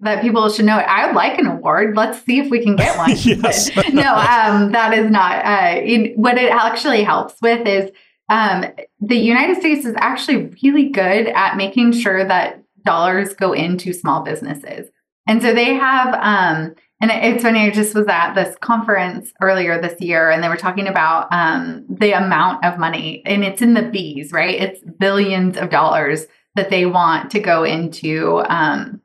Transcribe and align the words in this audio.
that 0.00 0.22
people 0.22 0.48
should 0.48 0.64
know. 0.64 0.78
I 0.78 1.06
would 1.06 1.14
like 1.14 1.38
an 1.38 1.46
award. 1.46 1.96
Let's 1.96 2.24
see 2.24 2.38
if 2.38 2.50
we 2.50 2.62
can 2.62 2.76
get 2.76 2.96
one. 2.98 3.10
yes. 3.10 3.70
no, 3.92 4.14
um, 4.14 4.72
that 4.72 4.92
is 4.96 5.10
not. 5.10 5.44
Uh, 5.44 5.80
it, 5.82 6.16
what 6.16 6.38
it 6.38 6.50
actually 6.50 7.02
helps 7.02 7.34
with 7.42 7.66
is 7.66 7.90
um, 8.30 8.64
the 9.00 9.16
United 9.16 9.58
States 9.58 9.84
is 9.84 9.94
actually 9.98 10.54
really 10.62 10.88
good 10.88 11.26
at 11.28 11.56
making 11.56 11.92
sure 11.92 12.24
that 12.24 12.62
dollars 12.84 13.34
go 13.34 13.52
into 13.52 13.92
small 13.92 14.22
businesses. 14.22 14.88
And 15.26 15.42
so 15.42 15.52
they 15.52 15.74
have, 15.74 16.14
um, 16.14 16.74
and 17.00 17.10
it's 17.10 17.42
funny, 17.42 17.60
I 17.60 17.70
just 17.70 17.94
was 17.94 18.06
at 18.08 18.34
this 18.34 18.56
conference 18.60 19.32
earlier 19.40 19.80
this 19.80 20.00
year 20.00 20.30
and 20.30 20.42
they 20.42 20.48
were 20.48 20.56
talking 20.56 20.86
about 20.86 21.28
um, 21.32 21.84
the 21.88 22.12
amount 22.12 22.64
of 22.64 22.78
money, 22.78 23.22
and 23.26 23.44
it's 23.44 23.62
in 23.62 23.74
the 23.74 23.82
B's, 23.82 24.32
right? 24.32 24.60
It's 24.60 24.80
billions 24.98 25.56
of 25.56 25.70
dollars 25.70 26.26
that 26.56 26.70
they 26.70 26.86
want 26.86 27.30
to 27.32 27.40
go 27.40 27.64
into 27.64 28.42
um, 28.48 28.99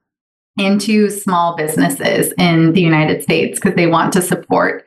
into 0.57 1.09
small 1.09 1.55
businesses 1.55 2.33
in 2.37 2.73
the 2.73 2.81
United 2.81 3.21
States 3.21 3.59
because 3.59 3.75
they 3.75 3.87
want 3.87 4.13
to 4.13 4.21
support 4.21 4.85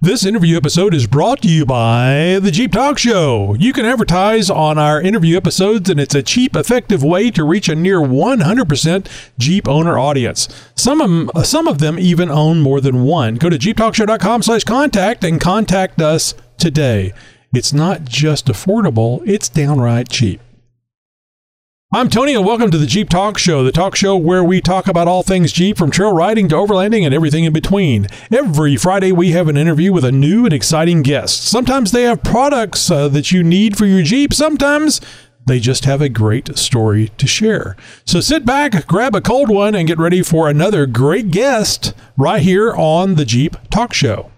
this 0.00 0.24
interview 0.24 0.56
episode 0.56 0.94
is 0.94 1.08
brought 1.08 1.42
to 1.42 1.48
you 1.48 1.66
by 1.66 2.38
the 2.40 2.52
Jeep 2.52 2.70
Talk 2.70 2.98
Show. 2.98 3.56
You 3.58 3.72
can 3.72 3.84
advertise 3.84 4.48
on 4.48 4.78
our 4.78 5.02
interview 5.02 5.36
episodes, 5.36 5.90
and 5.90 5.98
it's 5.98 6.14
a 6.14 6.22
cheap, 6.22 6.54
effective 6.54 7.02
way 7.02 7.32
to 7.32 7.42
reach 7.42 7.68
a 7.68 7.74
near 7.74 7.98
100% 7.98 9.06
Jeep 9.40 9.66
owner 9.66 9.98
audience. 9.98 10.48
Some 10.76 11.00
of 11.00 11.10
them, 11.10 11.44
some 11.44 11.66
of 11.66 11.80
them 11.80 11.98
even 11.98 12.30
own 12.30 12.60
more 12.60 12.80
than 12.80 13.02
one. 13.02 13.34
Go 13.34 13.50
to 13.50 13.58
jeeptalkshow.com 13.58 14.42
slash 14.42 14.62
contact 14.62 15.24
and 15.24 15.40
contact 15.40 16.00
us 16.00 16.34
today. 16.58 17.12
It's 17.52 17.72
not 17.72 18.04
just 18.04 18.46
affordable, 18.46 19.20
it's 19.26 19.48
downright 19.48 20.08
cheap. 20.08 20.40
I'm 21.90 22.10
Tony, 22.10 22.34
and 22.34 22.44
welcome 22.44 22.70
to 22.70 22.76
the 22.76 22.84
Jeep 22.84 23.08
Talk 23.08 23.38
Show, 23.38 23.64
the 23.64 23.72
talk 23.72 23.96
show 23.96 24.14
where 24.14 24.44
we 24.44 24.60
talk 24.60 24.88
about 24.88 25.08
all 25.08 25.22
things 25.22 25.52
Jeep, 25.52 25.78
from 25.78 25.90
trail 25.90 26.12
riding 26.12 26.46
to 26.50 26.54
overlanding 26.54 27.02
and 27.02 27.14
everything 27.14 27.44
in 27.44 27.52
between. 27.54 28.08
Every 28.30 28.76
Friday, 28.76 29.10
we 29.10 29.30
have 29.30 29.48
an 29.48 29.56
interview 29.56 29.90
with 29.90 30.04
a 30.04 30.12
new 30.12 30.44
and 30.44 30.52
exciting 30.52 31.00
guest. 31.00 31.44
Sometimes 31.44 31.90
they 31.90 32.02
have 32.02 32.22
products 32.22 32.90
uh, 32.90 33.08
that 33.08 33.32
you 33.32 33.42
need 33.42 33.78
for 33.78 33.86
your 33.86 34.02
Jeep, 34.02 34.34
sometimes 34.34 35.00
they 35.46 35.58
just 35.58 35.86
have 35.86 36.02
a 36.02 36.10
great 36.10 36.58
story 36.58 37.08
to 37.16 37.26
share. 37.26 37.74
So 38.04 38.20
sit 38.20 38.44
back, 38.44 38.86
grab 38.86 39.14
a 39.14 39.22
cold 39.22 39.48
one, 39.48 39.74
and 39.74 39.88
get 39.88 39.96
ready 39.96 40.22
for 40.22 40.46
another 40.46 40.84
great 40.84 41.30
guest 41.30 41.94
right 42.18 42.42
here 42.42 42.74
on 42.74 43.14
the 43.14 43.24
Jeep 43.24 43.56
Talk 43.70 43.94
Show. 43.94 44.30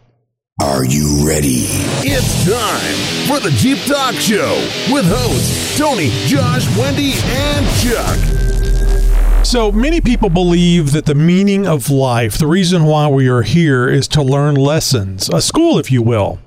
Are 0.62 0.84
you 0.84 1.26
ready? 1.26 1.64
It's 2.04 2.44
time 2.44 3.26
for 3.26 3.40
the 3.42 3.50
Jeep 3.56 3.78
Talk 3.86 4.14
Show 4.16 4.56
with 4.92 5.06
hosts 5.08 5.78
Tony, 5.78 6.10
Josh, 6.26 6.68
Wendy, 6.76 7.14
and 7.14 7.66
Chuck. 7.80 9.42
So 9.42 9.72
many 9.72 10.02
people 10.02 10.28
believe 10.28 10.92
that 10.92 11.06
the 11.06 11.14
meaning 11.14 11.66
of 11.66 11.88
life, 11.88 12.36
the 12.36 12.46
reason 12.46 12.84
why 12.84 13.08
we 13.08 13.26
are 13.26 13.40
here, 13.40 13.88
is 13.88 14.06
to 14.08 14.22
learn 14.22 14.54
lessons, 14.54 15.30
a 15.30 15.40
school, 15.40 15.78
if 15.78 15.90
you 15.90 16.02
will. 16.02 16.38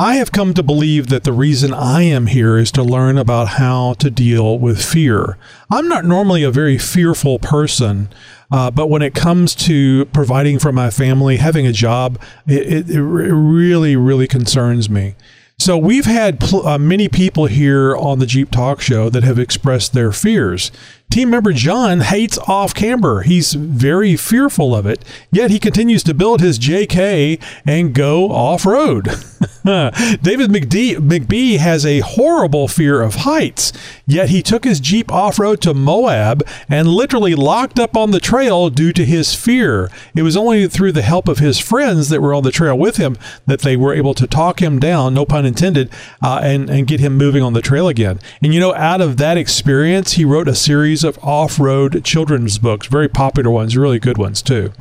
I 0.00 0.14
have 0.14 0.32
come 0.32 0.54
to 0.54 0.62
believe 0.62 1.08
that 1.08 1.24
the 1.24 1.34
reason 1.34 1.74
I 1.74 2.04
am 2.04 2.28
here 2.28 2.56
is 2.56 2.72
to 2.72 2.82
learn 2.82 3.18
about 3.18 3.48
how 3.48 3.92
to 3.98 4.10
deal 4.10 4.58
with 4.58 4.82
fear. 4.82 5.36
I'm 5.70 5.86
not 5.86 6.06
normally 6.06 6.42
a 6.42 6.50
very 6.50 6.78
fearful 6.78 7.38
person, 7.38 8.08
uh, 8.52 8.70
but 8.70 8.88
when 8.88 9.00
it 9.00 9.14
comes 9.14 9.54
to 9.54 10.04
providing 10.06 10.58
for 10.58 10.72
my 10.72 10.90
family, 10.90 11.38
having 11.38 11.66
a 11.66 11.72
job, 11.72 12.20
it, 12.46 12.90
it, 12.90 12.90
it 12.90 13.02
really, 13.02 13.96
really 13.96 14.28
concerns 14.28 14.90
me. 14.90 15.14
So 15.58 15.78
we've 15.78 16.06
had 16.06 16.40
pl- 16.40 16.66
uh, 16.66 16.76
many 16.76 17.08
people 17.08 17.46
here 17.46 17.96
on 17.96 18.18
the 18.18 18.26
Jeep 18.26 18.50
Talk 18.50 18.80
Show 18.80 19.08
that 19.10 19.22
have 19.22 19.38
expressed 19.38 19.92
their 19.92 20.12
fears. 20.12 20.70
Team 21.12 21.28
member 21.28 21.52
John 21.52 22.00
hates 22.00 22.38
off 22.38 22.74
camber. 22.74 23.20
He's 23.20 23.52
very 23.52 24.16
fearful 24.16 24.74
of 24.74 24.86
it, 24.86 25.04
yet 25.30 25.50
he 25.50 25.58
continues 25.58 26.02
to 26.04 26.14
build 26.14 26.40
his 26.40 26.58
JK 26.58 27.38
and 27.66 27.92
go 27.92 28.30
off 28.30 28.64
road. 28.64 29.04
David 29.62 30.50
McD- 30.50 30.96
McBee 30.96 31.58
has 31.58 31.84
a 31.84 32.00
horrible 32.00 32.66
fear 32.66 33.02
of 33.02 33.16
heights, 33.16 33.74
yet 34.06 34.30
he 34.30 34.42
took 34.42 34.64
his 34.64 34.80
Jeep 34.80 35.12
off 35.12 35.38
road 35.38 35.60
to 35.60 35.74
Moab 35.74 36.46
and 36.66 36.88
literally 36.88 37.34
locked 37.34 37.78
up 37.78 37.94
on 37.94 38.10
the 38.10 38.18
trail 38.18 38.70
due 38.70 38.92
to 38.94 39.04
his 39.04 39.34
fear. 39.34 39.90
It 40.16 40.22
was 40.22 40.36
only 40.36 40.66
through 40.66 40.92
the 40.92 41.02
help 41.02 41.28
of 41.28 41.40
his 41.40 41.58
friends 41.58 42.08
that 42.08 42.22
were 42.22 42.32
on 42.32 42.42
the 42.42 42.50
trail 42.50 42.78
with 42.78 42.96
him 42.96 43.18
that 43.46 43.60
they 43.60 43.76
were 43.76 43.92
able 43.92 44.14
to 44.14 44.26
talk 44.26 44.62
him 44.62 44.80
down, 44.80 45.12
no 45.12 45.26
pun 45.26 45.44
intended, 45.44 45.90
uh, 46.24 46.40
and, 46.42 46.70
and 46.70 46.86
get 46.86 47.00
him 47.00 47.18
moving 47.18 47.42
on 47.42 47.52
the 47.52 47.60
trail 47.60 47.86
again. 47.86 48.18
And 48.42 48.54
you 48.54 48.60
know, 48.60 48.74
out 48.74 49.02
of 49.02 49.18
that 49.18 49.36
experience, 49.36 50.12
he 50.12 50.24
wrote 50.24 50.48
a 50.48 50.54
series 50.54 51.01
series 51.02 51.16
of 51.16 51.24
off 51.24 51.58
road 51.58 52.04
children's 52.04 52.58
books, 52.58 52.86
very 52.86 53.08
popular 53.08 53.50
ones, 53.50 53.76
really 53.76 53.98
good 53.98 54.18
ones 54.18 54.42
too. 54.42 54.72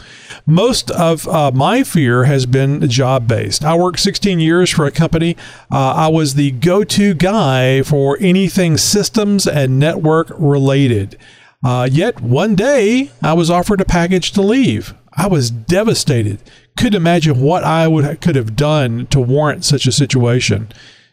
Most 0.45 0.91
of 0.91 1.27
uh, 1.27 1.51
my 1.51 1.83
fear 1.83 2.25
has 2.25 2.45
been 2.45 2.87
job 2.89 3.27
based. 3.27 3.63
I 3.63 3.75
worked 3.75 3.99
16 3.99 4.39
years 4.39 4.69
for 4.69 4.85
a 4.85 4.91
company. 4.91 5.35
Uh, 5.71 5.93
I 5.93 6.07
was 6.07 6.35
the 6.35 6.51
go 6.51 6.83
to 6.83 7.13
guy 7.13 7.81
for 7.83 8.17
anything 8.19 8.77
systems 8.77 9.47
and 9.47 9.79
network 9.79 10.31
related. 10.37 11.17
Uh, 11.63 11.87
yet 11.91 12.21
one 12.21 12.55
day 12.55 13.11
I 13.21 13.33
was 13.33 13.49
offered 13.49 13.81
a 13.81 13.85
package 13.85 14.31
to 14.33 14.41
leave. 14.41 14.93
I 15.13 15.27
was 15.27 15.51
devastated. 15.51 16.39
Couldn't 16.77 16.95
imagine 16.95 17.41
what 17.41 17.63
I 17.63 17.87
would 17.87 18.21
could 18.21 18.35
have 18.35 18.55
done 18.55 19.07
to 19.07 19.19
warrant 19.19 19.65
such 19.65 19.85
a 19.85 19.91
situation. 19.91 20.69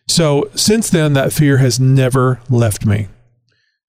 So 0.07 0.49
since 0.55 0.89
then, 0.89 1.13
that 1.15 1.33
fear 1.33 1.59
has 1.59 1.79
never 1.79 2.41
left 2.49 2.87
me. 2.87 3.09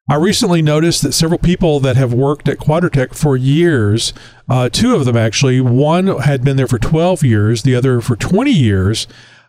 I 0.09 0.15
recently 0.15 0.63
noticed 0.63 1.03
that 1.03 1.11
several 1.11 1.37
people 1.37 1.79
that 1.81 1.95
have 1.95 2.11
worked 2.11 2.49
at 2.49 2.57
Quadratec 2.57 3.13
for 3.13 3.37
years, 3.37 4.11
uh, 4.49 4.67
two 4.67 4.95
of 4.95 5.05
them 5.05 5.15
actually, 5.15 5.61
one 5.61 6.07
had 6.07 6.43
been 6.43 6.57
there 6.57 6.67
for 6.67 6.79
12 6.79 7.23
years, 7.23 7.61
the 7.61 7.75
other 7.75 8.01
for 8.01 8.15
20 8.15 8.49
years, 8.49 9.05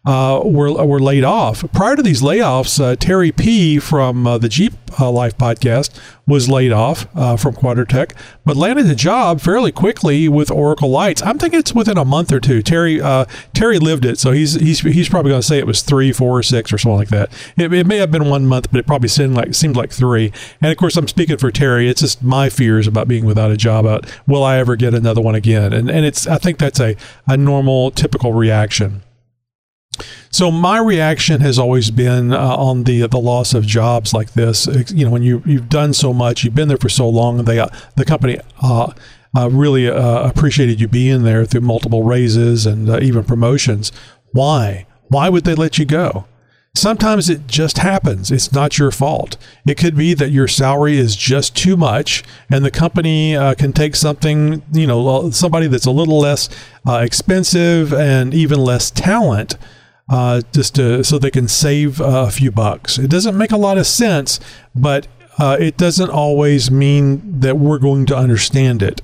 uh, 0.06 0.40
were 0.44 0.72
were 0.84 1.00
laid 1.00 1.24
off. 1.24 1.64
Prior 1.72 1.94
to 1.94 2.02
these 2.02 2.22
layoffs, 2.22 2.82
uh, 2.82 2.96
Terry 2.96 3.32
P 3.32 3.78
from 3.78 4.26
uh, 4.26 4.38
the 4.38 4.48
Jeep 4.48 4.72
uh, 4.98 5.10
Life 5.10 5.36
podcast 5.36 5.98
was 6.26 6.48
laid 6.48 6.72
off 6.72 7.06
uh, 7.14 7.36
from 7.36 7.54
Quadratec, 7.54 8.12
but 8.44 8.56
landed 8.56 8.86
a 8.86 8.94
job 8.94 9.42
fairly 9.42 9.70
quickly 9.70 10.26
with 10.26 10.50
Oracle 10.50 10.88
Lights. 10.88 11.22
I'm 11.22 11.38
thinking 11.38 11.58
it's 11.58 11.74
within 11.74 11.98
a 11.98 12.04
month 12.04 12.32
or 12.32 12.40
two. 12.40 12.62
Terry 12.62 12.98
uh, 12.98 13.26
Terry 13.52 13.78
lived 13.78 14.06
it, 14.06 14.18
so 14.18 14.32
he's 14.32 14.54
he's 14.54 14.80
he's 14.80 15.08
probably 15.10 15.32
going 15.32 15.42
to 15.42 15.46
say 15.46 15.58
it 15.58 15.66
was 15.66 15.82
three, 15.82 16.12
four, 16.12 16.38
or 16.38 16.42
six, 16.42 16.72
or 16.72 16.78
something 16.78 16.96
like 16.96 17.08
that. 17.08 17.30
It, 17.58 17.70
it 17.74 17.86
may 17.86 17.98
have 17.98 18.10
been 18.10 18.30
one 18.30 18.46
month, 18.46 18.70
but 18.70 18.80
it 18.80 18.86
probably 18.86 19.08
seemed 19.08 19.34
like 19.34 19.54
seemed 19.54 19.76
like 19.76 19.92
three. 19.92 20.32
And 20.62 20.72
of 20.72 20.78
course, 20.78 20.96
I'm 20.96 21.08
speaking 21.08 21.36
for 21.36 21.50
Terry. 21.50 21.90
It's 21.90 22.00
just 22.00 22.22
my 22.22 22.48
fears 22.48 22.86
about 22.86 23.06
being 23.06 23.26
without 23.26 23.50
a 23.50 23.56
job. 23.56 23.84
Out 23.84 24.10
will 24.26 24.44
I 24.44 24.56
ever 24.56 24.76
get 24.76 24.94
another 24.94 25.20
one 25.20 25.34
again? 25.34 25.74
And 25.74 25.90
and 25.90 26.06
it's 26.06 26.26
I 26.26 26.38
think 26.38 26.56
that's 26.56 26.80
a 26.80 26.96
a 27.26 27.36
normal, 27.36 27.90
typical 27.90 28.32
reaction. 28.32 29.02
So 30.30 30.50
my 30.50 30.78
reaction 30.78 31.40
has 31.40 31.58
always 31.58 31.90
been 31.90 32.32
uh, 32.32 32.38
on 32.38 32.84
the 32.84 33.06
the 33.06 33.18
loss 33.18 33.54
of 33.54 33.66
jobs 33.66 34.14
like 34.14 34.32
this. 34.32 34.66
You 34.90 35.06
know, 35.06 35.10
when 35.10 35.22
you 35.22 35.42
you've 35.44 35.68
done 35.68 35.92
so 35.92 36.12
much, 36.12 36.44
you've 36.44 36.54
been 36.54 36.68
there 36.68 36.76
for 36.76 36.88
so 36.88 37.08
long, 37.08 37.38
and 37.38 37.48
they 37.48 37.58
uh, 37.58 37.68
the 37.96 38.04
company. 38.04 38.38
Uh, 38.62 38.92
uh 39.36 39.48
really 39.48 39.88
uh, 39.88 40.28
appreciated 40.28 40.80
you 40.80 40.88
being 40.88 41.22
there 41.22 41.44
through 41.44 41.60
multiple 41.60 42.02
raises 42.02 42.66
and 42.66 42.90
uh, 42.90 42.98
even 43.00 43.22
promotions. 43.22 43.92
Why? 44.32 44.86
Why 45.08 45.28
would 45.28 45.44
they 45.44 45.54
let 45.54 45.78
you 45.78 45.84
go? 45.84 46.26
Sometimes 46.74 47.28
it 47.28 47.48
just 47.48 47.78
happens. 47.78 48.30
It's 48.30 48.52
not 48.52 48.78
your 48.78 48.92
fault. 48.92 49.36
It 49.66 49.76
could 49.76 49.96
be 49.96 50.14
that 50.14 50.30
your 50.30 50.46
salary 50.46 50.98
is 50.98 51.16
just 51.16 51.56
too 51.56 51.76
much, 51.76 52.22
and 52.50 52.64
the 52.64 52.70
company 52.70 53.34
uh, 53.34 53.54
can 53.54 53.72
take 53.72 53.96
something, 53.96 54.62
you 54.72 54.86
know, 54.86 55.30
somebody 55.30 55.66
that's 55.66 55.86
a 55.86 55.90
little 55.90 56.20
less 56.20 56.48
uh, 56.86 56.98
expensive 56.98 57.92
and 57.92 58.32
even 58.32 58.60
less 58.60 58.90
talent 58.92 59.56
uh, 60.10 60.42
just 60.52 60.74
to, 60.74 61.02
so 61.04 61.18
they 61.18 61.30
can 61.30 61.48
save 61.48 62.00
uh, 62.00 62.26
a 62.26 62.30
few 62.30 62.50
bucks. 62.50 62.98
It 62.98 63.08
doesn't 63.08 63.38
make 63.38 63.52
a 63.52 63.56
lot 63.56 63.78
of 63.78 63.86
sense, 63.86 64.40
but 64.74 65.06
uh, 65.38 65.56
it 65.58 65.76
doesn't 65.76 66.10
always 66.10 66.70
mean 66.70 67.40
that 67.40 67.56
we're 67.56 67.78
going 67.78 68.04
to 68.06 68.16
understand 68.16 68.82
it. 68.82 69.00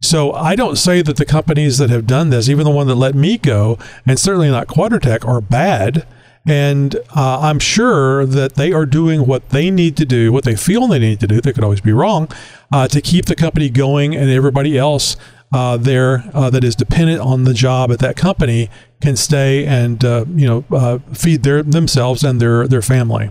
So 0.00 0.32
I 0.32 0.54
don't 0.54 0.76
say 0.76 1.02
that 1.02 1.16
the 1.16 1.24
companies 1.24 1.78
that 1.78 1.90
have 1.90 2.06
done 2.06 2.30
this, 2.30 2.48
even 2.48 2.64
the 2.64 2.70
one 2.70 2.86
that 2.86 2.94
let 2.94 3.14
me 3.14 3.36
go, 3.36 3.78
and 4.06 4.18
certainly 4.18 4.50
not 4.50 4.68
Quadratec, 4.68 5.26
are 5.26 5.40
bad. 5.40 6.06
And 6.46 6.96
uh, 7.16 7.40
I'm 7.40 7.58
sure 7.58 8.26
that 8.26 8.54
they 8.54 8.70
are 8.70 8.84
doing 8.84 9.26
what 9.26 9.48
they 9.48 9.70
need 9.70 9.96
to 9.96 10.04
do, 10.04 10.30
what 10.30 10.44
they 10.44 10.56
feel 10.56 10.86
they 10.86 10.98
need 10.98 11.20
to 11.20 11.26
do. 11.26 11.40
They 11.40 11.54
could 11.54 11.64
always 11.64 11.80
be 11.80 11.92
wrong 11.92 12.28
uh, 12.70 12.86
to 12.88 13.00
keep 13.00 13.24
the 13.24 13.34
company 13.34 13.70
going 13.70 14.14
and 14.14 14.30
everybody 14.30 14.76
else 14.76 15.16
uh, 15.54 15.76
there 15.76 16.24
uh, 16.34 16.50
that 16.50 16.64
is 16.64 16.74
dependent 16.74 17.20
on 17.20 17.44
the 17.44 17.54
job 17.54 17.92
at 17.92 18.00
that 18.00 18.16
company 18.16 18.68
can 19.00 19.14
stay 19.14 19.64
and 19.64 20.04
uh, 20.04 20.24
you 20.34 20.46
know 20.48 20.64
uh, 20.72 20.98
feed 21.12 21.44
their 21.44 21.62
themselves 21.62 22.24
and 22.24 22.40
their 22.40 22.66
their 22.66 22.82
family. 22.82 23.30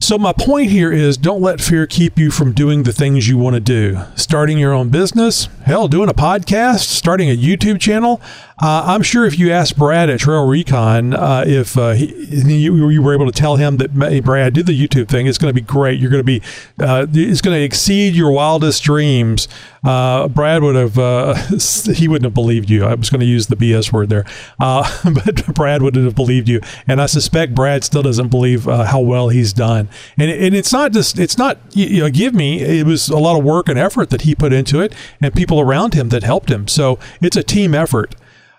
So, 0.00 0.18
my 0.18 0.32
point 0.32 0.70
here 0.70 0.92
is 0.92 1.16
don't 1.16 1.42
let 1.42 1.60
fear 1.60 1.86
keep 1.86 2.18
you 2.18 2.30
from 2.30 2.52
doing 2.52 2.82
the 2.82 2.92
things 2.92 3.28
you 3.28 3.36
want 3.36 3.54
to 3.54 3.60
do. 3.60 3.98
Starting 4.14 4.58
your 4.58 4.72
own 4.72 4.88
business, 4.88 5.48
hell, 5.64 5.86
doing 5.88 6.08
a 6.08 6.14
podcast, 6.14 6.80
starting 6.80 7.30
a 7.30 7.36
YouTube 7.36 7.80
channel. 7.80 8.20
Uh, 8.58 8.84
I'm 8.86 9.02
sure 9.02 9.26
if 9.26 9.38
you 9.38 9.52
asked 9.52 9.76
Brad 9.76 10.08
at 10.08 10.20
Trail 10.20 10.46
Recon 10.46 11.12
uh, 11.12 11.44
if 11.46 11.76
uh, 11.76 11.90
he, 11.90 12.06
you, 12.30 12.88
you, 12.88 13.02
were 13.02 13.12
able 13.12 13.26
to 13.26 13.32
tell 13.32 13.56
him 13.56 13.76
that, 13.76 13.90
hey, 13.90 14.20
Brad, 14.20 14.54
do 14.54 14.62
the 14.62 14.72
YouTube 14.72 15.08
thing, 15.08 15.26
it's 15.26 15.36
going 15.36 15.50
to 15.50 15.54
be 15.54 15.60
great. 15.60 16.00
You're 16.00 16.10
going 16.10 16.20
to 16.20 16.24
be, 16.24 16.40
uh, 16.80 17.06
it's 17.12 17.42
going 17.42 17.54
to 17.54 17.62
exceed 17.62 18.14
your 18.14 18.30
wildest 18.30 18.82
dreams. 18.82 19.46
uh, 19.84 20.28
Brad 20.28 20.62
would 20.62 20.74
have 20.74 20.98
uh, 20.98 21.34
he 21.94 22.08
wouldn't 22.08 22.24
have 22.24 22.32
believed 22.32 22.70
you. 22.70 22.86
I 22.86 22.94
was 22.94 23.10
going 23.10 23.20
to 23.20 23.26
use 23.26 23.48
the 23.48 23.56
BS 23.56 23.92
word 23.92 24.08
there, 24.08 24.24
but 24.58 25.54
Brad 25.54 25.82
wouldn't 25.82 26.06
have 26.06 26.14
believed 26.14 26.48
you, 26.48 26.62
and 26.88 27.02
I 27.02 27.06
suspect 27.06 27.54
Brad 27.54 27.84
still 27.84 28.02
doesn't 28.02 28.28
believe 28.28 28.64
how 28.64 29.00
well 29.00 29.28
he's 29.28 29.52
done. 29.52 29.90
And 30.16 30.30
and 30.30 30.54
it's 30.54 30.72
not 30.72 30.92
just 30.92 31.18
it's 31.18 31.36
not 31.36 31.58
you 31.76 32.00
know 32.00 32.10
give 32.10 32.34
me 32.34 32.62
it 32.62 32.86
was 32.86 33.10
a 33.10 33.18
lot 33.18 33.38
of 33.38 33.44
work 33.44 33.68
and 33.68 33.78
effort 33.78 34.08
that 34.10 34.22
he 34.22 34.34
put 34.34 34.54
into 34.54 34.80
it, 34.80 34.94
and 35.20 35.34
people 35.34 35.60
around 35.60 35.92
him 35.92 36.08
that 36.08 36.22
helped 36.22 36.50
him. 36.50 36.66
So 36.68 36.98
it's 37.20 37.36
a 37.36 37.42
team 37.42 37.74
effort. 37.74 38.14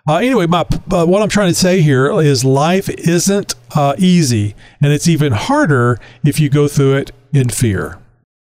Uh, 0.07 0.17
anyway, 0.17 0.47
my, 0.47 0.65
uh, 0.91 1.05
what 1.05 1.21
I'm 1.21 1.27
trying 1.27 1.49
to 1.49 1.55
say 1.55 1.81
here 1.81 2.09
is 2.21 2.45
life 2.45 2.87
isn't 2.89 3.55
uh, 3.75 3.95
easy, 3.97 4.55
and 4.81 4.93
it's 4.93 5.07
even 5.07 5.33
harder 5.33 5.99
if 6.23 6.39
you 6.39 6.49
go 6.49 6.69
through 6.69 6.95
it 6.95 7.11
in 7.33 7.49
fear. 7.49 7.99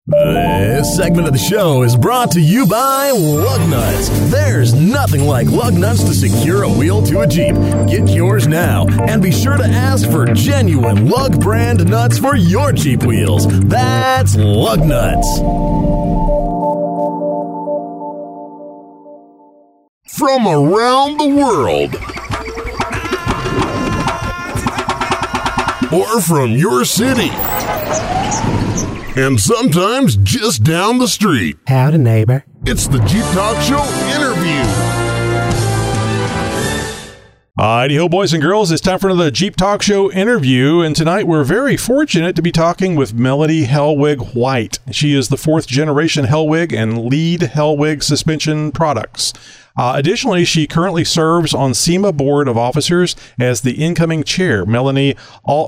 This 0.06 0.96
segment 0.96 1.26
of 1.26 1.32
the 1.32 1.38
show 1.38 1.82
is 1.82 1.96
brought 1.96 2.30
to 2.32 2.40
you 2.40 2.66
by 2.66 3.10
Lug 3.10 3.68
Nuts. 3.68 4.08
There's 4.30 4.74
nothing 4.74 5.24
like 5.24 5.48
lug 5.48 5.74
nuts 5.74 6.02
to 6.04 6.14
secure 6.14 6.64
a 6.64 6.68
wheel 6.68 7.02
to 7.02 7.20
a 7.20 7.26
Jeep. 7.26 7.54
Get 7.88 8.08
yours 8.08 8.48
now 8.48 8.88
and 8.88 9.22
be 9.22 9.30
sure 9.30 9.56
to 9.56 9.64
ask 9.64 10.10
for 10.10 10.26
genuine 10.26 11.08
lug 11.08 11.40
brand 11.40 11.88
nuts 11.88 12.18
for 12.18 12.34
your 12.34 12.72
Jeep 12.72 13.04
wheels. 13.04 13.46
That's 13.68 14.34
Lug 14.36 14.80
Nuts. 14.80 15.40
From 20.12 20.46
around 20.46 21.18
the 21.18 21.28
world. 21.28 21.94
Or 25.92 26.20
from 26.20 26.50
your 26.52 26.84
city. 26.84 27.30
And 29.18 29.40
sometimes 29.40 30.16
just 30.16 30.64
down 30.64 30.98
the 30.98 31.06
street. 31.06 31.58
Howdy, 31.68 31.98
neighbor. 31.98 32.44
It's 32.66 32.88
the 32.88 32.98
Jeep 33.04 33.24
Talk 33.32 33.56
Show 33.62 33.82
interview. 34.14 34.60
Alrighty 37.58 37.98
ho, 37.98 38.08
boys 38.08 38.32
and 38.32 38.42
girls, 38.42 38.72
it's 38.72 38.80
time 38.80 38.98
for 38.98 39.10
another 39.10 39.30
Jeep 39.30 39.54
Talk 39.54 39.82
Show 39.82 40.10
interview, 40.10 40.80
and 40.80 40.96
tonight 40.96 41.26
we're 41.26 41.44
very 41.44 41.76
fortunate 41.76 42.34
to 42.36 42.42
be 42.42 42.50
talking 42.52 42.96
with 42.96 43.12
Melody 43.12 43.66
Hellwig 43.66 44.34
White. 44.34 44.78
She 44.90 45.14
is 45.14 45.28
the 45.28 45.36
fourth 45.36 45.66
generation 45.66 46.24
Hellwig 46.24 46.72
and 46.72 47.04
lead 47.04 47.40
Hellwig 47.40 48.02
suspension 48.02 48.72
products. 48.72 49.34
Uh, 49.80 49.94
additionally, 49.96 50.44
she 50.44 50.66
currently 50.66 51.04
serves 51.04 51.54
on 51.54 51.72
SEMA 51.72 52.12
Board 52.12 52.48
of 52.48 52.58
Officers 52.58 53.16
as 53.38 53.62
the 53.62 53.82
incoming 53.82 54.22
chair. 54.22 54.66
Melanie 54.66 55.16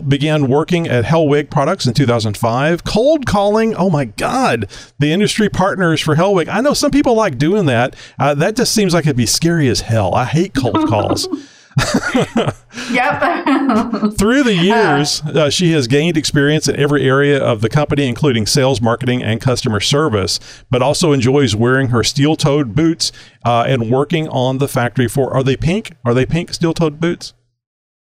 began 0.06 0.48
working 0.48 0.86
at 0.86 1.06
Hellwig 1.06 1.48
Products 1.48 1.86
in 1.86 1.94
2005, 1.94 2.84
cold 2.84 3.24
calling, 3.24 3.74
oh 3.74 3.88
my 3.88 4.04
God, 4.04 4.68
the 4.98 5.14
industry 5.14 5.48
partners 5.48 5.98
for 5.98 6.14
Hellwig. 6.14 6.46
I 6.46 6.60
know 6.60 6.74
some 6.74 6.90
people 6.90 7.14
like 7.14 7.38
doing 7.38 7.64
that. 7.64 7.96
Uh, 8.18 8.34
that 8.34 8.54
just 8.54 8.74
seems 8.74 8.92
like 8.92 9.06
it'd 9.06 9.16
be 9.16 9.24
scary 9.24 9.68
as 9.68 9.80
hell. 9.80 10.14
I 10.14 10.26
hate 10.26 10.52
cold 10.52 10.86
calls. 10.88 11.26
yep. 12.90 13.20
Through 14.18 14.42
the 14.42 14.58
years, 14.60 15.22
uh, 15.22 15.50
she 15.50 15.72
has 15.72 15.86
gained 15.86 16.16
experience 16.16 16.68
in 16.68 16.76
every 16.76 17.08
area 17.08 17.42
of 17.42 17.60
the 17.60 17.68
company, 17.68 18.06
including 18.06 18.46
sales, 18.46 18.80
marketing, 18.80 19.22
and 19.22 19.40
customer 19.40 19.80
service, 19.80 20.38
but 20.70 20.82
also 20.82 21.12
enjoys 21.12 21.54
wearing 21.54 21.88
her 21.88 22.02
steel 22.02 22.36
toed 22.36 22.74
boots 22.74 23.12
uh, 23.44 23.64
and 23.66 23.90
working 23.90 24.28
on 24.28 24.58
the 24.58 24.68
factory 24.68 25.08
floor. 25.08 25.32
Are 25.32 25.42
they 25.42 25.56
pink? 25.56 25.92
Are 26.04 26.14
they 26.14 26.26
pink 26.26 26.52
steel 26.52 26.74
toed 26.74 27.00
boots? 27.00 27.34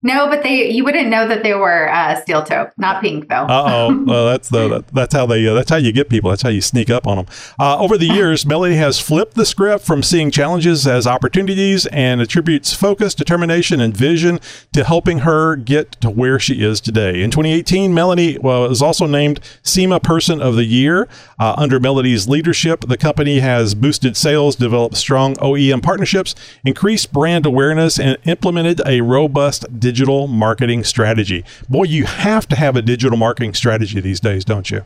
No, 0.01 0.29
but 0.29 0.43
they 0.43 0.71
you 0.71 0.85
wouldn't 0.85 1.09
know 1.09 1.27
that 1.27 1.43
they 1.43 1.53
were 1.53 1.91
uh, 1.91 2.15
steel 2.21 2.41
toe, 2.41 2.69
not 2.77 3.01
pink 3.01 3.27
though. 3.27 3.35
Uh 3.35 3.63
oh, 3.67 4.03
well, 4.07 4.25
that's 4.27 4.47
the 4.47 4.85
that's 4.93 5.13
how 5.13 5.25
they 5.25 5.45
uh, 5.45 5.53
that's 5.53 5.69
how 5.69 5.75
you 5.75 5.91
get 5.91 6.07
people. 6.07 6.29
That's 6.29 6.41
how 6.41 6.49
you 6.49 6.61
sneak 6.61 6.89
up 6.89 7.05
on 7.05 7.17
them. 7.17 7.25
Uh, 7.59 7.77
over 7.77 7.97
the 7.97 8.05
years, 8.13 8.45
Melody 8.45 8.75
has 8.75 8.97
flipped 8.97 9.35
the 9.35 9.45
script 9.45 9.85
from 9.85 10.01
seeing 10.01 10.31
challenges 10.31 10.87
as 10.87 11.05
opportunities 11.05 11.85
and 11.87 12.21
attributes 12.21 12.73
focus, 12.73 13.13
determination, 13.13 13.81
and 13.81 13.95
vision 13.95 14.39
to 14.71 14.85
helping 14.85 15.19
her 15.19 15.57
get 15.57 15.91
to 15.99 16.09
where 16.09 16.39
she 16.39 16.63
is 16.63 16.79
today. 16.79 17.21
In 17.21 17.29
2018, 17.29 17.93
Melody 17.93 18.37
was 18.37 18.81
also 18.81 19.05
named 19.05 19.41
SEMA 19.63 19.99
Person 19.99 20.41
of 20.41 20.55
the 20.55 20.63
Year. 20.63 21.09
Uh, 21.37 21.55
under 21.57 21.77
Melody's 21.77 22.25
leadership, 22.25 22.85
the 22.87 22.97
company 22.97 23.39
has 23.39 23.75
boosted 23.75 24.15
sales, 24.15 24.55
developed 24.55 24.95
strong 24.95 25.35
OEM 25.35 25.83
partnerships, 25.83 26.35
increased 26.63 27.11
brand 27.11 27.45
awareness, 27.45 27.99
and 27.99 28.17
implemented 28.23 28.81
a 28.85 29.01
robust 29.01 29.65
digital 29.91 30.27
marketing 30.27 30.83
strategy. 30.83 31.43
Boy, 31.67 31.83
you 31.83 32.05
have 32.05 32.47
to 32.49 32.55
have 32.55 32.75
a 32.75 32.81
digital 32.81 33.17
marketing 33.17 33.53
strategy 33.55 33.99
these 33.99 34.19
days, 34.19 34.45
don't 34.45 34.69
you? 34.69 34.83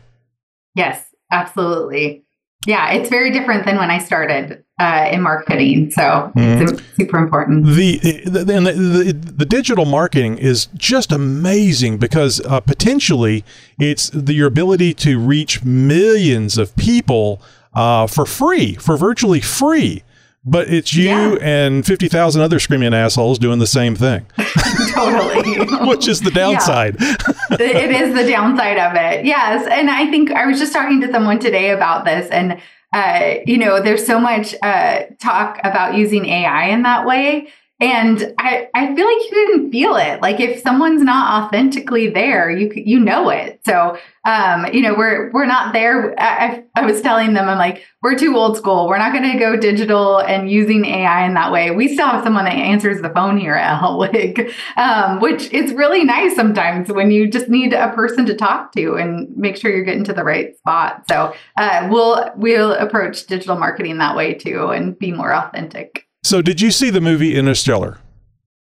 Yes, 0.74 1.04
absolutely. 1.30 2.24
Yeah, 2.66 2.92
it's 2.92 3.10
very 3.10 3.30
different 3.30 3.66
than 3.66 3.76
when 3.76 3.90
I 3.90 3.98
started 3.98 4.64
uh, 4.80 5.10
in 5.12 5.20
marketing. 5.20 5.90
So 5.90 6.32
mm-hmm. 6.34 6.62
it's 6.62 6.82
super 6.96 7.18
important. 7.18 7.66
The 7.66 7.98
the, 8.24 8.44
the, 8.44 8.60
the, 8.60 9.12
the 9.12 9.44
digital 9.44 9.84
marketing 9.84 10.38
is 10.38 10.68
just 10.74 11.12
amazing 11.12 11.98
because 11.98 12.40
uh, 12.40 12.60
potentially 12.60 13.44
it's 13.78 14.08
the, 14.08 14.32
your 14.32 14.46
ability 14.46 14.94
to 14.94 15.18
reach 15.18 15.62
millions 15.62 16.56
of 16.56 16.74
people 16.76 17.42
uh, 17.74 18.06
for 18.06 18.24
free, 18.24 18.74
for 18.76 18.96
virtually 18.96 19.42
free. 19.42 20.02
But 20.46 20.68
it's 20.68 20.94
you 20.94 21.06
yeah. 21.06 21.36
and 21.40 21.86
50,000 21.86 22.42
other 22.42 22.58
screaming 22.58 22.92
assholes 22.92 23.38
doing 23.38 23.60
the 23.60 23.66
same 23.66 23.96
thing. 23.96 24.26
totally. 24.92 25.58
Which 25.88 26.06
is 26.06 26.20
the 26.20 26.30
downside. 26.30 26.96
Yeah. 27.00 27.16
it 27.52 27.90
is 27.90 28.14
the 28.14 28.28
downside 28.30 28.78
of 28.78 28.94
it. 28.94 29.24
Yes. 29.24 29.66
And 29.70 29.90
I 29.90 30.10
think 30.10 30.30
I 30.30 30.46
was 30.46 30.58
just 30.58 30.72
talking 30.72 31.00
to 31.00 31.10
someone 31.10 31.38
today 31.38 31.70
about 31.70 32.04
this. 32.04 32.28
And, 32.30 32.60
uh, 32.92 33.36
you 33.46 33.56
know, 33.56 33.80
there's 33.80 34.06
so 34.06 34.20
much 34.20 34.54
uh, 34.62 35.04
talk 35.18 35.60
about 35.64 35.94
using 35.94 36.26
AI 36.26 36.66
in 36.68 36.82
that 36.82 37.06
way. 37.06 37.48
And 37.80 38.34
I, 38.38 38.68
I 38.74 38.94
feel 38.94 39.06
like 39.06 39.30
you 39.30 39.50
can 39.52 39.72
feel 39.72 39.96
it. 39.96 40.20
Like 40.20 40.40
if 40.40 40.60
someone's 40.60 41.02
not 41.02 41.44
authentically 41.44 42.08
there, 42.08 42.50
you 42.50 42.72
you 42.74 43.00
know 43.00 43.30
it. 43.30 43.60
So 43.66 43.98
um, 44.24 44.66
you 44.72 44.80
know, 44.80 44.94
we're 44.94 45.30
we're 45.32 45.46
not 45.46 45.72
there. 45.72 46.14
I, 46.18 46.64
I 46.74 46.86
was 46.86 47.02
telling 47.02 47.34
them, 47.34 47.48
I'm 47.48 47.58
like, 47.58 47.84
we're 48.02 48.16
too 48.16 48.36
old 48.36 48.56
school. 48.56 48.88
We're 48.88 48.98
not 48.98 49.12
going 49.12 49.30
to 49.30 49.38
go 49.38 49.56
digital 49.56 50.18
and 50.18 50.50
using 50.50 50.84
AI 50.86 51.26
in 51.26 51.34
that 51.34 51.52
way. 51.52 51.70
We 51.70 51.92
still 51.92 52.06
have 52.06 52.24
someone 52.24 52.44
that 52.44 52.54
answers 52.54 53.02
the 53.02 53.10
phone 53.10 53.36
here 53.36 53.54
at 53.54 53.80
Hellwig, 53.80 54.52
um, 54.76 55.20
which 55.20 55.52
it's 55.52 55.72
really 55.72 56.04
nice 56.04 56.34
sometimes 56.34 56.90
when 56.90 57.10
you 57.10 57.30
just 57.30 57.48
need 57.48 57.72
a 57.72 57.92
person 57.92 58.24
to 58.26 58.34
talk 58.34 58.72
to 58.72 58.94
and 58.94 59.34
make 59.36 59.56
sure 59.56 59.70
you're 59.70 59.84
getting 59.84 60.04
to 60.04 60.14
the 60.14 60.24
right 60.24 60.56
spot. 60.56 61.04
So 61.08 61.34
uh, 61.58 61.88
we'll 61.90 62.30
we'll 62.36 62.72
approach 62.72 63.26
digital 63.26 63.56
marketing 63.56 63.98
that 63.98 64.16
way 64.16 64.34
too 64.34 64.68
and 64.70 64.98
be 64.98 65.12
more 65.12 65.34
authentic. 65.34 66.06
So, 66.22 66.40
did 66.40 66.62
you 66.62 66.70
see 66.70 66.88
the 66.88 67.02
movie 67.02 67.36
Interstellar? 67.36 67.98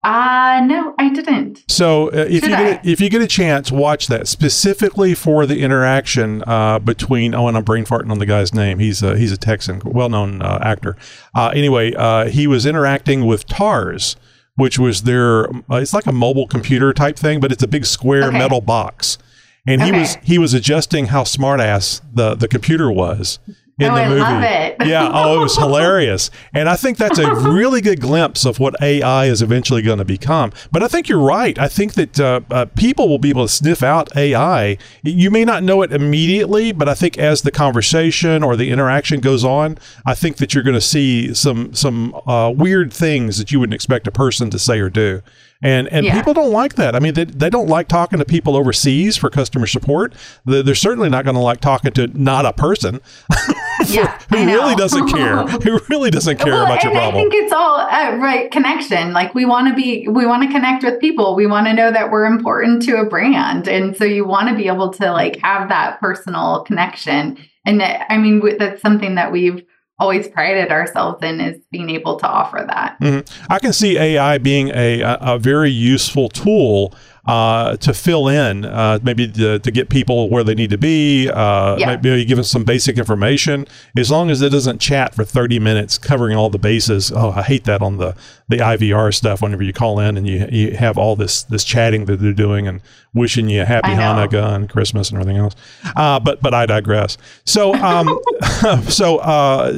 Uh 0.07 0.61
no, 0.65 0.95
I 1.01 1.09
didn't. 1.09 1.65
So 1.69 2.13
uh, 2.13 2.27
if 2.29 2.45
Should 2.45 2.51
you 2.51 2.57
get 2.57 2.87
a, 2.87 2.89
if 2.89 3.01
you 3.01 3.11
get 3.11 3.23
a 3.23 3.27
chance, 3.27 3.73
watch 3.73 4.07
that 4.07 4.29
specifically 4.29 5.17
for 5.17 5.47
the 5.47 5.61
interaction 5.61 6.45
uh, 6.47 6.79
between. 6.79 7.35
Oh, 7.35 7.49
and 7.49 7.57
I'm 7.57 7.65
brain 7.65 7.85
farting 7.85 8.13
on 8.13 8.21
the 8.21 8.27
guy's 8.27 8.55
name. 8.55 8.79
He's 8.79 9.03
a, 9.03 9.19
he's 9.19 9.33
a 9.33 9.37
Texan, 9.37 9.83
well 9.85 10.09
known 10.09 10.43
uh, 10.43 10.61
actor. 10.63 10.97
Uh, 11.35 11.51
anyway, 11.53 11.93
uh, 11.95 12.27
he 12.27 12.47
was 12.47 12.67
interacting 12.67 13.27
with 13.27 13.47
TARS, 13.47 14.15
which 14.55 14.79
was 14.79 15.03
their. 15.03 15.49
Uh, 15.49 15.81
it's 15.81 15.93
like 15.93 16.07
a 16.07 16.13
mobile 16.13 16.47
computer 16.47 16.93
type 16.93 17.17
thing, 17.17 17.41
but 17.41 17.51
it's 17.51 17.65
a 17.65 17.69
big 17.69 17.85
square 17.85 18.29
okay. 18.29 18.39
metal 18.39 18.61
box. 18.61 19.19
And 19.67 19.83
okay. 19.83 19.91
he 19.91 19.99
was 19.99 20.17
he 20.23 20.39
was 20.39 20.55
adjusting 20.55 21.07
how 21.07 21.25
smartass 21.25 22.01
the 22.15 22.37
the 22.37 22.47
computer 22.47 22.93
was 22.93 23.41
in 23.79 23.91
oh, 23.91 23.95
the 23.95 24.09
movie. 24.09 24.21
Love 24.21 24.43
it. 24.43 24.77
yeah, 24.87 25.11
oh, 25.13 25.39
it 25.39 25.43
was 25.43 25.57
hilarious. 25.57 26.31
And 26.55 26.69
I 26.69 26.77
think 26.77 26.97
that's 26.97 27.19
a 27.19 27.35
really 27.35 27.83
good 27.83 28.01
glimpse 28.01 28.47
of 28.47 28.59
what 28.59 28.75
AI 28.81 29.27
is 29.27 29.43
eventually 29.43 29.83
going 29.83 29.99
to 29.99 30.05
become. 30.05 30.53
But 30.73 30.83
I 30.83 30.89
think 30.89 31.09
you're 31.09 31.21
right. 31.21 31.59
I 31.59 31.69
think 31.69 31.93
that 31.95 32.19
uh, 32.19 32.41
uh, 32.51 32.65
people 32.75 33.07
will 33.09 33.19
be 33.19 33.29
able 33.29 33.47
to 33.47 33.53
sniff 33.53 33.83
out 33.83 34.17
AI. 34.17 34.79
You 35.03 35.31
may 35.31 35.45
not 35.45 35.63
know 35.63 35.83
it 35.83 35.93
immediately, 35.93 36.73
but 36.73 36.89
I 36.89 36.95
think 36.95 37.19
as 37.19 37.43
the 37.43 37.51
conversation 37.51 38.43
or 38.43 38.57
the 38.57 38.71
interaction 38.71 39.21
goes 39.21 39.45
on, 39.45 39.77
I 40.07 40.15
think 40.15 40.39
that 40.39 40.55
you're 40.55 40.65
going 40.65 40.75
to 40.75 40.81
see 40.81 41.35
some 41.35 41.75
some 41.75 42.15
uh, 42.27 42.51
weird 42.51 42.93
things 42.93 43.37
that 43.39 43.53
you 43.53 43.61
wouldn't 43.61 43.75
expect 43.75 44.07
a 44.07 44.13
person 44.13 44.49
to 44.51 44.59
say 44.59 44.79
or 44.79 44.89
do. 44.89 45.23
And 45.67 45.89
and 45.89 46.07
yeah. 46.07 46.15
people 46.15 46.33
don't 46.33 46.53
like 46.53 46.77
that. 46.77 46.95
I 46.95 47.01
mean, 47.01 47.15
they, 47.15 47.25
they 47.25 47.51
don't 47.51 47.67
like 47.67 47.89
talking 47.89 48.21
to 48.21 48.25
people 48.25 48.55
overseas 48.55 49.17
for 49.17 49.29
customer 49.29 49.67
support. 49.67 50.15
They're, 50.45 50.63
they're 50.63 50.77
certainly 50.77 51.09
not 51.09 51.25
going 51.25 51.35
to 51.35 51.41
like 51.41 51.61
talking 51.61 51.91
to 51.95 52.07
not 52.07 52.47
a 52.47 52.53
person 52.53 53.01
yeah, 53.89 54.17
who 54.31 54.47
really 54.47 54.77
doesn't 54.77 55.09
care. 55.09 55.43
Who 55.43 55.81
really 55.91 56.13
doesn't 56.13 56.39
care 56.39 56.53
well, 56.53 56.67
about 56.67 56.85
your 56.85 56.93
problem. 56.93 57.17
I 57.17 57.19
think 57.19 57.35
it's 57.35 57.53
all 57.53 57.81
uh, 57.81 58.15
right 58.19 58.49
connection. 58.53 59.13
Like 59.13 59.35
we 59.35 59.45
want 59.45 59.67
to 59.67 59.75
be, 59.75 60.07
we 60.07 60.25
want 60.25 60.45
to 60.45 60.49
connect 60.49 60.85
with 60.85 61.01
people. 61.01 61.35
We 61.35 61.49
want 61.49 61.67
to 61.67 61.73
know 61.73 61.91
that 61.91 62.13
we're 62.13 62.27
important 62.27 62.83
to 62.83 62.99
a 62.99 63.05
brand, 63.05 63.67
and 63.67 63.97
so 63.97 64.05
you 64.05 64.25
want 64.25 64.49
to 64.49 64.55
be 64.55 64.69
able 64.69 64.93
to 64.93 65.11
like 65.11 65.41
have 65.43 65.69
that 65.71 65.99
personal 65.99 66.63
connection. 66.63 67.39
And 67.65 67.83
I 67.83 68.19
mean, 68.19 68.41
that's 68.57 68.81
something 68.81 69.17
that 69.17 69.33
we've 69.33 69.65
always 69.99 70.29
prided 70.29 70.71
ourselves 70.71 71.23
in 71.23 71.41
is 71.41 71.61
being 71.71 71.91
able 71.91 72.19
to 72.19 72.27
offer 72.27 72.65
that. 72.67 72.99
Mm-hmm. 73.01 73.53
I 73.53 73.59
can 73.59 73.73
see 73.73 73.99
AI 73.99 74.39
being 74.39 74.69
a, 74.75 75.01
a 75.21 75.39
very 75.39 75.71
useful 75.71 76.29
tool 76.29 76.95
uh, 77.27 77.77
to 77.79 77.93
fill 77.93 78.29
in, 78.29 78.65
uh, 78.65 78.99
maybe 79.03 79.29
to, 79.29 79.59
to 79.59 79.71
get 79.71 79.89
people 79.89 80.29
where 80.31 80.45
they 80.45 80.55
need 80.55 80.71
to 80.71 80.79
be, 80.79 81.29
uh, 81.29 81.77
Yeah. 81.79 81.97
maybe 81.97 82.25
give 82.25 82.39
us 82.39 82.51
some 82.51 82.65
basic 82.65 82.99
information. 82.99 83.67
As 83.97 84.11
long 84.11 84.31
as 84.31 84.43
it 84.43 84.51
doesn't 84.51 84.81
chat 84.81 85.15
for 85.15 85.25
30 85.25 85.59
minutes 85.59 85.99
covering 85.99 86.37
all 86.37 86.51
the 86.51 86.59
bases. 86.59 87.13
Oh, 87.15 87.33
I 87.35 87.43
hate 87.43 87.65
that 87.65 87.83
on 87.83 87.99
the, 87.99 88.15
the 88.49 88.59
IVR 88.59 89.13
stuff 89.15 89.43
whenever 89.43 89.63
you 89.63 89.73
call 89.73 89.99
in 89.99 90.17
and 90.17 90.27
you, 90.27 90.47
you 90.51 90.77
have 90.77 90.97
all 90.99 91.17
this, 91.17 91.43
this 91.43 91.65
chatting 91.65 92.05
that 92.07 92.21
they're 92.21 92.33
doing 92.33 92.69
and 92.69 92.81
wishing 93.15 93.49
you 93.49 93.63
a 93.63 93.65
happy 93.65 93.89
Hanukkah 93.89 94.55
and 94.55 94.69
Christmas 94.69 95.11
and 95.11 95.19
everything 95.19 95.41
else. 95.41 95.55
Uh, 95.97 96.21
but 96.21 96.43
but 96.43 96.53
I 96.53 96.67
digress. 96.67 97.17
So 97.45 97.75
um, 97.75 98.21
so 98.89 99.19
uh, 99.19 99.73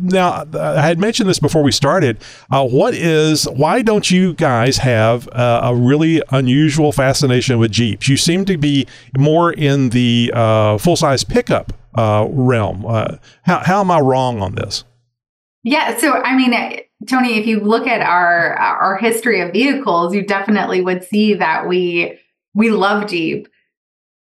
now 0.00 0.44
I 0.58 0.82
had 0.82 0.98
mentioned 0.98 1.28
this 1.28 1.38
before 1.38 1.62
we 1.62 1.70
started. 1.72 2.18
Uh, 2.50 2.66
what 2.66 2.94
is 2.94 3.44
why 3.48 3.82
don't 3.82 4.10
you 4.10 4.34
guys 4.34 4.78
have 4.78 5.28
uh, 5.28 5.60
a 5.64 5.74
really 5.74 6.20
unusual 6.30 6.89
fascination 6.92 7.58
with 7.58 7.70
Jeeps? 7.72 8.08
You 8.08 8.16
seem 8.16 8.44
to 8.46 8.56
be 8.56 8.86
more 9.16 9.52
in 9.52 9.90
the 9.90 10.30
uh, 10.34 10.78
full 10.78 10.96
size 10.96 11.24
pickup 11.24 11.72
uh, 11.94 12.26
realm. 12.30 12.84
Uh, 12.86 13.16
how 13.42 13.58
how 13.58 13.80
am 13.80 13.90
I 13.90 14.00
wrong 14.00 14.40
on 14.42 14.54
this? 14.54 14.84
Yeah, 15.62 15.96
so 15.98 16.12
I 16.14 16.34
mean, 16.36 16.52
Tony, 17.08 17.38
if 17.38 17.46
you 17.46 17.60
look 17.60 17.86
at 17.86 18.00
our 18.00 18.54
our 18.54 18.96
history 18.96 19.40
of 19.40 19.52
vehicles, 19.52 20.14
you 20.14 20.24
definitely 20.26 20.80
would 20.80 21.04
see 21.04 21.34
that 21.34 21.68
we 21.68 22.18
we 22.54 22.70
love 22.70 23.08
Jeep. 23.08 23.48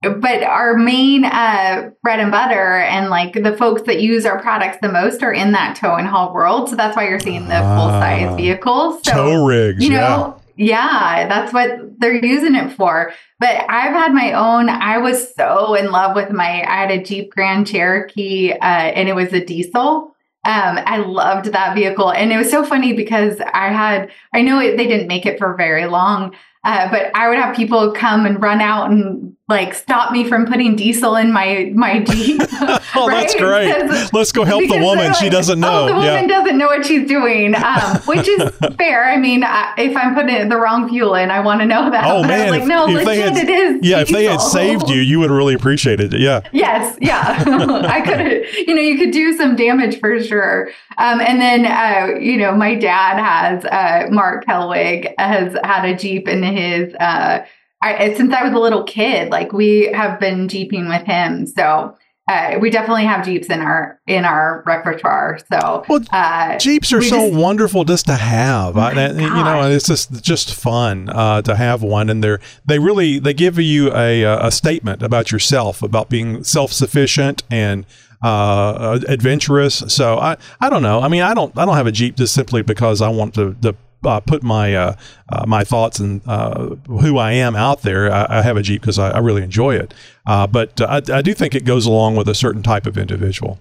But 0.03 0.41
our 0.41 0.75
main 0.75 1.25
uh, 1.25 1.91
bread 2.01 2.19
and 2.19 2.31
butter 2.31 2.77
and 2.79 3.11
like 3.11 3.33
the 3.33 3.55
folks 3.55 3.83
that 3.83 4.01
use 4.01 4.25
our 4.25 4.41
products 4.41 4.79
the 4.81 4.91
most 4.91 5.21
are 5.21 5.31
in 5.31 5.51
that 5.51 5.75
tow 5.75 5.93
and 5.93 6.07
haul 6.07 6.33
world. 6.33 6.69
So 6.69 6.75
that's 6.75 6.95
why 6.97 7.07
you're 7.07 7.19
seeing 7.19 7.43
the 7.45 7.59
full 7.59 7.91
Ah. 7.91 7.99
size 7.99 8.35
vehicles. 8.35 8.99
So 9.03 9.11
Tow 9.13 9.45
rigs, 9.45 9.83
you 9.85 9.91
yeah. 9.91 9.99
know 9.99 10.40
yeah 10.61 11.27
that's 11.27 11.51
what 11.51 11.99
they're 11.99 12.23
using 12.23 12.55
it 12.55 12.71
for. 12.71 13.13
But 13.39 13.65
i've 13.69 13.93
had 13.93 14.13
my 14.13 14.33
own 14.33 14.69
i 14.69 14.97
was 14.99 15.33
so 15.35 15.73
in 15.73 15.91
love 15.91 16.15
with 16.15 16.31
my 16.31 16.63
i 16.63 16.81
had 16.81 16.91
a 16.91 17.03
jeep 17.03 17.31
grand 17.31 17.67
cherokee 17.67 18.51
uh, 18.51 18.55
and 18.97 19.09
it 19.09 19.15
was 19.15 19.33
a 19.33 19.43
diesel. 19.43 20.15
Um, 20.43 20.79
i 20.85 20.97
loved 20.97 21.47
that 21.47 21.75
vehicle. 21.75 22.11
And 22.11 22.31
it 22.31 22.37
was 22.37 22.51
so 22.51 22.63
funny 22.63 22.93
because 22.93 23.41
i 23.53 23.69
had 23.69 24.11
i 24.33 24.41
know 24.41 24.59
it, 24.59 24.77
they 24.77 24.87
didn't 24.87 25.07
make 25.07 25.25
it 25.25 25.39
for 25.39 25.55
very 25.55 25.85
long 25.85 26.35
uh, 26.63 26.89
but 26.91 27.15
i 27.15 27.27
would 27.27 27.39
have 27.39 27.55
people 27.55 27.91
come 27.93 28.25
and 28.25 28.41
run 28.41 28.61
out 28.61 28.91
and 28.91 29.35
like 29.51 29.73
stop 29.75 30.11
me 30.11 30.27
from 30.27 30.45
putting 30.47 30.75
diesel 30.75 31.15
in 31.15 31.31
my 31.31 31.71
my 31.75 31.99
jeep 31.99 32.41
Oh, 32.95 33.07
that's 33.09 33.35
great. 33.45 33.71
Because- 33.73 34.11
Let's 34.13 34.31
go 34.31 34.43
help 34.43 34.61
the 34.67 34.79
woman. 34.79 34.97
they're 35.05 35.13
She 35.15 35.29
doesn't 35.29 35.59
know. 35.59 35.83
Oh, 35.83 35.87
the 35.87 35.93
woman 35.93 36.27
yeah. 36.27 36.27
doesn't 36.27 36.57
know 36.57 36.65
what 36.67 36.85
she's 36.85 37.07
doing, 37.07 37.53
um, 37.55 37.97
which 38.05 38.27
is 38.27 38.49
fair. 38.77 39.05
I 39.05 39.17
mean, 39.17 39.43
I, 39.43 39.73
if 39.77 39.95
I'm 39.95 40.15
putting 40.15 40.49
the 40.49 40.57
wrong 40.57 40.89
fuel 40.89 41.15
in, 41.15 41.29
I 41.31 41.39
want 41.41 41.61
to 41.61 41.65
know 41.65 41.89
that. 41.91 42.03
Oh 42.05 42.21
But 42.21 42.27
man! 42.27 42.49
like, 42.51 42.65
no, 42.65 42.87
if 42.87 42.93
legit, 42.95 43.05
they 43.05 43.19
had, 43.19 43.37
it 43.37 43.49
is. 43.49 43.79
yeah, 43.87 43.99
if 44.01 44.09
they 44.09 44.25
had 44.25 44.41
saved 44.41 44.89
you, 44.89 45.01
you 45.01 45.19
would 45.19 45.31
really 45.31 45.53
appreciate 45.53 45.99
it. 45.99 46.13
Yeah. 46.17 46.41
Yes, 46.51 46.97
yeah, 47.01 47.43
I 47.47 48.01
could. 48.01 48.67
You 48.67 48.75
know, 48.75 48.81
you 48.81 48.97
could 48.97 49.11
do 49.11 49.33
some 49.33 49.55
damage 49.55 49.99
for 49.99 50.21
sure. 50.23 50.69
Um, 50.97 51.21
and 51.21 51.41
then, 51.41 51.65
uh, 51.65 52.19
you 52.19 52.37
know, 52.37 52.53
my 52.55 52.75
dad 52.75 53.17
has 53.19 53.65
uh, 53.65 54.07
Mark 54.11 54.45
Hellwig 54.45 55.13
has 55.17 55.55
had 55.63 55.85
a 55.85 55.95
Jeep 55.95 56.27
in 56.27 56.43
his. 56.43 56.93
Uh, 56.95 57.45
I, 57.81 58.13
since 58.13 58.33
I 58.33 58.43
was 58.43 58.53
a 58.53 58.59
little 58.59 58.83
kid, 58.83 59.29
like 59.31 59.51
we 59.53 59.91
have 59.93 60.19
been 60.19 60.47
jeeping 60.47 60.87
with 60.87 61.03
him, 61.03 61.47
so 61.47 61.95
uh, 62.29 62.57
we 62.61 62.69
definitely 62.69 63.03
have 63.05 63.25
Jeeps 63.25 63.47
in 63.49 63.59
our 63.61 63.99
in 64.07 64.23
our 64.23 64.63
repertoire. 64.65 65.39
So, 65.51 65.83
Well, 65.89 66.01
uh, 66.13 66.57
Jeeps 66.59 66.93
are 66.93 67.01
so 67.01 67.29
just- 67.29 67.33
wonderful 67.33 67.83
just 67.83 68.05
to 68.05 68.13
have. 68.13 68.77
I, 68.77 68.91
you 69.09 69.13
know, 69.17 69.69
it's 69.71 69.87
just 69.87 70.23
just 70.23 70.53
fun 70.53 71.09
uh, 71.09 71.41
to 71.41 71.55
have 71.55 71.81
one, 71.81 72.09
and 72.09 72.23
they're 72.23 72.39
they 72.65 72.77
really 72.79 73.17
they 73.19 73.33
give 73.33 73.57
you 73.57 73.91
a 73.93 74.23
a 74.23 74.51
statement 74.51 75.01
about 75.01 75.31
yourself, 75.31 75.81
about 75.81 76.09
being 76.09 76.43
self 76.43 76.71
sufficient 76.71 77.43
and 77.49 77.85
uh, 78.23 78.99
adventurous. 79.07 79.83
So 79.87 80.19
I 80.19 80.37
I 80.61 80.69
don't 80.69 80.83
know. 80.83 81.01
I 81.01 81.07
mean, 81.07 81.23
I 81.23 81.33
don't 81.33 81.57
I 81.57 81.65
don't 81.65 81.75
have 81.75 81.87
a 81.87 81.91
Jeep 81.91 82.15
just 82.15 82.33
simply 82.35 82.61
because 82.61 83.01
I 83.01 83.09
want 83.09 83.33
to. 83.33 83.55
to 83.63 83.75
uh, 84.03 84.19
put 84.19 84.43
my 84.43 84.75
uh, 84.75 84.95
uh, 85.29 85.45
my 85.47 85.63
thoughts 85.63 85.99
and 85.99 86.21
uh, 86.27 86.75
who 86.87 87.17
I 87.17 87.33
am 87.33 87.55
out 87.55 87.81
there. 87.81 88.11
I, 88.11 88.39
I 88.39 88.41
have 88.41 88.57
a 88.57 88.61
Jeep 88.61 88.81
because 88.81 88.99
I, 88.99 89.11
I 89.11 89.19
really 89.19 89.43
enjoy 89.43 89.75
it, 89.75 89.93
uh, 90.25 90.47
but 90.47 90.79
I, 90.81 91.01
I 91.11 91.21
do 91.21 91.33
think 91.33 91.55
it 91.55 91.65
goes 91.65 91.85
along 91.85 92.15
with 92.15 92.27
a 92.27 92.35
certain 92.35 92.63
type 92.63 92.85
of 92.85 92.97
individual. 92.97 93.59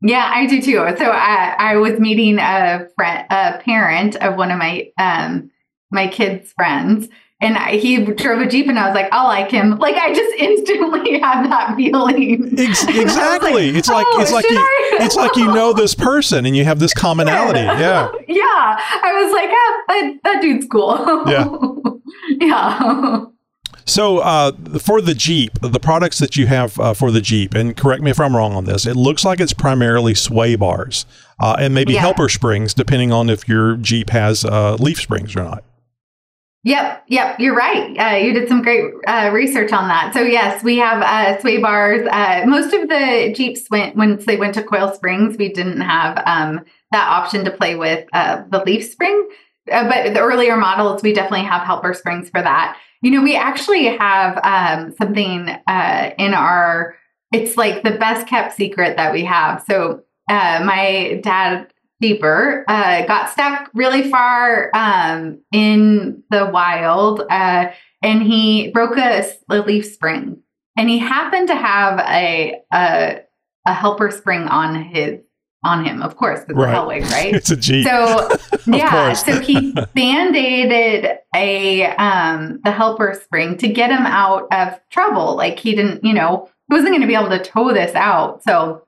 Yeah, 0.00 0.30
I 0.32 0.46
do 0.46 0.62
too. 0.62 0.74
So 0.96 1.10
I, 1.10 1.56
I 1.58 1.76
was 1.76 1.98
meeting 1.98 2.38
a 2.38 2.88
friend, 2.94 3.26
a 3.30 3.58
parent 3.58 4.16
of 4.16 4.36
one 4.36 4.50
of 4.50 4.58
my 4.58 4.90
um 4.98 5.50
my 5.90 6.06
kids' 6.06 6.52
friends, 6.52 7.08
and 7.40 7.56
I, 7.56 7.76
he 7.76 7.98
drove 8.04 8.40
a 8.40 8.46
jeep, 8.48 8.66
and 8.68 8.78
I 8.78 8.86
was 8.88 8.94
like, 8.94 9.08
I 9.12 9.22
like 9.24 9.50
him. 9.50 9.78
Like 9.78 9.94
I 9.96 10.12
just 10.12 10.34
instantly 10.38 11.20
had 11.20 11.44
that 11.50 11.74
feeling. 11.76 12.58
Ex- 12.58 12.84
was 12.86 12.94
like, 12.94 12.96
exactly. 12.96 13.68
it's 13.70 13.88
like 13.88 14.06
"Oh, 14.08 14.20
it's 14.20 14.32
like 14.32 14.44
you 14.50 14.58
I?" 14.58 14.98
it's 15.00 15.16
like 15.16 15.36
you 15.36 15.46
know 15.46 15.72
this 15.72 15.94
person 15.94 16.44
and 16.46 16.56
you 16.56 16.64
have 16.64 16.78
this 16.78 16.92
commonality. 16.94 17.60
Yeah. 17.78 18.10
yeah. 18.26 18.44
I 18.44 19.22
was 19.22 19.32
like, 19.32 19.48
ah, 19.52 19.82
that, 19.88 20.18
that 20.24 20.42
dude's 20.42 20.66
cool. 20.66 21.22
Yeah. 21.28 21.48
yeah. 22.40 23.24
So 23.84 24.18
uh, 24.18 24.52
for 24.78 25.00
the 25.00 25.14
Jeep, 25.14 25.52
the 25.60 25.80
products 25.80 26.18
that 26.18 26.36
you 26.36 26.46
have 26.46 26.78
uh, 26.80 26.92
for 26.94 27.10
the 27.10 27.20
Jeep, 27.20 27.54
and 27.54 27.76
correct 27.76 28.02
me 28.02 28.10
if 28.10 28.20
I'm 28.20 28.36
wrong 28.36 28.52
on 28.54 28.64
this, 28.64 28.84
it 28.86 28.96
looks 28.96 29.24
like 29.24 29.40
it's 29.40 29.52
primarily 29.52 30.14
sway 30.14 30.56
bars 30.56 31.06
uh, 31.40 31.56
and 31.58 31.72
maybe 31.74 31.94
Yeah. 31.94 32.00
helper 32.00 32.28
springs, 32.28 32.74
depending 32.74 33.12
on 33.12 33.30
if 33.30 33.48
your 33.48 33.76
Jeep 33.76 34.10
has 34.10 34.44
uh, 34.44 34.74
leaf 34.80 35.00
springs 35.00 35.34
or 35.36 35.44
not. 35.44 35.64
Yep, 36.64 37.04
yep, 37.06 37.38
you're 37.38 37.54
right. 37.54 37.96
Uh, 37.96 38.16
you 38.16 38.32
did 38.32 38.48
some 38.48 38.62
great 38.62 38.92
uh, 39.06 39.30
research 39.32 39.72
on 39.72 39.88
that. 39.88 40.12
So 40.12 40.20
yes, 40.20 40.62
we 40.64 40.76
have 40.78 41.02
uh, 41.02 41.40
sway 41.40 41.58
bars. 41.58 42.06
Uh, 42.10 42.42
most 42.46 42.74
of 42.74 42.88
the 42.88 43.32
Jeeps 43.34 43.70
went 43.70 43.94
once 43.96 44.26
they 44.26 44.36
went 44.36 44.54
to 44.54 44.62
coil 44.64 44.92
springs. 44.92 45.36
We 45.38 45.50
didn't 45.50 45.80
have 45.80 46.20
um, 46.26 46.64
that 46.90 47.08
option 47.08 47.44
to 47.44 47.52
play 47.52 47.76
with 47.76 48.06
uh, 48.12 48.42
the 48.50 48.62
leaf 48.64 48.84
spring, 48.90 49.28
uh, 49.70 49.88
but 49.88 50.14
the 50.14 50.20
earlier 50.20 50.56
models 50.56 51.02
we 51.02 51.12
definitely 51.12 51.46
have 51.46 51.62
helper 51.62 51.94
springs 51.94 52.28
for 52.28 52.42
that. 52.42 52.76
You 53.02 53.12
know, 53.12 53.22
we 53.22 53.36
actually 53.36 53.96
have 53.96 54.40
um, 54.42 54.92
something 54.98 55.48
in 55.48 56.34
our. 56.34 56.96
It's 57.32 57.56
like 57.56 57.82
the 57.84 57.92
best 57.92 58.26
kept 58.26 58.56
secret 58.56 58.96
that 58.96 59.12
we 59.12 59.24
have. 59.24 59.62
So 59.68 60.02
my 60.28 61.20
dad 61.22 61.72
deeper 62.00 62.64
uh, 62.68 63.04
got 63.06 63.30
stuck 63.30 63.70
really 63.74 64.08
far 64.10 64.70
um, 64.74 65.40
in 65.52 66.22
the 66.30 66.46
wild 66.52 67.22
uh, 67.30 67.70
and 68.02 68.22
he 68.22 68.70
broke 68.70 68.96
a, 68.96 69.24
a 69.50 69.58
leaf 69.62 69.84
spring 69.86 70.40
and 70.76 70.88
he 70.88 70.98
happened 70.98 71.48
to 71.48 71.56
have 71.56 71.98
a 72.00 72.60
a, 72.72 73.20
a 73.66 73.72
helper 73.74 74.10
spring 74.10 74.42
on 74.42 74.82
his 74.84 75.20
on 75.64 75.84
him 75.84 76.00
of 76.02 76.16
course 76.16 76.40
because 76.46 76.62
Right. 76.64 76.72
right. 76.72 77.02
Hellwig, 77.02 77.10
right 77.12 77.34
It's 77.34 77.50
a 77.50 77.56
Jeep. 77.56 77.84
so 77.84 78.28
yeah, 78.66 79.12
so 79.14 79.40
he 79.40 79.72
band-aided 79.94 81.18
a 81.34 81.84
um 81.96 82.60
the 82.64 82.70
helper 82.70 83.20
spring 83.24 83.56
to 83.58 83.66
get 83.68 83.90
him 83.90 84.06
out 84.06 84.46
of 84.52 84.78
trouble. 84.90 85.36
Like 85.36 85.58
he 85.58 85.74
didn't, 85.74 86.04
you 86.04 86.14
know, 86.14 86.48
he 86.68 86.74
wasn't 86.74 86.90
going 86.90 87.00
to 87.00 87.08
be 87.08 87.14
able 87.16 87.30
to 87.30 87.42
tow 87.42 87.72
this 87.72 87.94
out. 87.96 88.44
So 88.44 88.84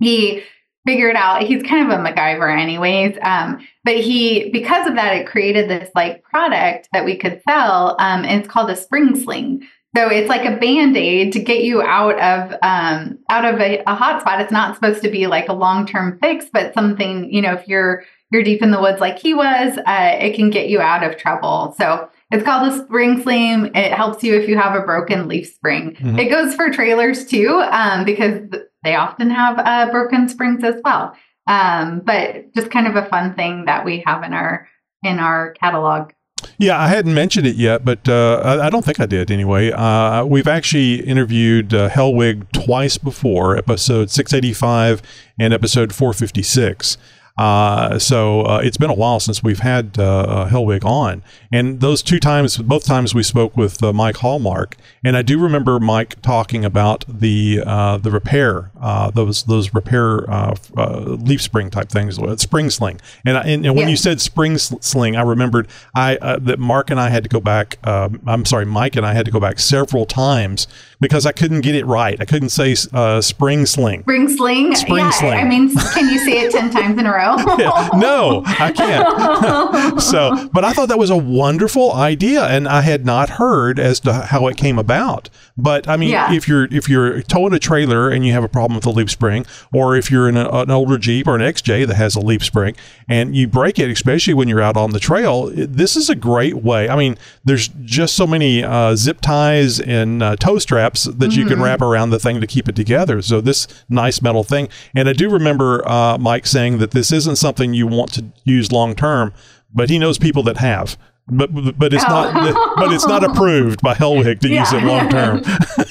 he 0.00 0.42
figured 0.86 1.16
out 1.16 1.42
he's 1.42 1.62
kind 1.62 1.90
of 1.90 1.98
a 1.98 2.02
MacGyver 2.02 2.60
anyways. 2.60 3.16
Um, 3.22 3.66
but 3.84 3.96
he 3.96 4.50
because 4.50 4.86
of 4.86 4.94
that, 4.96 5.16
it 5.16 5.26
created 5.26 5.68
this 5.68 5.90
like 5.94 6.22
product 6.22 6.88
that 6.92 7.04
we 7.04 7.16
could 7.16 7.42
sell. 7.48 7.96
Um, 7.98 8.24
and 8.24 8.40
it's 8.40 8.48
called 8.48 8.70
a 8.70 8.76
spring 8.76 9.20
sling. 9.20 9.66
So 9.96 10.08
it's 10.08 10.28
like 10.28 10.44
a 10.44 10.56
band-aid 10.56 11.32
to 11.34 11.38
get 11.40 11.62
you 11.62 11.80
out 11.80 12.18
of 12.18 12.58
um, 12.62 13.18
out 13.30 13.44
of 13.44 13.60
a, 13.60 13.80
a 13.86 13.94
hot 13.94 14.20
spot. 14.20 14.40
It's 14.40 14.50
not 14.50 14.74
supposed 14.74 15.02
to 15.02 15.08
be 15.08 15.28
like 15.28 15.48
a 15.48 15.52
long-term 15.52 16.18
fix, 16.20 16.46
but 16.52 16.74
something, 16.74 17.32
you 17.32 17.40
know, 17.40 17.52
if 17.54 17.68
you're 17.68 18.04
you're 18.32 18.42
deep 18.42 18.62
in 18.62 18.72
the 18.72 18.80
woods 18.80 19.00
like 19.00 19.20
he 19.20 19.34
was, 19.34 19.78
uh, 19.86 20.16
it 20.20 20.34
can 20.34 20.50
get 20.50 20.68
you 20.68 20.80
out 20.80 21.04
of 21.04 21.16
trouble. 21.16 21.76
So 21.78 22.08
it's 22.32 22.42
called 22.42 22.72
a 22.72 22.84
spring 22.84 23.22
sling. 23.22 23.70
It 23.76 23.92
helps 23.92 24.24
you 24.24 24.34
if 24.34 24.48
you 24.48 24.58
have 24.58 24.74
a 24.74 24.84
broken 24.84 25.28
leaf 25.28 25.46
spring. 25.46 25.94
Mhm. 26.00 26.18
It 26.18 26.28
goes 26.28 26.56
for 26.56 26.70
trailers 26.70 27.26
too, 27.26 27.62
um, 27.70 28.04
because 28.04 28.40
they 28.84 28.94
often 28.94 29.30
have 29.30 29.58
uh, 29.58 29.90
broken 29.90 30.28
springs 30.28 30.62
as 30.62 30.80
well. 30.84 31.16
Um, 31.46 32.00
but 32.04 32.54
just 32.54 32.70
kind 32.70 32.86
of 32.86 32.96
a 32.96 33.06
fun 33.08 33.34
thing 33.34 33.64
that 33.66 33.84
we 33.84 34.02
have 34.06 34.22
in 34.22 34.32
our 34.32 34.68
in 35.02 35.18
our 35.18 35.52
catalog. 35.60 36.12
Yeah, 36.58 36.80
I 36.80 36.88
hadn't 36.88 37.14
mentioned 37.14 37.46
it 37.46 37.56
yet, 37.56 37.84
but 37.84 38.08
uh, 38.08 38.60
I, 38.62 38.70
don't 38.70 38.84
think 38.84 39.00
I 39.00 39.06
did 39.06 39.30
anyway. 39.30 39.70
Uh, 39.70 40.24
we've 40.24 40.46
actually 40.46 40.96
interviewed 40.96 41.72
uh, 41.72 41.88
Hellwig 41.88 42.50
twice 42.52 42.98
before, 42.98 43.56
episode 43.56 44.10
685 44.10 45.02
and 45.38 45.54
episode 45.54 45.94
456. 45.94 46.98
Uh, 47.36 47.98
so 47.98 48.42
uh, 48.42 48.60
it's 48.62 48.76
been 48.76 48.90
a 48.90 48.94
while 48.94 49.18
since 49.18 49.42
we've 49.42 49.58
had 49.58 49.98
uh, 49.98 50.02
uh, 50.20 50.48
Hellwig 50.48 50.84
on, 50.84 51.22
and 51.50 51.80
those 51.80 52.00
two 52.00 52.20
times, 52.20 52.56
both 52.58 52.84
times 52.84 53.12
we 53.12 53.24
spoke 53.24 53.56
with 53.56 53.82
uh, 53.82 53.92
Mike 53.92 54.18
Hallmark, 54.18 54.76
and 55.04 55.16
I 55.16 55.22
do 55.22 55.40
remember 55.40 55.80
Mike 55.80 56.22
talking 56.22 56.64
about 56.64 57.04
the 57.08 57.60
uh, 57.66 57.96
the 57.96 58.12
repair, 58.12 58.70
uh, 58.80 59.10
those 59.10 59.42
those 59.44 59.74
repair 59.74 60.30
uh, 60.30 60.54
uh, 60.76 61.00
leaf 61.00 61.42
spring 61.42 61.70
type 61.70 61.88
things, 61.88 62.20
spring 62.40 62.70
sling, 62.70 63.00
and 63.26 63.36
I, 63.36 63.40
and, 63.42 63.66
and 63.66 63.74
when 63.74 63.86
Yeah. 63.86 63.90
you 63.90 63.96
said 63.96 64.20
spring 64.20 64.56
sl- 64.56 64.76
sling, 64.80 65.16
I 65.16 65.22
remembered 65.22 65.66
I 65.92 66.16
uh, 66.18 66.38
that 66.42 66.60
Mark 66.60 66.90
and 66.90 67.00
I 67.00 67.08
had 67.10 67.24
to 67.24 67.28
go 67.28 67.40
back. 67.40 67.78
I'm 67.84 68.44
sorry, 68.44 68.64
Mike 68.66 68.94
and 68.94 69.04
I 69.04 69.12
had 69.12 69.26
to 69.26 69.32
go 69.32 69.40
back 69.40 69.58
several 69.58 70.06
times 70.06 70.68
because 71.00 71.26
I 71.26 71.32
couldn't 71.32 71.62
get 71.62 71.74
it 71.74 71.84
right. 71.84 72.16
I 72.20 72.24
couldn't 72.24 72.50
say 72.50 72.76
uh, 72.92 73.20
spring 73.20 73.66
sling. 73.66 74.02
Spring 74.02 74.28
sling. 74.28 74.74
Spring 74.76 74.96
yeah, 75.04 75.10
sling. 75.10 75.32
I 75.38 75.44
mean, 75.44 75.74
can 75.76 76.08
you 76.08 76.18
say 76.20 76.40
it 76.42 76.52
10 76.52 76.70
times 76.70 76.98
in 76.98 77.06
a 77.06 77.12
row? 77.12 77.23
no, 77.98 78.42
I 78.46 78.72
can't. 78.72 80.00
so, 80.02 80.48
but 80.52 80.64
I 80.64 80.72
thought 80.72 80.88
that 80.88 80.98
was 80.98 81.10
a 81.10 81.16
wonderful 81.16 81.92
idea, 81.92 82.44
and 82.46 82.68
I 82.68 82.80
had 82.82 83.04
not 83.04 83.30
heard 83.30 83.78
as 83.78 84.00
to 84.00 84.12
how 84.12 84.46
it 84.48 84.56
came 84.56 84.78
about. 84.78 85.30
But 85.56 85.88
I 85.88 85.96
mean, 85.96 86.10
Yeah. 86.10 86.32
if 86.32 86.48
you're 86.48 86.64
if 86.72 86.88
you're 86.88 87.22
towing 87.22 87.52
a 87.52 87.58
trailer 87.58 88.10
and 88.10 88.26
you 88.26 88.32
have 88.32 88.44
a 88.44 88.48
problem 88.48 88.74
with 88.74 88.84
the 88.84 88.92
leaf 88.92 89.10
spring, 89.10 89.46
or 89.72 89.96
if 89.96 90.10
you're 90.10 90.28
in 90.28 90.36
a, 90.36 90.48
an 90.50 90.70
older 90.70 90.98
Jeep 90.98 91.26
or 91.26 91.36
an 91.36 91.42
XJ 91.42 91.86
that 91.86 91.94
has 91.94 92.16
a 92.16 92.20
leaf 92.20 92.44
spring 92.44 92.74
and 93.08 93.36
you 93.36 93.46
break 93.46 93.78
it, 93.78 93.90
especially 93.90 94.34
when 94.34 94.48
you're 94.48 94.60
out 94.62 94.76
on 94.76 94.90
the 94.90 94.98
trail, 95.00 95.50
this 95.54 95.96
is 95.96 96.10
a 96.10 96.14
great 96.14 96.56
way. 96.56 96.88
I 96.88 96.96
mean, 96.96 97.16
there's 97.44 97.68
just 97.84 98.14
so 98.14 98.26
many 98.26 98.64
uh, 98.64 98.96
zip 98.96 99.20
ties 99.20 99.78
and 99.80 100.22
uh, 100.22 100.36
toe 100.36 100.58
straps 100.58 101.04
that 101.04 101.36
you 101.36 101.46
can 101.46 101.62
wrap 101.62 101.80
around 101.80 102.10
the 102.10 102.18
thing 102.18 102.40
to 102.40 102.46
keep 102.46 102.68
it 102.68 102.74
together. 102.76 103.22
So 103.22 103.40
this 103.40 103.66
nice 103.88 104.20
metal 104.20 104.42
thing, 104.42 104.68
and 104.94 105.08
I 105.08 105.12
do 105.12 105.30
remember 105.30 105.86
uh, 105.88 106.18
Mike 106.18 106.46
saying 106.46 106.78
that 106.78 106.90
this 106.90 107.12
isn't 107.14 107.36
something 107.36 107.72
you 107.72 107.86
want 107.86 108.12
to 108.14 108.26
use 108.44 108.70
long 108.72 108.94
term, 108.94 109.32
but 109.72 109.88
he 109.88 109.98
knows 109.98 110.18
people 110.18 110.42
that 110.44 110.58
have. 110.58 110.98
But 111.26 111.78
but 111.78 111.94
it's 111.94 112.04
not 112.04 112.34
oh. 112.36 112.74
but 112.76 112.92
it's 112.92 113.06
not 113.06 113.24
approved 113.24 113.80
by 113.80 113.94
Hellwig 113.94 114.40
to 114.40 114.48
use 114.50 114.70
it 114.74 114.82
long 114.82 115.08
term. 115.08 115.38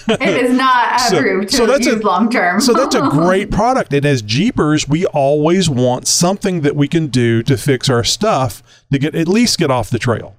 it 0.08 0.46
is 0.46 0.56
not 0.56 1.00
So- 1.10 1.18
approved 1.18 1.50
to 1.50 1.58
so 1.58 1.66
that's 1.66 1.88
a- 1.88 1.96
use 1.96 2.04
long 2.04 2.30
term. 2.30 2.62
So 2.62 2.72
that's 2.74 2.94
a 2.94 3.02
great 3.10 3.50
product. 3.50 3.94
And 3.94 4.06
as 4.06 4.22
Jeepers, 4.22 4.88
we 4.88 5.08
always 5.08 5.72
want 5.72 6.08
something 6.08 6.62
that 6.62 6.76
we 6.76 6.88
can 6.88 7.08
do 7.08 7.42
to 7.44 7.58
fix 7.58 7.90
our 7.90 8.04
stuff 8.04 8.62
to 8.92 9.00
get 9.00 9.16
at 9.16 9.28
least 9.28 9.58
get 9.58 9.72
off 9.72 9.90
the 9.90 9.98
trail. 9.98 10.36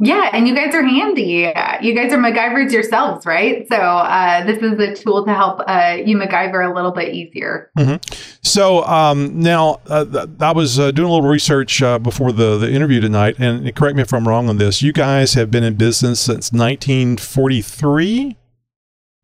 Yeah, 0.00 0.30
and 0.32 0.46
you 0.46 0.54
guys 0.54 0.72
are 0.76 0.82
handy. 0.84 1.52
You 1.82 1.92
guys 1.94 2.12
are 2.12 2.18
MacGyvers 2.18 2.70
yourselves, 2.72 3.26
right? 3.26 3.66
So 3.68 3.76
uh, 3.76 4.44
this 4.44 4.62
is 4.62 4.78
a 4.78 4.94
tool 4.94 5.24
to 5.24 5.34
help 5.34 5.60
uh, 5.66 5.96
you 6.04 6.16
MacGyver 6.16 6.70
a 6.70 6.72
little 6.72 6.92
bit 6.92 7.14
easier. 7.14 7.72
So 8.42 8.84
um, 8.84 9.40
now 9.40 9.80
uh, 9.88 10.04
th- 10.04 10.28
I 10.38 10.52
was 10.52 10.78
uh, 10.78 10.92
doing 10.92 11.08
a 11.08 11.12
little 11.12 11.28
research 11.28 11.82
uh, 11.82 11.98
before 11.98 12.30
the, 12.30 12.58
the 12.58 12.70
interview 12.70 13.00
tonight, 13.00 13.36
and 13.40 13.74
correct 13.74 13.96
me 13.96 14.02
if 14.02 14.12
I'm 14.14 14.28
wrong 14.28 14.48
on 14.48 14.58
this. 14.58 14.82
You 14.82 14.92
guys 14.92 15.34
have 15.34 15.50
been 15.50 15.64
in 15.64 15.74
business 15.74 16.20
since 16.20 16.52
1943. 16.52 18.36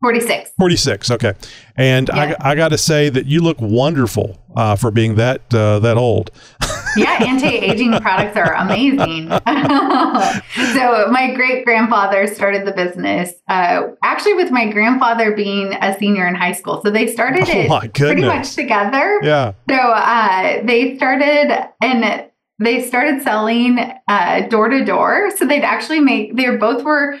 46. 0.01 0.51
46 0.59 1.09
okay 1.11 1.33
and 1.77 2.09
Yeah. 2.13 2.35
I, 2.39 2.51
I 2.51 2.55
got 2.55 2.67
to 2.69 2.77
say 2.77 3.09
that 3.09 3.25
you 3.25 3.41
look 3.41 3.57
wonderful 3.59 4.39
uh, 4.55 4.75
for 4.75 4.91
being 4.91 5.15
that 5.15 5.51
uh, 5.53 5.79
that 5.79 5.97
old 5.97 6.29
Yeah, 6.95 7.23
anti-aging 7.25 7.91
products 8.01 8.37
are 8.37 8.53
amazing. 8.53 9.29
so 10.73 11.07
my 11.11 11.33
great 11.35 11.65
grandfather 11.65 12.27
started 12.27 12.65
the 12.65 12.71
business 12.71 13.33
uh, 13.47 13.83
actually 14.03 14.33
with 14.33 14.51
my 14.51 14.71
grandfather 14.71 15.35
being 15.35 15.73
a 15.73 15.97
senior 15.97 16.27
in 16.27 16.35
high 16.35 16.53
school. 16.53 16.81
So 16.81 16.91
they 16.91 17.07
started 17.07 17.43
Oh 17.69 17.79
it 17.79 17.93
pretty 17.93 18.21
much 18.23 18.55
together. 18.55 19.19
yeah 19.23 19.53
So 19.69 19.75
uh, 19.75 20.61
they 20.63 20.95
started 20.97 21.69
and 21.81 22.29
they 22.59 22.81
started 22.81 23.21
selling 23.21 23.79
uh, 24.07 24.47
door 24.47 24.69
to 24.69 24.83
door. 24.85 25.31
So 25.35 25.45
they'd 25.45 25.63
actually 25.63 25.99
make. 25.99 26.35
They 26.35 26.55
both 26.55 26.83
were. 26.83 27.19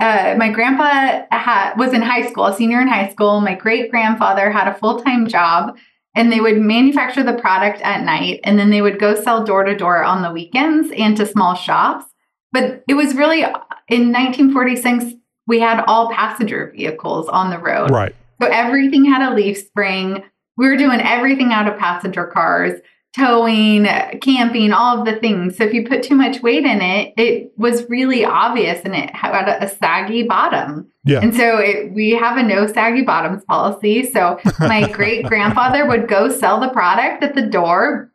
Uh, 0.00 0.34
my 0.36 0.50
grandpa 0.50 1.22
had, 1.30 1.74
was 1.76 1.92
in 1.92 2.02
high 2.02 2.28
school, 2.28 2.46
a 2.46 2.54
senior 2.56 2.80
in 2.80 2.88
high 2.88 3.08
school. 3.10 3.40
My 3.40 3.54
great 3.54 3.92
grandfather 3.92 4.50
had 4.50 4.66
a 4.66 4.74
full 4.74 5.00
time 5.00 5.28
job, 5.28 5.76
and 6.14 6.30
they 6.30 6.40
would 6.40 6.60
manufacture 6.60 7.22
the 7.22 7.34
product 7.34 7.80
at 7.82 8.04
night, 8.04 8.40
and 8.44 8.58
then 8.58 8.70
they 8.70 8.82
would 8.82 8.98
go 8.98 9.20
sell 9.20 9.44
door 9.44 9.64
to 9.64 9.76
door 9.76 10.02
on 10.02 10.22
the 10.22 10.32
weekends 10.32 10.92
and 10.96 11.16
to 11.16 11.26
small 11.26 11.54
shops. 11.54 12.06
But 12.52 12.84
it 12.88 12.94
was 12.94 13.14
really 13.14 13.42
in 13.88 14.12
1946 14.12 15.14
we 15.46 15.60
had 15.60 15.84
all 15.86 16.10
passenger 16.10 16.72
vehicles 16.74 17.28
on 17.28 17.50
the 17.50 17.58
road. 17.58 17.90
right 17.90 18.14
So 18.40 18.48
everything 18.48 19.04
had 19.04 19.30
a 19.30 19.34
leaf 19.34 19.58
spring. 19.58 20.24
We 20.56 20.68
were 20.68 20.76
doing 20.76 21.00
everything 21.00 21.52
out 21.52 21.68
of 21.68 21.78
passenger 21.78 22.26
cars, 22.26 22.80
towing, 23.16 23.84
camping, 24.20 24.72
all 24.72 24.98
of 24.98 25.06
the 25.06 25.16
things. 25.16 25.56
So 25.56 25.64
if 25.64 25.72
you 25.72 25.86
put 25.86 26.02
too 26.02 26.16
much 26.16 26.42
weight 26.42 26.64
in 26.64 26.80
it, 26.80 27.14
it 27.16 27.52
was 27.56 27.88
really 27.88 28.24
obvious 28.24 28.80
and 28.84 28.94
it 28.94 29.14
had 29.14 29.48
a, 29.48 29.68
saggy 29.68 30.24
bottom. 30.24 30.90
Yeah. 31.04 31.20
And 31.20 31.34
so 31.34 31.58
it, 31.58 31.92
we 31.92 32.10
have 32.10 32.36
a 32.36 32.42
no 32.42 32.66
saggy 32.66 33.02
bottoms 33.02 33.44
policy. 33.44 34.10
So 34.10 34.38
my 34.58 34.88
great 34.92 35.26
grandfather 35.26 35.86
would 35.86 36.08
go 36.08 36.28
sell 36.28 36.60
the 36.60 36.68
product 36.70 37.22
at 37.22 37.34
the 37.34 37.46
door. 37.46 38.10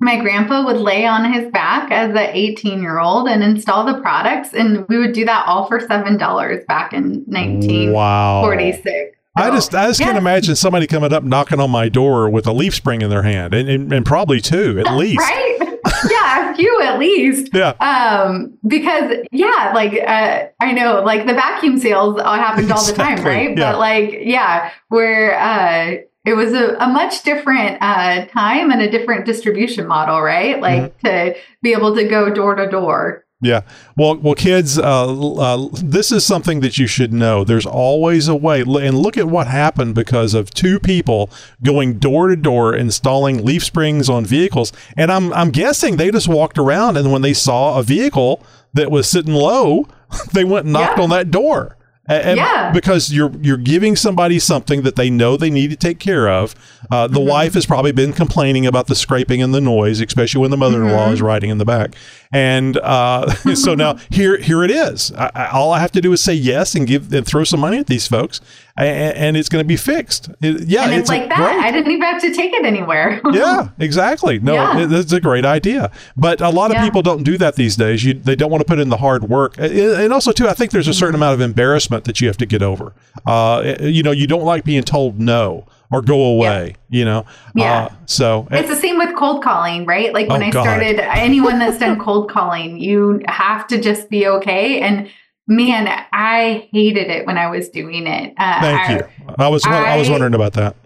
My 0.00 0.18
grandpa 0.18 0.64
would 0.64 0.78
lay 0.78 1.06
on 1.06 1.32
his 1.32 1.50
back 1.52 1.90
as 1.92 2.10
an 2.10 2.18
18 2.18 2.82
year 2.82 2.98
old 2.98 3.28
and 3.28 3.42
install 3.42 3.84
the 3.84 4.00
products. 4.00 4.52
And 4.52 4.86
we 4.88 4.98
would 4.98 5.12
do 5.12 5.24
that 5.24 5.46
all 5.46 5.66
for 5.66 5.78
$7 5.78 6.66
back 6.66 6.92
in 6.92 7.24
1946. 7.26 7.92
wow 7.92 9.21
I 9.36 9.50
just 9.50 9.74
I 9.74 9.86
just 9.88 10.00
can't 10.00 10.18
imagine 10.18 10.56
somebody 10.56 10.86
coming 10.86 11.12
up 11.12 11.24
knocking 11.24 11.58
on 11.60 11.70
my 11.70 11.88
door 11.88 12.28
with 12.28 12.46
a 12.46 12.52
leaf 12.52 12.74
spring 12.74 13.00
in 13.02 13.08
their 13.10 13.22
hand 13.22 13.54
and, 13.54 13.68
and, 13.68 13.92
and 13.92 14.04
probably 14.06 14.40
two 14.40 14.78
at 14.78 14.94
least 14.96 15.18
right? 15.20 15.58
yeah, 16.10 16.52
a 16.52 16.54
few 16.54 16.80
at 16.82 16.98
least. 16.98 17.50
yeah 17.54 17.70
Um, 17.80 18.58
because 18.66 19.14
yeah, 19.30 19.72
like 19.74 19.94
uh, 20.06 20.46
I 20.60 20.72
know, 20.72 21.02
like 21.02 21.26
the 21.26 21.32
vacuum 21.34 21.78
sales 21.78 22.20
happened 22.20 22.70
all 22.70 22.84
the 22.84 22.92
time, 22.92 23.12
Exactly, 23.12 23.30
right? 23.30 23.58
yeah. 23.58 23.72
But 23.72 23.78
like, 23.78 24.18
yeah, 24.22 24.70
where 24.88 25.38
uh, 25.40 25.96
it 26.24 26.34
was 26.34 26.52
a, 26.52 26.76
a 26.76 26.86
much 26.88 27.22
different 27.22 27.78
uh, 27.80 28.26
time 28.26 28.70
and 28.70 28.80
a 28.82 28.90
different 28.90 29.24
distribution 29.26 29.86
model, 29.86 30.20
right? 30.20 30.60
Like 30.60 30.98
Mm-hmm. 31.00 31.06
to 31.34 31.34
be 31.62 31.72
able 31.72 31.94
to 31.96 32.04
go 32.06 32.32
door 32.32 32.54
to 32.56 32.68
door. 32.68 33.24
Yeah. 33.42 33.62
Well, 33.96 34.16
well, 34.18 34.34
kids, 34.36 34.78
uh, 34.78 35.32
uh, 35.34 35.68
this 35.72 36.12
is 36.12 36.24
something 36.24 36.60
that 36.60 36.78
you 36.78 36.86
should 36.86 37.12
know. 37.12 37.42
There's 37.42 37.66
always 37.66 38.28
a 38.28 38.36
way. 38.36 38.60
And 38.60 38.96
look 38.96 39.18
at 39.18 39.26
what 39.26 39.48
happened 39.48 39.96
because 39.96 40.32
of 40.32 40.50
two 40.50 40.78
people 40.78 41.28
going 41.62 41.98
door 41.98 42.28
to 42.28 42.36
door 42.36 42.72
installing 42.74 43.44
leaf 43.44 43.64
springs 43.64 44.08
on 44.08 44.24
vehicles. 44.24 44.72
And 44.96 45.10
I'm, 45.10 45.32
I'm 45.32 45.50
guessing 45.50 45.96
they 45.96 46.12
just 46.12 46.28
walked 46.28 46.56
around 46.56 46.96
and 46.96 47.10
when 47.10 47.22
they 47.22 47.34
saw 47.34 47.78
a 47.80 47.82
vehicle 47.82 48.44
that 48.74 48.92
was 48.92 49.10
sitting 49.10 49.34
low, 49.34 49.88
they 50.32 50.44
went 50.44 50.66
and 50.66 50.72
knocked 50.72 50.98
Yeah. 50.98 51.04
on 51.04 51.10
that 51.10 51.32
door. 51.32 51.76
And 52.06 52.36
Yeah. 52.36 52.72
because 52.72 53.12
you're 53.12 53.30
you're 53.40 53.56
giving 53.56 53.94
somebody 53.94 54.40
something 54.40 54.82
that 54.82 54.96
they 54.96 55.08
know 55.08 55.36
they 55.36 55.50
need 55.50 55.70
to 55.70 55.76
take 55.76 56.00
care 56.00 56.28
of. 56.28 56.52
Uh, 56.90 57.06
the 57.06 57.20
wife 57.20 57.54
has 57.54 57.64
probably 57.64 57.92
been 57.92 58.12
complaining 58.12 58.66
about 58.66 58.88
the 58.88 58.96
scraping 58.96 59.40
and 59.40 59.54
the 59.54 59.60
noise, 59.60 60.00
especially 60.00 60.40
when 60.40 60.50
the 60.50 60.56
mother-in-law 60.56 61.12
is 61.12 61.22
riding 61.22 61.48
in 61.48 61.58
the 61.58 61.64
back. 61.64 61.94
And 62.32 62.78
uh, 62.78 63.30
so 63.54 63.74
now 63.74 63.94
here 64.10 64.38
here 64.38 64.62
it 64.64 64.70
is. 64.70 65.12
I, 65.12 65.30
I, 65.34 65.46
all 65.48 65.72
I 65.72 65.80
have 65.80 65.92
to 65.92 66.00
do 66.00 66.12
is 66.12 66.20
say 66.22 66.34
yes 66.34 66.74
and 66.74 66.86
give 66.86 67.12
and 67.12 67.26
throw 67.26 67.44
some 67.44 67.60
money 67.60 67.78
at 67.78 67.86
these 67.88 68.06
folks, 68.08 68.40
and, 68.76 69.16
and 69.16 69.36
it's 69.36 69.48
going 69.50 69.62
to 69.62 69.68
be 69.68 69.76
fixed. 69.76 70.30
It- 70.40 70.62
yeah, 70.68 70.84
And 70.84 70.94
it's, 70.94 71.08
like 71.10 71.28
that. 71.28 71.36
great. 71.36 71.56
I 71.62 71.70
didn't 71.70 71.90
even 71.92 72.02
have 72.02 72.22
to 72.22 72.32
take 72.34 72.52
it 72.54 72.64
anywhere. 72.64 73.20
yeah, 73.32 73.68
exactly. 73.78 74.38
No, 74.38 74.54
Yeah. 74.54 74.78
it, 74.80 74.92
it's 74.92 75.12
a 75.12 75.20
great 75.20 75.44
idea. 75.44 75.90
But 76.16 76.40
a 76.40 76.48
lot 76.48 76.70
of 76.70 76.76
Yeah. 76.76 76.84
people 76.84 77.02
don't 77.02 77.22
do 77.22 77.36
that 77.38 77.56
these 77.56 77.76
days. 77.76 78.02
You, 78.04 78.14
they 78.14 78.34
don't 78.36 78.50
want 78.50 78.62
to 78.62 78.66
put 78.66 78.78
in 78.78 78.88
the 78.88 78.96
hard 78.98 79.24
work. 79.28 79.58
And- 79.58 79.72
And 79.72 80.12
also, 80.12 80.32
too, 80.32 80.48
I 80.48 80.54
think 80.54 80.70
there's 80.70 80.88
a 80.88 80.94
certain 80.94 81.12
Mm-hmm. 81.12 81.22
amount 81.22 81.34
of 81.34 81.40
embarrassment 81.42 82.04
that 82.04 82.20
you 82.22 82.26
have 82.28 82.38
to 82.38 82.46
get 82.46 82.62
over. 82.62 82.94
Uh, 83.26 83.74
you 83.80 84.02
know, 84.02 84.10
you 84.12 84.26
don't 84.26 84.44
like 84.44 84.64
being 84.64 84.82
told 84.82 85.20
no 85.20 85.66
or 85.92 86.02
go 86.02 86.20
away, 86.24 86.74
you 86.88 87.04
know? 87.04 87.24
Yeah. 87.54 87.84
Uh, 87.84 87.94
so, 88.06 88.48
It's 88.50 88.68
the 88.68 88.76
same 88.76 88.98
with 88.98 89.14
cold 89.16 89.42
calling, 89.42 89.84
right? 89.86 90.12
Like 90.12 90.28
when 90.28 90.42
Oh, 90.42 90.46
I 90.46 90.50
God. 90.50 90.62
started, 90.62 90.98
anyone 91.00 91.58
that's 91.58 91.78
done 91.78 91.98
cold 91.98 92.30
calling, 92.30 92.78
you 92.78 93.20
have 93.26 93.66
to 93.68 93.80
just 93.80 94.08
be 94.10 94.26
okay. 94.26 94.80
And 94.80 95.08
man, 95.46 95.88
I 96.12 96.68
hated 96.72 97.08
it 97.10 97.26
when 97.26 97.36
I 97.38 97.48
was 97.48 97.68
doing 97.68 98.06
it. 98.06 98.34
Uh, 98.38 98.60
thank 98.60 98.80
I, 98.90 98.94
you. 98.94 99.02
I 99.38 99.48
was, 99.48 99.64
I, 99.66 99.96
was 99.96 100.08
wondering 100.08 100.34
about 100.34 100.54
that. 100.54 100.76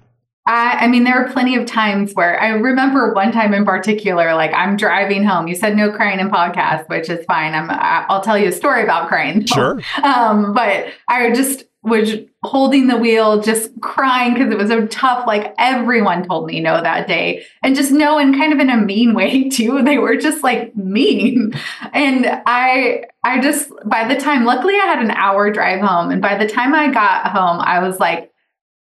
I, 0.48 0.84
I 0.84 0.86
mean, 0.86 1.02
there 1.04 1.14
are 1.24 1.32
plenty 1.32 1.56
of 1.56 1.66
times 1.66 2.12
where 2.14 2.40
I 2.40 2.50
remember 2.50 3.12
one 3.12 3.32
time 3.32 3.52
in 3.52 3.64
particular, 3.64 4.34
like 4.34 4.52
I'm 4.54 4.76
driving 4.76 5.24
home. 5.24 5.48
You 5.48 5.56
said 5.56 5.76
no 5.76 5.90
crying 5.90 6.20
in 6.20 6.30
podcast, 6.30 6.88
which 6.88 7.10
is 7.10 7.24
fine. 7.26 7.52
I'm, 7.52 7.68
I- 7.68 8.06
I'll 8.08 8.20
tell 8.20 8.38
you 8.38 8.48
a 8.48 8.52
story 8.52 8.82
about 8.84 9.08
crying. 9.08 9.44
Sure. 9.46 9.80
Um, 10.04 10.52
but 10.54 10.86
I 11.08 11.32
just 11.32 11.64
was 11.86 12.14
holding 12.42 12.88
the 12.88 12.96
wheel, 12.96 13.40
just 13.40 13.70
crying 13.80 14.34
because 14.34 14.52
it 14.52 14.58
was 14.58 14.68
so 14.68 14.86
tough. 14.88 15.24
Like 15.26 15.54
everyone 15.56 16.26
told 16.26 16.46
me 16.46 16.60
no 16.60 16.82
that 16.82 17.06
day, 17.06 17.46
and 17.62 17.76
just 17.76 17.92
no, 17.92 18.18
and 18.18 18.34
kind 18.34 18.52
of 18.52 18.58
in 18.58 18.68
a 18.68 18.76
mean 18.76 19.14
way 19.14 19.48
too. 19.48 19.82
They 19.82 19.98
were 19.98 20.16
just 20.16 20.42
like 20.42 20.74
mean, 20.76 21.54
and 21.94 22.26
I, 22.46 23.04
I 23.24 23.40
just 23.40 23.70
by 23.86 24.12
the 24.12 24.20
time, 24.20 24.44
luckily, 24.44 24.74
I 24.74 24.86
had 24.86 25.02
an 25.02 25.12
hour 25.12 25.50
drive 25.52 25.80
home, 25.80 26.10
and 26.10 26.20
by 26.20 26.36
the 26.36 26.48
time 26.48 26.74
I 26.74 26.92
got 26.92 27.28
home, 27.28 27.60
I 27.60 27.78
was 27.78 28.00
like, 28.00 28.32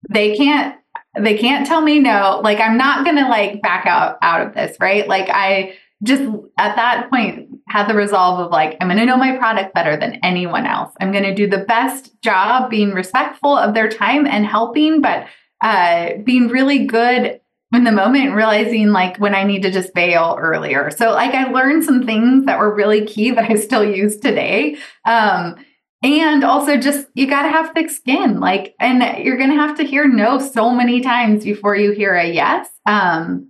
they 0.10 0.36
can't. 0.38 0.76
they 1.20 1.38
can't 1.38 1.68
tell 1.68 1.82
me 1.82 2.00
no. 2.00 2.40
Like 2.44 2.60
I'm 2.60 2.78
not 2.78 3.06
gonna 3.06 3.28
like 3.28 3.62
back 3.62 3.86
out 3.86 4.18
out 4.22 4.48
of 4.48 4.54
this, 4.54 4.78
right? 4.80 5.08
Like 5.08 5.30
I 5.30 5.76
just 6.04 6.24
at 6.58 6.76
that 6.78 7.10
point 7.10 7.50
had 7.68 7.88
the 7.88 7.96
resolve 7.96 8.40
of 8.40 8.52
like 8.52 8.78
I'm 8.80 8.88
gonna 8.88 9.06
know 9.06 9.18
my 9.18 9.38
product 9.38 9.74
better 9.74 9.98
than 9.98 10.20
anyone 10.24 10.66
else. 10.66 10.94
I'm 11.00 11.12
gonna 11.12 11.36
do 11.36 11.48
the 11.48 11.60
best 11.60 12.22
job 12.22 12.70
being 12.70 12.92
respectful 12.92 13.58
of 13.58 13.74
their 13.74 13.90
time 13.90 14.26
and 14.26 14.46
helping, 14.46 15.02
but 15.02 15.28
uh, 15.62 16.18
being 16.24 16.50
really 16.50 16.86
good 16.86 17.40
in 17.74 17.84
the 17.86 17.92
moment, 17.92 18.36
realizing 18.36 18.90
like 18.90 19.18
when 19.18 19.34
I 19.34 19.44
need 19.44 19.64
to 19.64 19.72
just 19.72 19.94
bail 19.94 20.38
earlier. 20.40 20.92
So 20.92 21.12
like 21.12 21.34
I 21.34 21.50
learned 21.50 21.84
some 21.84 22.06
things 22.06 22.46
that 22.46 22.60
were 22.60 22.74
really 22.74 23.06
key 23.06 23.32
that 23.32 23.50
I 23.50 23.56
still 23.56 23.84
use 23.84 24.18
today. 24.18 24.78
Um, 25.06 25.56
and 26.04 26.44
also 26.44 26.78
just 26.78 27.08
you 27.16 27.28
got 27.28 27.44
to 27.44 27.50
have 27.50 27.72
thick 27.74 27.90
skin 27.90 28.40
like 28.40 28.76
and 28.80 29.26
you're 29.26 29.38
going 29.38 29.50
to 29.50 29.56
have 29.56 29.78
to 29.78 29.84
hear 29.84 30.08
no 30.08 30.38
so 30.38 30.70
many 30.70 31.02
times 31.02 31.46
before 31.46 31.76
you 31.76 31.92
hear 31.92 32.14
a 32.14 32.30
yes 32.30 32.70
um, 32.86 33.50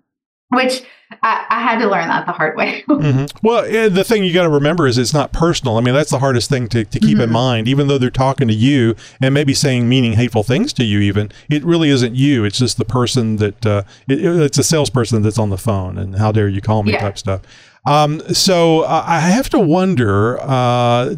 which 0.49 0.84
I, 1.21 1.45
I, 1.49 1.62
had 1.62 1.80
to 1.80 1.89
learn 1.89 2.08
that 2.08 2.26
the 2.26 2.32
hard 2.32 2.56
way. 2.58 2.84
mm-hmm. 2.89 3.26
Well, 3.45 3.89
the 3.89 4.04
thing 4.04 4.23
you 4.23 4.34
got 4.34 4.43
to 4.43 4.49
remember 4.49 4.88
is 4.88 4.97
it's 4.97 5.13
not 5.13 5.32
personal. 5.32 5.78
I 5.78 5.82
mean, 5.82 5.93
that's 5.93 6.12
the 6.12 6.19
hardest 6.19 6.49
thing 6.49 6.67
to, 6.69 6.84
to 6.86 6.99
keep 6.99 7.12
mm-hmm. 7.12 7.21
in 7.21 7.32
mind. 7.32 7.67
Even 7.67 7.88
though 7.88 7.97
they're 7.97 8.10
talking 8.10 8.47
to 8.47 8.54
you 8.54 8.95
and 9.21 9.34
maybe 9.34 9.54
saying 9.54 9.88
meaning 9.88 10.13
hateful 10.13 10.43
things 10.43 10.73
to 10.73 10.84
you, 10.84 10.99
even 10.99 11.32
it 11.49 11.63
really 11.63 11.89
isn't 11.89 12.15
you. 12.15 12.43
It's 12.45 12.58
just 12.58 12.78
the 12.78 12.86
person 12.86 13.38
that 13.38 13.65
uh, 13.65 13.84
it, 14.08 14.23
it's 14.23 14.58
a 14.58 14.63
salesperson 14.63 15.21
that's 15.21 15.39
on 15.39 15.49
the 15.49 15.58
phone, 15.58 15.97
and 15.97 16.15
how 16.17 16.32
dare 16.32 16.47
you 16.47 16.62
call 16.62 16.84
me 16.84 16.93
yeah. 16.93 16.99
type 16.99 17.17
stuff. 17.17 17.41
Um, 17.86 18.21
so 18.34 18.82
uh, 18.82 19.04
I 19.06 19.19
have 19.19 19.49
to 19.49 19.60
wonder. 19.60 20.39
Uh, 20.39 21.15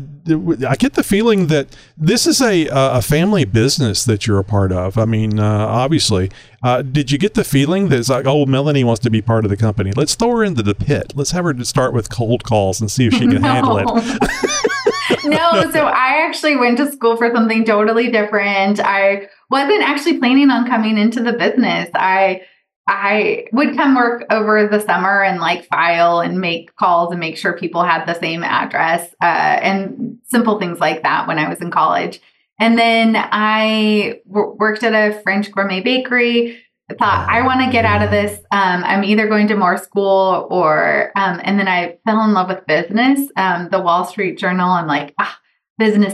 I 0.67 0.75
get 0.77 0.93
the 0.93 1.03
feeling 1.03 1.47
that 1.47 1.67
this 1.95 2.25
is 2.25 2.41
a 2.41 2.67
a 2.71 3.01
family 3.03 3.45
business 3.45 4.03
that 4.05 4.25
you're 4.25 4.39
a 4.39 4.43
part 4.43 4.71
of. 4.71 4.97
I 4.97 5.05
mean, 5.05 5.39
uh, 5.39 5.67
obviously, 5.67 6.31
uh, 6.63 6.81
did 6.81 7.11
you 7.11 7.19
get 7.19 7.35
the 7.35 7.43
feeling 7.43 7.89
that 7.89 7.99
it's 7.99 8.09
like, 8.09 8.25
oh, 8.25 8.47
Melanie 8.47 8.83
wants 8.83 9.01
to 9.01 9.11
be 9.11 9.21
part 9.21 9.45
of 9.45 9.51
the 9.51 9.57
company? 9.57 9.84
Let's 9.91 10.15
throw 10.15 10.37
her 10.37 10.43
into 10.43 10.63
the 10.63 10.75
pit. 10.75 11.13
Let's 11.15 11.31
have 11.31 11.45
her 11.45 11.63
start 11.63 11.93
with 11.93 12.09
cold 12.09 12.43
calls 12.43 12.81
and 12.81 12.89
see 12.89 13.07
if 13.07 13.13
she 13.13 13.27
can 13.27 13.41
no. 13.41 13.47
handle 13.53 13.77
it. 13.77 13.85
no, 15.25 15.71
so 15.71 15.85
I 15.85 16.25
actually 16.27 16.55
went 16.55 16.77
to 16.77 16.91
school 16.91 17.17
for 17.17 17.31
something 17.33 17.65
totally 17.65 18.11
different. 18.11 18.79
I 18.79 19.27
wasn't 19.49 19.83
actually 19.83 20.19
planning 20.19 20.49
on 20.49 20.67
coming 20.67 20.97
into 20.97 21.21
the 21.21 21.33
business. 21.33 21.89
I 21.93 22.41
I 22.87 23.45
would 23.51 23.75
come 23.75 23.95
work 23.95 24.25
over 24.29 24.67
the 24.67 24.79
summer 24.79 25.23
and 25.23 25.39
like 25.39 25.65
file 25.65 26.19
and 26.19 26.39
make 26.39 26.75
calls 26.75 27.11
and 27.11 27.19
make 27.19 27.37
sure 27.37 27.57
people 27.57 27.83
had 27.83 28.05
the 28.05 28.19
same 28.19 28.43
address 28.43 29.11
uh, 29.21 29.25
and 29.25 30.19
simple 30.25 30.59
things 30.59 30.79
like 30.79 31.01
that 31.01 31.27
when 31.27 31.39
I 31.39 31.49
was 31.49 31.61
in 31.61 31.71
college. 31.71 32.21
And 32.59 32.77
then 32.77 33.15
I 33.17 34.21
w- 34.27 34.55
worked 34.59 34.83
at 34.83 34.93
a 34.93 35.19
French 35.23 35.51
gourmet 35.51 35.81
bakery. 35.81 36.61
Thought 36.87 37.27
I 37.27 37.41
want 37.41 37.61
to 37.61 37.71
get 37.71 37.83
out 37.83 38.03
of 38.03 38.11
this. 38.11 38.39
Um, 38.51 38.83
I'm 38.83 39.03
either 39.03 39.27
going 39.27 39.47
to 39.47 39.55
more 39.55 39.77
school 39.77 40.47
or, 40.51 41.11
um, 41.15 41.41
and 41.43 41.57
then 41.57 41.67
I 41.67 41.97
fell 42.05 42.23
in 42.23 42.33
love 42.33 42.49
with 42.49 42.67
business. 42.67 43.27
Um, 43.35 43.69
the 43.71 43.81
Wall 43.81 44.05
Street 44.05 44.37
Journal. 44.37 44.69
I'm 44.69 44.85
like, 44.85 45.15
ah, 45.19 45.39
business 45.79 46.13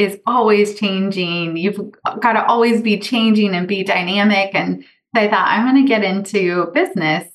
is 0.00 0.18
always 0.26 0.78
changing. 0.78 1.56
You've 1.56 1.92
got 2.18 2.32
to 2.32 2.44
always 2.44 2.82
be 2.82 2.98
changing 2.98 3.54
and 3.54 3.68
be 3.68 3.84
dynamic. 3.84 4.50
And 4.52 4.84
so 5.14 5.22
I 5.22 5.28
thought, 5.28 5.46
I'm 5.46 5.72
going 5.72 5.86
to 5.86 5.88
get 5.88 6.02
into 6.02 6.66
business. 6.74 7.28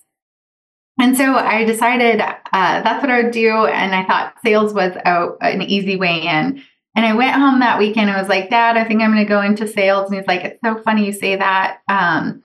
And 0.99 1.15
so 1.15 1.35
I 1.35 1.65
decided 1.65 2.21
uh, 2.21 2.33
that's 2.51 3.01
what 3.01 3.11
I 3.11 3.23
would 3.23 3.31
do. 3.31 3.65
And 3.67 3.95
I 3.95 4.05
thought 4.05 4.35
sales 4.43 4.73
was 4.73 4.91
a, 4.95 5.29
an 5.41 5.61
easy 5.61 5.95
way 5.95 6.21
in. 6.21 6.61
And 6.95 7.05
I 7.05 7.13
went 7.13 7.35
home 7.35 7.59
that 7.59 7.79
weekend 7.79 8.09
and 8.09 8.19
was 8.19 8.29
like, 8.29 8.49
Dad, 8.49 8.77
I 8.77 8.85
think 8.85 9.01
I'm 9.01 9.11
going 9.11 9.25
to 9.25 9.29
go 9.29 9.41
into 9.41 9.67
sales. 9.67 10.09
And 10.09 10.19
he's 10.19 10.27
like, 10.27 10.43
It's 10.45 10.59
so 10.63 10.81
funny 10.81 11.05
you 11.05 11.13
say 11.13 11.35
that. 11.35 11.79
Um, 11.89 12.43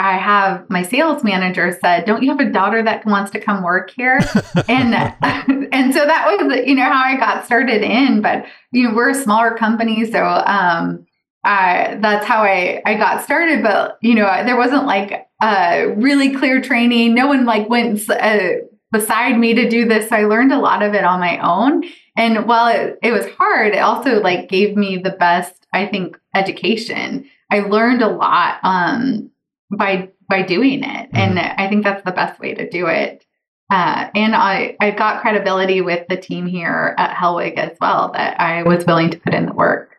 I 0.00 0.16
have 0.16 0.68
my 0.70 0.82
sales 0.82 1.22
manager 1.22 1.76
said, 1.80 2.06
"Don't 2.06 2.22
you 2.22 2.30
have 2.30 2.40
a 2.40 2.50
daughter 2.50 2.82
that 2.82 3.04
wants 3.04 3.30
to 3.32 3.40
come 3.40 3.62
work 3.62 3.90
here?" 3.90 4.20
and 4.68 4.94
and 5.72 5.94
so 5.94 6.06
that 6.06 6.26
was 6.26 6.66
you 6.66 6.74
know 6.74 6.84
how 6.84 7.04
I 7.04 7.16
got 7.16 7.44
started 7.44 7.82
in. 7.82 8.22
But 8.22 8.46
you 8.72 8.88
know 8.88 8.94
we're 8.94 9.10
a 9.10 9.14
smaller 9.14 9.54
company, 9.54 10.10
so 10.10 10.24
um, 10.24 11.06
I, 11.44 11.98
that's 12.00 12.26
how 12.26 12.42
I, 12.42 12.82
I 12.84 12.94
got 12.94 13.22
started. 13.22 13.62
But, 13.62 13.98
you 14.02 14.14
know, 14.14 14.26
there 14.44 14.56
wasn't 14.56 14.86
like 14.86 15.26
a 15.42 15.88
really 15.96 16.34
clear 16.34 16.60
training. 16.60 17.14
No 17.14 17.26
one 17.26 17.44
like 17.46 17.68
went 17.68 18.08
uh, 18.10 18.50
beside 18.92 19.38
me 19.38 19.54
to 19.54 19.68
do 19.68 19.86
this. 19.86 20.08
So 20.08 20.16
I 20.16 20.24
learned 20.24 20.52
a 20.52 20.58
lot 20.58 20.82
of 20.82 20.94
it 20.94 21.04
on 21.04 21.20
my 21.20 21.38
own. 21.38 21.84
And 22.16 22.46
while 22.46 22.68
it, 22.68 22.98
it 23.02 23.12
was 23.12 23.26
hard, 23.38 23.74
it 23.74 23.78
also 23.78 24.20
like 24.20 24.48
gave 24.48 24.76
me 24.76 24.98
the 24.98 25.12
best, 25.12 25.66
I 25.72 25.86
think, 25.86 26.18
education. 26.34 27.28
I 27.50 27.60
learned 27.60 28.02
a 28.02 28.08
lot 28.08 28.58
um, 28.62 29.30
by 29.70 30.10
by 30.28 30.42
doing 30.42 30.82
it. 30.82 31.12
Mm-hmm. 31.12 31.16
And 31.16 31.38
I 31.38 31.68
think 31.68 31.84
that's 31.84 32.04
the 32.04 32.12
best 32.12 32.40
way 32.40 32.54
to 32.54 32.68
do 32.68 32.86
it. 32.86 33.24
Uh, 33.70 34.10
and 34.16 34.34
I, 34.34 34.76
I 34.80 34.90
got 34.90 35.22
credibility 35.22 35.80
with 35.80 36.06
the 36.08 36.16
team 36.16 36.46
here 36.46 36.94
at 36.98 37.16
Hellwig 37.16 37.56
as 37.56 37.76
well 37.80 38.10
that 38.14 38.40
I 38.40 38.64
was 38.64 38.84
willing 38.84 39.10
to 39.10 39.18
put 39.18 39.32
in 39.32 39.46
the 39.46 39.52
work. 39.52 39.96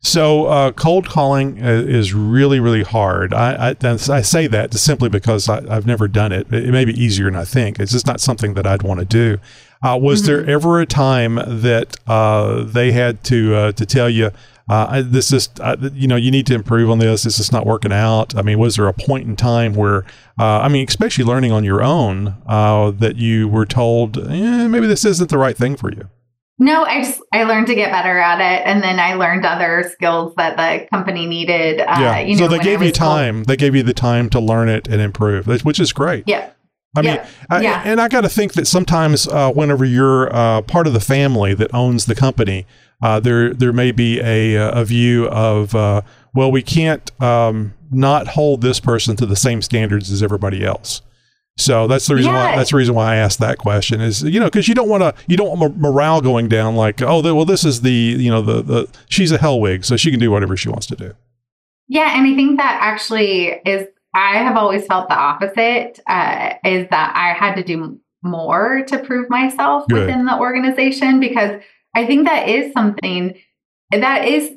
So 0.00 0.46
uh, 0.46 0.72
cold 0.72 1.08
calling 1.08 1.62
uh, 1.62 1.68
is 1.68 2.14
really, 2.14 2.60
really 2.60 2.82
hard. 2.82 3.34
I, 3.34 3.70
I, 3.70 3.76
I 3.90 3.96
say 3.96 4.46
that 4.46 4.74
simply 4.74 5.08
because 5.08 5.48
I, 5.48 5.62
have 5.72 5.86
never 5.86 6.06
done 6.06 6.30
it. 6.30 6.52
It 6.52 6.70
may 6.70 6.84
be 6.84 6.92
easier 6.92 7.24
than 7.24 7.36
I 7.36 7.44
think. 7.44 7.80
It's 7.80 7.92
just 7.92 8.06
not 8.06 8.20
something 8.20 8.54
that 8.54 8.66
I'd 8.66 8.82
want 8.82 9.00
to 9.00 9.06
do. 9.06 9.38
Uh, 9.82 9.98
was 10.00 10.22
mm-hmm. 10.22 10.46
there 10.46 10.50
ever 10.54 10.80
a 10.80 10.86
time 10.86 11.36
that 11.46 11.96
uh, 12.06 12.64
they 12.64 12.92
had 12.92 13.24
to 13.24 13.54
uh, 13.54 13.72
to 13.72 13.84
tell 13.84 14.08
you 14.08 14.30
uh, 14.68 15.02
this 15.04 15.32
is 15.32 15.48
you 15.92 16.08
know 16.08 16.16
you 16.16 16.30
need 16.30 16.46
to 16.46 16.54
improve 16.54 16.90
on 16.90 16.98
this? 16.98 17.22
This 17.22 17.38
is 17.38 17.52
not 17.52 17.66
working 17.66 17.92
out. 17.92 18.36
I 18.36 18.42
mean, 18.42 18.58
was 18.58 18.76
there 18.76 18.88
a 18.88 18.92
point 18.92 19.26
in 19.26 19.36
time 19.36 19.74
where 19.74 20.04
I 20.38 20.68
mean, 20.68 20.86
especially 20.88 21.24
learning 21.24 21.52
on 21.52 21.64
your 21.64 21.82
own, 21.82 22.36
that 22.46 23.16
you 23.16 23.48
were 23.48 23.66
told 23.66 24.18
eh, 24.18 24.66
maybe 24.68 24.86
this 24.86 25.04
isn't 25.04 25.30
the 25.30 25.38
right 25.38 25.56
thing 25.56 25.76
for 25.76 25.90
you? 25.90 26.08
No, 26.58 26.84
I 26.84 27.02
just 27.02 27.20
I 27.34 27.44
learned 27.44 27.66
to 27.66 27.74
get 27.74 27.92
better 27.92 28.18
at 28.18 28.40
it, 28.40 28.66
and 28.66 28.82
then 28.82 28.98
I 28.98 29.14
learned 29.14 29.44
other 29.44 29.90
skills 29.92 30.32
that 30.36 30.56
the 30.56 30.88
company 30.88 31.26
needed. 31.26 31.80
Uh, 31.80 31.96
yeah, 32.00 32.18
you 32.20 32.34
know, 32.34 32.44
so 32.44 32.48
they 32.48 32.58
gave 32.58 32.82
you 32.82 32.92
time. 32.92 33.36
Told. 33.36 33.46
They 33.48 33.56
gave 33.56 33.74
you 33.74 33.82
the 33.82 33.92
time 33.92 34.30
to 34.30 34.40
learn 34.40 34.70
it 34.70 34.88
and 34.88 35.02
improve, 35.02 35.46
which 35.46 35.78
is 35.78 35.92
great. 35.92 36.24
Yeah. 36.26 36.50
I 36.96 37.02
mean. 37.02 37.20
I, 37.50 37.60
yeah. 37.60 37.82
and 37.84 38.00
I 38.00 38.08
got 38.08 38.22
to 38.22 38.28
think 38.28 38.54
that 38.54 38.66
sometimes 38.66 39.28
uh, 39.28 39.52
whenever 39.52 39.84
you're 39.84 40.34
uh, 40.34 40.62
part 40.62 40.86
of 40.86 40.92
the 40.92 41.00
family 41.00 41.54
that 41.54 41.72
owns 41.74 42.06
the 42.06 42.14
company, 42.14 42.66
uh, 43.02 43.20
there 43.20 43.52
there 43.52 43.72
may 43.72 43.92
be 43.92 44.20
a 44.20 44.54
a 44.54 44.84
view 44.84 45.28
of 45.28 45.74
uh, 45.74 46.02
well, 46.34 46.50
we 46.50 46.62
can't 46.62 47.10
um, 47.22 47.74
not 47.90 48.28
hold 48.28 48.60
this 48.60 48.80
person 48.80 49.16
to 49.16 49.26
the 49.26 49.36
same 49.36 49.62
standards 49.62 50.10
as 50.10 50.22
everybody 50.22 50.64
else. 50.64 51.02
So 51.58 51.86
that's 51.86 52.06
the 52.06 52.14
reason 52.14 52.32
yeah. 52.32 52.50
why 52.50 52.56
that's 52.56 52.70
the 52.70 52.76
reason 52.76 52.94
why 52.94 53.14
I 53.14 53.16
asked 53.16 53.38
that 53.38 53.56
question 53.56 54.02
is 54.02 54.22
you 54.22 54.38
know 54.38 54.46
because 54.46 54.68
you 54.68 54.74
don't 54.74 54.90
want 54.90 55.02
to 55.02 55.14
you 55.26 55.38
don't 55.38 55.58
want 55.58 55.78
morale 55.78 56.20
going 56.20 56.48
down 56.48 56.76
like 56.76 57.00
oh 57.00 57.22
well 57.34 57.46
this 57.46 57.64
is 57.64 57.80
the 57.80 57.90
you 57.90 58.30
know 58.30 58.42
the 58.42 58.60
the 58.60 58.88
she's 59.08 59.32
a 59.32 59.38
Hellwig 59.38 59.82
so 59.82 59.96
she 59.96 60.10
can 60.10 60.20
do 60.20 60.30
whatever 60.30 60.54
she 60.56 60.68
wants 60.68 60.86
to 60.88 60.96
do. 60.96 61.14
Yeah, 61.88 62.14
and 62.18 62.26
I 62.26 62.34
think 62.34 62.58
that 62.58 62.78
actually 62.82 63.46
is 63.64 63.86
I 64.16 64.38
have 64.38 64.56
always 64.56 64.86
felt 64.86 65.08
the 65.08 65.14
opposite 65.14 66.00
uh, 66.06 66.54
is 66.64 66.88
that 66.88 67.12
I 67.14 67.34
had 67.34 67.54
to 67.56 67.62
do 67.62 68.00
more 68.22 68.82
to 68.88 68.98
prove 69.00 69.28
myself 69.28 69.86
Good. 69.88 70.00
within 70.00 70.24
the 70.24 70.38
organization 70.38 71.20
because 71.20 71.60
I 71.94 72.06
think 72.06 72.26
that 72.26 72.48
is 72.48 72.72
something 72.72 73.38
that 73.92 74.26
is 74.26 74.52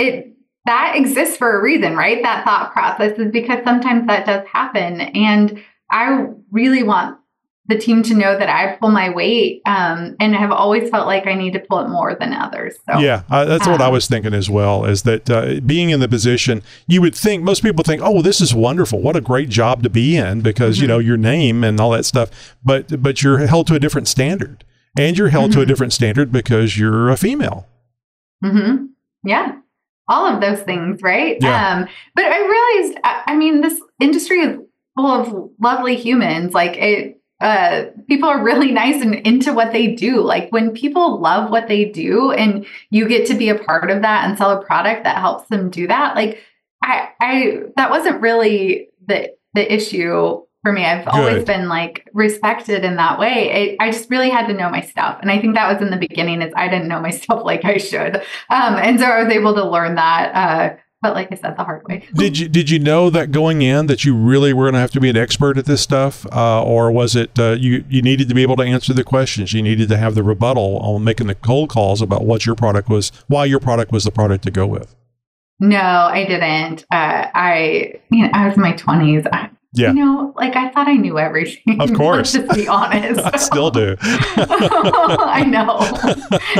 it 0.00 0.34
that 0.64 0.96
exists 0.96 1.36
for 1.36 1.58
a 1.58 1.62
reason, 1.62 1.96
right? 1.96 2.22
That 2.22 2.44
thought 2.44 2.72
process 2.72 3.18
is 3.18 3.30
because 3.30 3.62
sometimes 3.62 4.06
that 4.06 4.24
does 4.24 4.46
happen 4.50 5.00
and 5.02 5.62
I 5.90 6.26
really 6.50 6.82
want 6.82 7.18
the 7.68 7.78
team 7.78 8.02
to 8.04 8.14
know 8.14 8.36
that 8.38 8.48
I 8.48 8.76
pull 8.76 8.90
my 8.90 9.10
weight 9.10 9.60
um, 9.66 10.16
and 10.18 10.34
have 10.34 10.50
always 10.50 10.88
felt 10.88 11.06
like 11.06 11.26
I 11.26 11.34
need 11.34 11.52
to 11.52 11.60
pull 11.60 11.80
it 11.80 11.88
more 11.88 12.14
than 12.14 12.32
others. 12.32 12.76
So, 12.88 12.98
yeah, 12.98 13.22
uh, 13.30 13.44
that's 13.44 13.66
um, 13.66 13.72
what 13.72 13.82
I 13.82 13.86
um, 13.86 13.92
was 13.92 14.06
thinking 14.06 14.32
as 14.32 14.48
well. 14.48 14.86
Is 14.86 15.02
that 15.02 15.28
uh, 15.28 15.60
being 15.60 15.90
in 15.90 16.00
the 16.00 16.08
position, 16.08 16.62
you 16.86 17.02
would 17.02 17.14
think 17.14 17.42
most 17.42 17.62
people 17.62 17.84
think, 17.84 18.00
"Oh, 18.02 18.22
this 18.22 18.40
is 18.40 18.54
wonderful! 18.54 19.00
What 19.00 19.16
a 19.16 19.20
great 19.20 19.50
job 19.50 19.82
to 19.82 19.90
be 19.90 20.16
in!" 20.16 20.40
Because 20.40 20.76
mm-hmm. 20.76 20.82
you 20.82 20.88
know 20.88 20.98
your 20.98 21.18
name 21.18 21.62
and 21.62 21.78
all 21.78 21.90
that 21.90 22.04
stuff. 22.04 22.54
But 22.64 23.02
but 23.02 23.22
you're 23.22 23.46
held 23.46 23.66
to 23.68 23.74
a 23.74 23.78
different 23.78 24.08
standard, 24.08 24.64
and 24.98 25.18
you're 25.18 25.28
held 25.28 25.50
mm-hmm. 25.50 25.52
to 25.52 25.58
a 25.58 25.62
mm-hmm. 25.62 25.68
different 25.68 25.92
standard 25.92 26.32
because 26.32 26.78
you're 26.78 27.10
a 27.10 27.16
female. 27.16 27.66
Hmm. 28.42 28.86
Yeah. 29.24 29.58
All 30.08 30.26
of 30.26 30.40
those 30.40 30.60
things, 30.62 31.02
right? 31.02 31.36
Yeah. 31.40 31.80
Um, 31.80 31.88
but 32.14 32.24
I 32.24 32.38
realized, 32.38 33.00
I, 33.04 33.22
I 33.26 33.36
mean, 33.36 33.60
this 33.60 33.78
industry 34.00 34.38
is 34.38 34.58
full 34.96 35.06
of 35.06 35.50
lovely 35.60 35.96
humans. 35.96 36.54
Like 36.54 36.76
it, 36.78 37.17
uh, 37.40 37.84
people 38.08 38.28
are 38.28 38.42
really 38.42 38.72
nice 38.72 39.02
and 39.02 39.14
into 39.14 39.52
what 39.52 39.72
they 39.72 39.88
do. 39.94 40.20
Like 40.20 40.50
when 40.50 40.72
people 40.72 41.20
love 41.20 41.50
what 41.50 41.68
they 41.68 41.84
do 41.84 42.32
and 42.32 42.66
you 42.90 43.08
get 43.08 43.26
to 43.28 43.34
be 43.34 43.48
a 43.48 43.58
part 43.58 43.90
of 43.90 44.02
that 44.02 44.28
and 44.28 44.36
sell 44.36 44.50
a 44.50 44.64
product 44.64 45.04
that 45.04 45.18
helps 45.18 45.48
them 45.48 45.70
do 45.70 45.86
that, 45.86 46.14
like 46.14 46.42
I, 46.82 47.08
I, 47.20 47.58
that 47.76 47.90
wasn't 47.90 48.20
really 48.20 48.88
the, 49.06 49.34
the 49.54 49.72
issue 49.72 50.42
for 50.62 50.72
me. 50.72 50.84
I've 50.84 51.04
Good. 51.04 51.14
always 51.14 51.44
been 51.44 51.68
like 51.68 52.08
respected 52.12 52.84
in 52.84 52.96
that 52.96 53.18
way. 53.18 53.50
It, 53.50 53.76
I 53.80 53.90
just 53.90 54.10
really 54.10 54.30
had 54.30 54.46
to 54.48 54.54
know 54.54 54.70
my 54.70 54.80
stuff. 54.80 55.18
And 55.22 55.30
I 55.30 55.40
think 55.40 55.54
that 55.54 55.72
was 55.72 55.82
in 55.82 55.90
the 55.90 55.96
beginning 55.96 56.42
is 56.42 56.52
I 56.56 56.68
didn't 56.68 56.88
know 56.88 57.00
my 57.00 57.10
stuff 57.18 57.42
like 57.44 57.64
I 57.64 57.78
should. 57.78 58.16
Um, 58.16 58.74
and 58.74 58.98
so 58.98 59.06
I 59.06 59.22
was 59.22 59.32
able 59.32 59.54
to 59.54 59.68
learn 59.68 59.94
that, 59.94 60.34
uh, 60.34 60.76
but 61.00 61.14
like 61.14 61.28
I 61.30 61.36
said, 61.36 61.56
the 61.56 61.64
hard 61.64 61.86
way. 61.88 62.06
did 62.14 62.38
you 62.38 62.48
did 62.48 62.70
you 62.70 62.78
know 62.78 63.08
that 63.10 63.30
going 63.30 63.62
in 63.62 63.86
that 63.86 64.04
you 64.04 64.16
really 64.16 64.52
were 64.52 64.64
going 64.64 64.74
to 64.74 64.80
have 64.80 64.90
to 64.92 65.00
be 65.00 65.08
an 65.08 65.16
expert 65.16 65.56
at 65.56 65.64
this 65.64 65.80
stuff, 65.80 66.26
uh, 66.32 66.62
or 66.62 66.90
was 66.90 67.14
it 67.14 67.38
uh, 67.38 67.52
you 67.52 67.84
you 67.88 68.02
needed 68.02 68.28
to 68.28 68.34
be 68.34 68.42
able 68.42 68.56
to 68.56 68.64
answer 68.64 68.92
the 68.92 69.04
questions? 69.04 69.52
You 69.52 69.62
needed 69.62 69.88
to 69.90 69.96
have 69.96 70.14
the 70.14 70.22
rebuttal 70.22 70.78
on 70.78 71.04
making 71.04 71.28
the 71.28 71.34
cold 71.34 71.70
calls 71.70 72.02
about 72.02 72.24
what 72.24 72.46
your 72.46 72.56
product 72.56 72.88
was, 72.88 73.12
why 73.28 73.44
your 73.44 73.60
product 73.60 73.92
was 73.92 74.04
the 74.04 74.10
product 74.10 74.44
to 74.44 74.50
go 74.50 74.66
with. 74.66 74.96
No, 75.60 75.78
I 75.78 76.24
didn't. 76.24 76.84
Uh, 76.92 77.26
I, 77.34 78.00
you 78.10 78.24
know, 78.24 78.30
I 78.32 78.46
was 78.46 78.56
in 78.56 78.62
my 78.62 78.72
twenties. 78.72 79.24
Yeah. 79.74 79.92
You 79.92 80.04
know, 80.04 80.34
like 80.36 80.56
I 80.56 80.70
thought 80.70 80.88
I 80.88 80.94
knew 80.94 81.18
everything. 81.18 81.80
Of 81.80 81.92
course. 81.94 82.34
Let's 82.34 82.46
just 82.48 82.58
be 82.58 82.66
honest. 82.68 83.20
I 83.24 83.36
still 83.36 83.70
do. 83.70 83.96
I 84.02 85.44
know. 85.44 85.78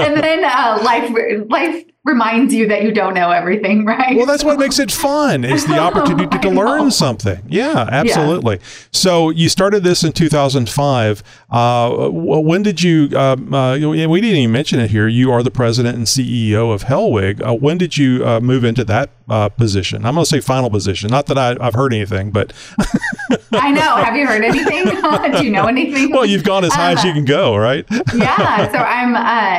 And 0.01 0.23
then 0.23 0.45
uh, 0.45 0.81
life 0.85 1.11
life 1.49 1.85
reminds 2.09 2.53
you 2.55 2.67
that 2.69 2.83
you 2.83 2.91
don't 2.93 3.15
know 3.15 3.31
everything, 3.31 3.85
right? 3.95 4.17
Well, 4.17 4.27
that's 4.27 4.43
what 4.43 4.59
makes 4.59 4.79
it 4.79 4.91
fun 4.91 5.45
is 5.45 5.67
the 5.67 5.79
opportunity 5.87 6.39
to 6.39 6.51
learn 6.51 6.91
something. 6.91 7.41
Yeah, 7.49 7.87
absolutely. 7.91 8.59
So 8.91 9.31
you 9.31 9.49
started 9.49 9.85
this 9.85 10.03
in 10.03 10.13
2005. 10.13 11.23
Uh, 11.51 12.09
when 12.11 12.63
did 12.63 12.83
you? 12.83 13.11
Um, 13.17 13.53
uh, 13.55 13.75
we 13.79 14.21
didn't 14.21 14.37
even 14.39 14.53
mention 14.53 14.81
it 14.81 14.91
here. 14.91 15.07
You 15.09 15.31
are 15.31 15.43
the 15.43 15.51
president 15.51 15.97
and 15.97 16.07
CEO 16.07 16.73
of 16.75 16.85
Hellwig. 16.85 17.47
Uh, 17.47 17.55
when 17.55 17.79
did 17.79 17.97
you 17.97 18.25
uh, 18.27 18.41
move 18.41 18.65
into 18.65 18.85
that 18.85 19.11
uh, 19.29 19.49
position? 19.51 20.05
I'm 20.05 20.15
going 20.15 20.25
to 20.25 20.29
say 20.29 20.41
final 20.41 20.71
position. 20.71 21.11
Not 21.11 21.27
that 21.27 21.39
I, 21.39 21.57
I've 21.61 21.75
heard 21.75 21.93
anything, 21.95 22.31
but 22.31 22.53
I 23.53 23.71
know. 23.71 23.97
Have 23.97 24.17
you 24.17 24.27
heard 24.27 24.43
anything? 24.45 24.85
Do 24.87 25.45
you 25.45 25.51
know 25.51 25.67
anything? 25.67 26.11
well, 26.11 26.25
you've 26.27 26.45
gone 26.45 26.65
as 26.65 26.73
high 26.73 26.93
as 26.93 27.05
you 27.05 27.11
Uh, 27.11 27.15
can 27.15 27.25
go, 27.25 27.57
right? 27.57 27.85
yeah. 28.15 28.71
So 28.73 28.79
I'm. 28.79 29.15
Uh, 29.15 29.19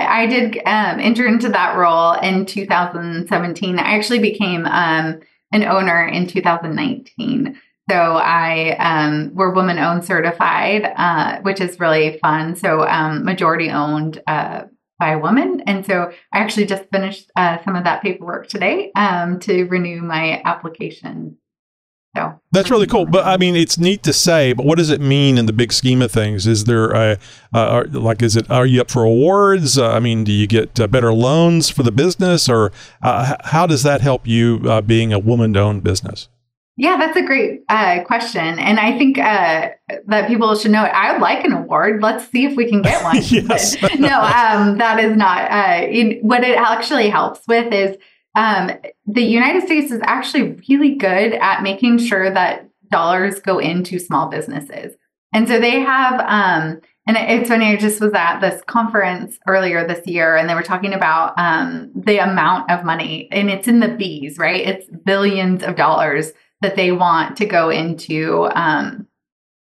I 0.10 0.26
did 0.28 0.58
um, 0.66 1.00
enter 1.00 1.26
into 1.28 1.50
that 1.50 1.76
role 1.78 2.14
in 2.14 2.39
2017. 2.46 3.80
I 3.80 3.96
actually 3.96 4.20
became 4.20 4.66
um, 4.66 5.20
an 5.52 5.64
owner 5.64 6.06
in 6.08 6.28
2019. 6.28 7.60
So 7.90 7.96
I 7.96 8.76
um, 8.78 9.32
we're 9.34 9.54
woman 9.54 9.80
owned 9.80 10.06
certified, 10.06 10.92
uh, 10.96 11.42
which 11.42 11.60
is 11.60 11.80
really 11.80 12.20
fun. 12.20 12.56
So 12.56 12.88
um, 12.88 13.26
majority 13.26 13.72
owned 13.72 14.22
uh, 14.28 14.66
by 15.00 15.14
a 15.14 15.20
woman, 15.20 15.62
and 15.66 15.86
so 15.86 16.12
I 16.32 16.40
actually 16.40 16.68
just 16.68 16.84
finished 16.92 17.32
uh, 17.36 17.58
some 17.64 17.76
of 17.76 17.86
that 17.86 18.04
paperwork 18.04 18.48
today 18.48 18.92
um, 18.96 19.40
to 19.42 19.64
renew 19.64 20.02
my 20.02 20.42
application. 20.46 21.38
So 22.16 22.40
That's 22.52 22.72
really 22.72 22.88
cool. 22.88 23.06
But 23.06 23.26
I 23.26 23.38
mean, 23.38 23.56
it's 23.56 23.78
neat 23.78 24.04
to 24.04 24.14
say, 24.14 24.54
but 24.54 24.66
what 24.66 24.78
does 24.78 24.90
it 24.90 25.00
mean 25.00 25.38
in 25.38 25.46
the 25.46 25.54
big 25.54 25.72
scheme 25.72 26.02
of 26.02 26.12
things? 26.12 26.48
Is 26.48 26.64
there 26.64 26.90
a, 26.92 27.20
uh, 27.54 27.60
are, 27.60 27.86
like, 27.86 28.22
is 28.24 28.36
it, 28.36 28.50
are 28.50 28.66
you 28.66 28.82
up 28.82 28.90
for 28.90 29.04
awards? 29.04 29.78
Uh, 29.78 29.92
I 29.92 30.00
mean, 30.00 30.24
do 30.24 30.32
you 30.32 30.48
get 30.48 30.80
uh, 30.80 30.88
better 30.88 31.14
loans 31.14 31.70
for 31.70 31.84
the 31.84 31.92
business 31.92 32.50
or 32.50 32.72
uh, 33.04 33.36
how 33.46 33.68
does 33.68 33.84
that 33.84 34.02
help 34.02 34.28
you 34.28 34.62
uh, 34.66 34.82
being 34.82 35.14
a 35.14 35.20
woman 35.20 35.56
owned 35.56 35.84
business? 35.84 36.30
Yeah, 36.80 36.96
that's 36.96 37.18
a 37.18 37.24
great 37.24 37.64
uh, 37.68 38.06
question, 38.06 38.58
and 38.58 38.80
I 38.80 38.98
think 38.98 39.18
uh, 39.18 39.68
that 40.08 40.30
people 40.30 40.56
should 40.56 40.72
know. 40.72 40.84
I 40.84 41.12
would 41.12 41.20
like 41.20 41.44
an 41.44 41.52
award. 41.52 42.02
Let's 42.02 42.32
see 42.32 42.46
if 42.46 42.56
we 42.56 42.70
can 42.70 42.82
get 42.82 43.04
one. 43.04 43.18
Yes. 43.18 43.76
No, 44.00 44.22
um, 44.22 44.78
that 44.78 44.98
is 45.02 45.18
not. 45.18 45.52
Uh, 45.52 45.88
in, 45.88 46.20
what 46.22 46.42
it 46.46 46.58
actually 46.58 47.10
helps 47.10 47.46
with 47.50 47.74
is 47.74 47.98
um, 48.36 48.72
the 49.06 49.24
United 49.24 49.64
States 49.64 49.92
is 49.92 50.02
actually 50.04 50.62
really 50.70 50.96
good 50.96 51.34
at 51.34 51.64
making 51.64 51.98
sure 51.98 52.32
that 52.32 52.70
dollars 52.92 53.40
go 53.40 53.60
into 53.60 54.00
small 54.00 54.30
businesses, 54.30 54.96
and 55.34 55.48
so 55.48 55.60
they 55.60 55.80
have. 55.80 56.20
Um, 56.22 56.82
and 57.08 57.18
it's 57.18 57.50
funny. 57.50 57.66
I 57.66 57.76
just 57.76 58.02
was 58.02 58.14
at 58.14 58.40
this 58.40 58.62
conference 58.68 59.40
earlier 59.48 59.88
this 59.88 60.06
year, 60.06 60.36
and 60.36 60.48
they 60.48 60.54
were 60.54 60.62
talking 60.62 60.94
about 60.94 61.34
um, 61.40 61.92
the 61.96 62.20
amount 62.20 62.70
of 62.70 62.86
money, 62.86 63.28
and 63.32 63.50
it's 63.50 63.68
in 63.68 63.80
the 63.80 63.88
B's, 63.88 64.38
right? 64.38 64.68
It's 64.68 64.86
billions 65.06 65.64
of 65.64 65.76
dollars 65.76 66.34
that 66.62 66.76
they 66.76 66.92
want 66.92 67.38
to 67.38 67.48
go 67.48 67.70
into 67.70 68.48
um, 68.54 69.08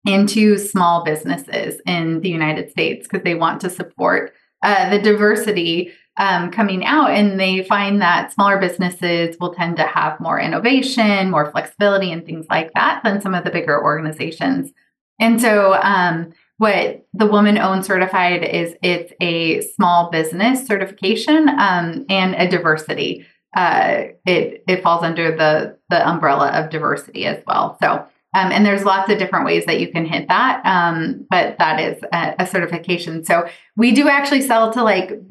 into 0.06 0.56
small 0.58 1.04
businesses 1.04 1.80
in 1.86 2.20
the 2.20 2.28
United 2.28 2.70
States 2.70 3.06
because 3.06 3.24
they 3.24 3.34
want 3.34 3.60
to 3.60 3.70
support 3.70 4.32
uh, 4.62 4.90
the 4.90 5.00
diversity 5.00 5.92
um, 6.18 6.50
coming 6.50 6.84
out, 6.84 7.10
and 7.10 7.38
they 7.38 7.62
find 7.64 8.00
that 8.00 8.32
smaller 8.32 8.58
businesses 8.58 9.36
will 9.38 9.54
tend 9.54 9.76
to 9.76 9.84
have 9.84 10.20
more 10.20 10.40
innovation, 10.40 11.30
more 11.30 11.50
flexibility, 11.50 12.12
and 12.12 12.24
things 12.24 12.46
like 12.48 12.72
that 12.74 13.02
than 13.04 13.20
some 13.20 13.34
of 13.34 13.44
the 13.44 13.50
bigger 13.50 13.82
organizations. 13.82 14.72
And 15.18 15.40
so, 15.40 15.74
um, 15.74 16.32
what 16.58 17.06
the 17.12 17.26
woman 17.26 17.58
owned 17.58 17.84
certified 17.84 18.42
is 18.42 18.74
it's 18.82 19.12
a 19.20 19.60
small 19.60 20.10
business 20.10 20.66
certification 20.66 21.50
um, 21.50 22.06
and 22.08 22.34
a 22.34 22.48
diversity 22.48 23.26
uh, 23.56 24.04
it 24.26 24.62
it 24.68 24.82
falls 24.82 25.02
under 25.02 25.34
the 25.34 25.76
the 25.88 26.06
umbrella 26.06 26.50
of 26.50 26.70
diversity 26.70 27.24
as 27.24 27.42
well. 27.46 27.76
So, 27.82 27.92
um, 27.92 28.52
and 28.52 28.66
there's 28.66 28.84
lots 28.84 29.10
of 29.10 29.18
different 29.18 29.46
ways 29.46 29.64
that 29.64 29.80
you 29.80 29.90
can 29.90 30.04
hit 30.04 30.28
that, 30.28 30.60
um, 30.64 31.26
but 31.30 31.56
that 31.58 31.80
is 31.80 32.02
a, 32.12 32.34
a 32.40 32.46
certification. 32.46 33.24
So 33.24 33.48
we 33.74 33.92
do 33.92 34.08
actually 34.08 34.42
sell 34.42 34.72
to 34.74 34.84
like 34.84 35.26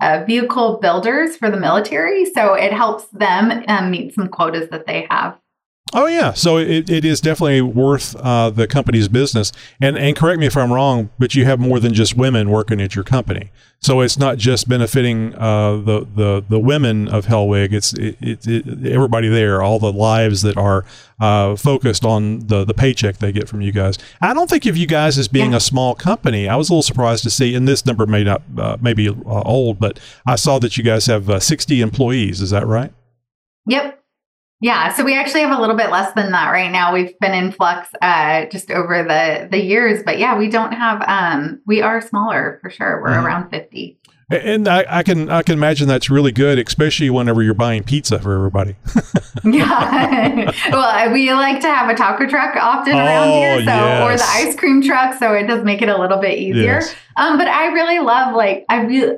uh, 0.00 0.24
vehicle 0.26 0.78
builders 0.78 1.36
for 1.36 1.50
the 1.50 1.56
military, 1.56 2.24
so 2.24 2.54
it 2.54 2.72
helps 2.72 3.06
them 3.08 3.64
um, 3.68 3.90
meet 3.90 4.14
some 4.14 4.28
quotas 4.28 4.68
that 4.70 4.86
they 4.86 5.06
have. 5.10 5.38
Oh 5.94 6.06
yeah, 6.06 6.34
so 6.34 6.58
it, 6.58 6.90
it 6.90 7.04
is 7.04 7.20
definitely 7.20 7.62
worth 7.62 8.14
uh, 8.16 8.50
the 8.50 8.66
company's 8.66 9.08
business. 9.08 9.52
And 9.80 9.96
and 9.96 10.14
correct 10.14 10.38
me 10.38 10.46
if 10.46 10.56
I'm 10.56 10.72
wrong, 10.72 11.08
but 11.18 11.34
you 11.34 11.46
have 11.46 11.58
more 11.58 11.80
than 11.80 11.94
just 11.94 12.14
women 12.14 12.50
working 12.50 12.80
at 12.80 12.94
your 12.94 13.04
company. 13.04 13.50
So 13.80 14.00
it's 14.00 14.18
not 14.18 14.38
just 14.38 14.68
benefiting 14.68 15.34
uh, 15.36 15.76
the 15.76 16.06
the 16.14 16.44
the 16.46 16.58
women 16.58 17.08
of 17.08 17.26
Hellwig. 17.26 17.72
It's 17.72 17.94
it, 17.94 18.18
it, 18.20 18.46
it, 18.46 18.86
everybody 18.86 19.28
there, 19.28 19.62
all 19.62 19.78
the 19.78 19.92
lives 19.92 20.42
that 20.42 20.58
are 20.58 20.84
uh, 21.20 21.56
focused 21.56 22.04
on 22.04 22.40
the 22.48 22.64
the 22.64 22.74
paycheck 22.74 23.16
they 23.18 23.32
get 23.32 23.48
from 23.48 23.62
you 23.62 23.72
guys. 23.72 23.96
I 24.20 24.34
don't 24.34 24.50
think 24.50 24.66
of 24.66 24.76
you 24.76 24.86
guys 24.86 25.16
as 25.16 25.28
being 25.28 25.54
a 25.54 25.60
small 25.60 25.94
company. 25.94 26.48
I 26.48 26.56
was 26.56 26.68
a 26.68 26.72
little 26.72 26.82
surprised 26.82 27.22
to 27.22 27.30
see, 27.30 27.54
and 27.54 27.66
this 27.66 27.86
number 27.86 28.04
may 28.04 28.24
not 28.24 28.42
uh, 28.58 28.76
may 28.80 28.92
be 28.92 29.08
uh, 29.08 29.14
old, 29.24 29.78
but 29.78 29.98
I 30.26 30.36
saw 30.36 30.58
that 30.58 30.76
you 30.76 30.84
guys 30.84 31.06
have 31.06 31.30
uh, 31.30 31.40
60 31.40 31.80
employees. 31.80 32.42
Is 32.42 32.50
that 32.50 32.66
right? 32.66 32.92
Yep. 33.66 33.97
Yeah, 34.60 34.92
so 34.92 35.04
we 35.04 35.16
actually 35.16 35.42
have 35.42 35.56
a 35.56 35.60
little 35.60 35.76
bit 35.76 35.90
less 35.90 36.12
than 36.14 36.32
that 36.32 36.50
right 36.50 36.70
now. 36.72 36.92
We've 36.92 37.16
been 37.20 37.32
in 37.32 37.52
flux 37.52 37.88
uh, 38.02 38.46
just 38.46 38.70
over 38.72 39.04
the 39.04 39.46
the 39.50 39.62
years, 39.62 40.02
but 40.04 40.18
yeah, 40.18 40.36
we 40.36 40.48
don't 40.50 40.72
have. 40.72 41.02
Um, 41.06 41.60
we 41.66 41.80
are 41.80 42.00
smaller 42.00 42.58
for 42.60 42.68
sure. 42.70 43.00
We're 43.00 43.10
Mhm. 43.10 43.24
around 43.24 43.50
fifty. 43.50 43.98
And 44.30 44.68
I, 44.68 44.84
I 44.88 45.02
can 45.04 45.30
I 45.30 45.42
can 45.42 45.54
imagine 45.54 45.86
that's 45.88 46.10
really 46.10 46.32
good, 46.32 46.58
especially 46.58 47.08
whenever 47.08 47.42
you're 47.42 47.54
buying 47.54 47.82
pizza 47.84 48.18
for 48.18 48.34
everybody. 48.34 48.74
Yeah. 49.44 50.50
well, 50.72 51.12
we 51.12 51.32
like 51.32 51.60
to 51.60 51.68
have 51.68 51.88
a 51.88 51.94
taco 51.94 52.26
truck 52.26 52.56
often 52.56 52.94
around 52.94 53.28
here, 53.30 53.54
Oh, 53.60 53.64
so 53.64 54.04
or 54.04 54.16
the 54.16 54.24
ice 54.26 54.56
cream 54.56 54.82
truck, 54.82 55.14
so 55.18 55.32
it 55.32 55.46
does 55.46 55.64
make 55.64 55.80
it 55.80 55.88
a 55.88 55.96
little 55.96 56.18
bit 56.18 56.36
easier. 56.38 56.80
Yes. 56.80 56.94
Um, 57.16 57.38
but 57.38 57.46
I 57.46 57.66
really 57.68 58.00
love 58.00 58.34
like 58.34 58.64
I 58.68 58.80
really 58.82 59.16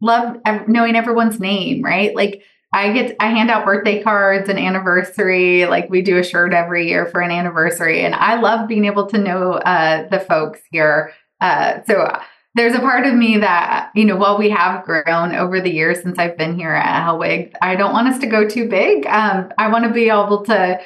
love 0.00 0.36
knowing 0.66 0.96
everyone's 0.96 1.38
name, 1.40 1.82
right? 1.82 2.14
Like 2.14 2.42
I 2.74 2.92
get 2.92 3.16
I 3.20 3.28
hand 3.28 3.50
out 3.50 3.64
birthday 3.64 4.02
cards 4.02 4.48
and 4.48 4.58
anniversary. 4.58 5.64
Like 5.66 5.88
we 5.88 6.02
do 6.02 6.18
a 6.18 6.24
shirt 6.24 6.52
every 6.52 6.88
year 6.88 7.06
for 7.06 7.20
an 7.20 7.30
anniversary, 7.30 8.04
and 8.04 8.14
I 8.14 8.40
love 8.40 8.68
being 8.68 8.84
able 8.84 9.06
to 9.06 9.18
know 9.18 9.52
uh, 9.52 10.08
the 10.08 10.18
folks 10.18 10.60
here. 10.72 11.12
Uh, 11.40 11.82
so 11.86 12.10
there's 12.56 12.74
a 12.74 12.80
part 12.80 13.06
of 13.06 13.14
me 13.14 13.38
that 13.38 13.90
you 13.94 14.04
know 14.04 14.16
while 14.16 14.38
we 14.38 14.50
have 14.50 14.84
grown 14.84 15.34
over 15.36 15.60
the 15.60 15.72
years 15.72 16.02
since 16.02 16.18
I've 16.18 16.36
been 16.36 16.58
here 16.58 16.72
at 16.72 17.06
Hellwig, 17.06 17.52
I 17.62 17.76
don't 17.76 17.92
want 17.92 18.08
us 18.08 18.18
to 18.20 18.26
go 18.26 18.48
too 18.48 18.68
big. 18.68 19.06
Um, 19.06 19.52
I 19.56 19.68
want 19.68 19.84
to 19.84 19.92
be 19.92 20.08
able 20.08 20.44
to 20.46 20.80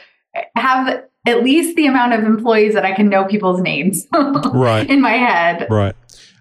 have 0.56 1.04
at 1.26 1.42
least 1.42 1.74
the 1.76 1.86
amount 1.86 2.12
of 2.12 2.24
employees 2.24 2.74
that 2.74 2.84
I 2.84 2.94
can 2.94 3.08
know 3.08 3.24
people's 3.24 3.60
names 3.60 4.06
Right. 4.12 4.88
in 4.90 5.00
my 5.00 5.12
head. 5.12 5.66
Right. 5.70 5.94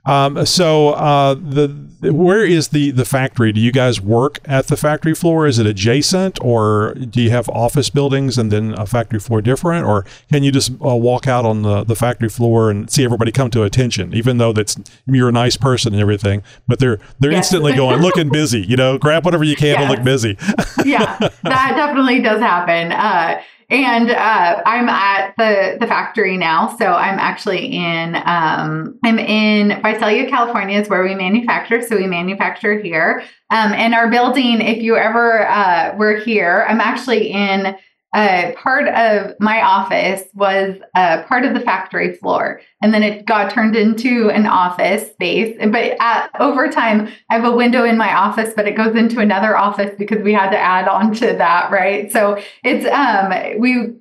Um, 0.07 0.45
so 0.45 0.89
uh, 0.89 1.33
the 1.35 1.67
where 2.01 2.45
is 2.45 2.69
the 2.69 2.91
the 2.91 3.03
factory? 3.05 3.51
Do 3.51 3.59
you 3.59 3.71
guys 3.71 3.99
work 3.99 4.39
at 4.45 4.67
the 4.67 4.77
factory 4.77 5.13
floor? 5.15 5.47
Is 5.47 5.57
it 5.59 5.65
adjacent, 5.65 6.37
or 6.41 6.93
do 6.93 7.21
you 7.21 7.29
have 7.31 7.49
office 7.49 7.89
buildings 7.89 8.37
and 8.37 8.51
then 8.51 8.73
a 8.77 8.85
factory 8.85 9.19
floor 9.19 9.41
different, 9.41 9.85
or 9.85 10.05
can 10.31 10.43
you 10.43 10.51
just 10.51 10.71
uh, 10.73 10.95
walk 10.95 11.27
out 11.27 11.43
on 11.45 11.63
the, 11.63 11.83
the 11.83 11.95
factory 11.95 12.29
floor 12.29 12.69
and 12.71 12.89
see 12.89 13.03
everybody 13.03 13.31
come 13.31 13.49
to 13.51 13.63
attention, 13.63 14.13
even 14.13 14.37
though 14.37 14.53
that's 14.53 14.77
you're 15.07 15.29
a 15.29 15.31
nice 15.33 15.57
person 15.57 15.93
and 15.93 16.01
everything, 16.01 16.43
but 16.67 16.79
they're 16.79 16.99
they're 17.19 17.31
Yes. 17.31 17.45
instantly 17.47 17.75
going 17.75 17.99
looking 18.01 18.29
busy. 18.29 18.61
You 18.61 18.77
know, 18.77 18.97
grab 18.97 19.25
whatever 19.25 19.43
you 19.43 19.55
can 19.55 19.77
to 19.77 19.91
look 19.93 20.03
busy. 20.03 20.37
yeah, 20.85 21.17
that 21.19 21.33
definitely 21.75 22.21
does 22.21 22.39
happen. 22.39 22.91
Uh, 22.91 23.41
and 23.69 24.09
uh, 24.11 24.61
I'm 24.65 24.87
at 24.87 25.33
the 25.37 25.77
the 25.79 25.87
factory 25.87 26.37
now, 26.37 26.75
so 26.77 26.85
I'm 26.85 27.19
actually 27.19 27.65
in 27.65 28.15
um, 28.25 28.97
I'm 29.03 29.19
in 29.19 29.81
Visalia, 29.81 30.29
California, 30.29 30.79
is 30.79 30.87
where 30.87 31.03
we 31.03 31.15
manufacture. 31.15 31.81
So 31.81 31.97
we 31.97 32.07
manufacture 32.07 32.79
here, 32.79 33.23
um, 33.49 33.73
and 33.73 33.93
our 33.93 34.09
building. 34.09 34.61
If 34.61 34.81
you 34.81 34.95
ever 34.95 35.45
uh, 35.47 35.95
were 35.97 36.15
here, 36.15 36.65
I'm 36.69 36.79
actually 36.79 37.31
in 37.31 37.75
uh, 38.13 38.51
part 38.53 38.87
of 38.87 39.35
my 39.39 39.61
office 39.61 40.23
was 40.33 40.75
uh, 40.95 41.23
part 41.23 41.45
of 41.45 41.53
the 41.53 41.59
factory 41.59 42.15
floor, 42.15 42.61
and 42.81 42.93
then 42.93 43.03
it 43.03 43.25
got 43.25 43.51
turned 43.51 43.75
into 43.75 44.29
an 44.29 44.45
office 44.45 45.11
space. 45.11 45.57
But 45.59 45.97
at, 45.99 46.29
over 46.39 46.69
time, 46.69 47.09
I 47.29 47.35
have 47.35 47.43
a 47.43 47.55
window 47.55 47.83
in 47.83 47.97
my 47.97 48.15
office, 48.15 48.53
but 48.55 48.67
it 48.67 48.75
goes 48.75 48.95
into 48.95 49.19
another 49.19 49.57
office 49.57 49.93
because 49.97 50.23
we 50.23 50.33
had 50.33 50.51
to 50.51 50.57
add 50.57 50.87
on 50.87 51.13
to 51.15 51.27
that, 51.33 51.69
right? 51.69 52.11
So 52.11 52.41
it's 52.63 52.85
um, 52.87 53.59
we 53.59 53.93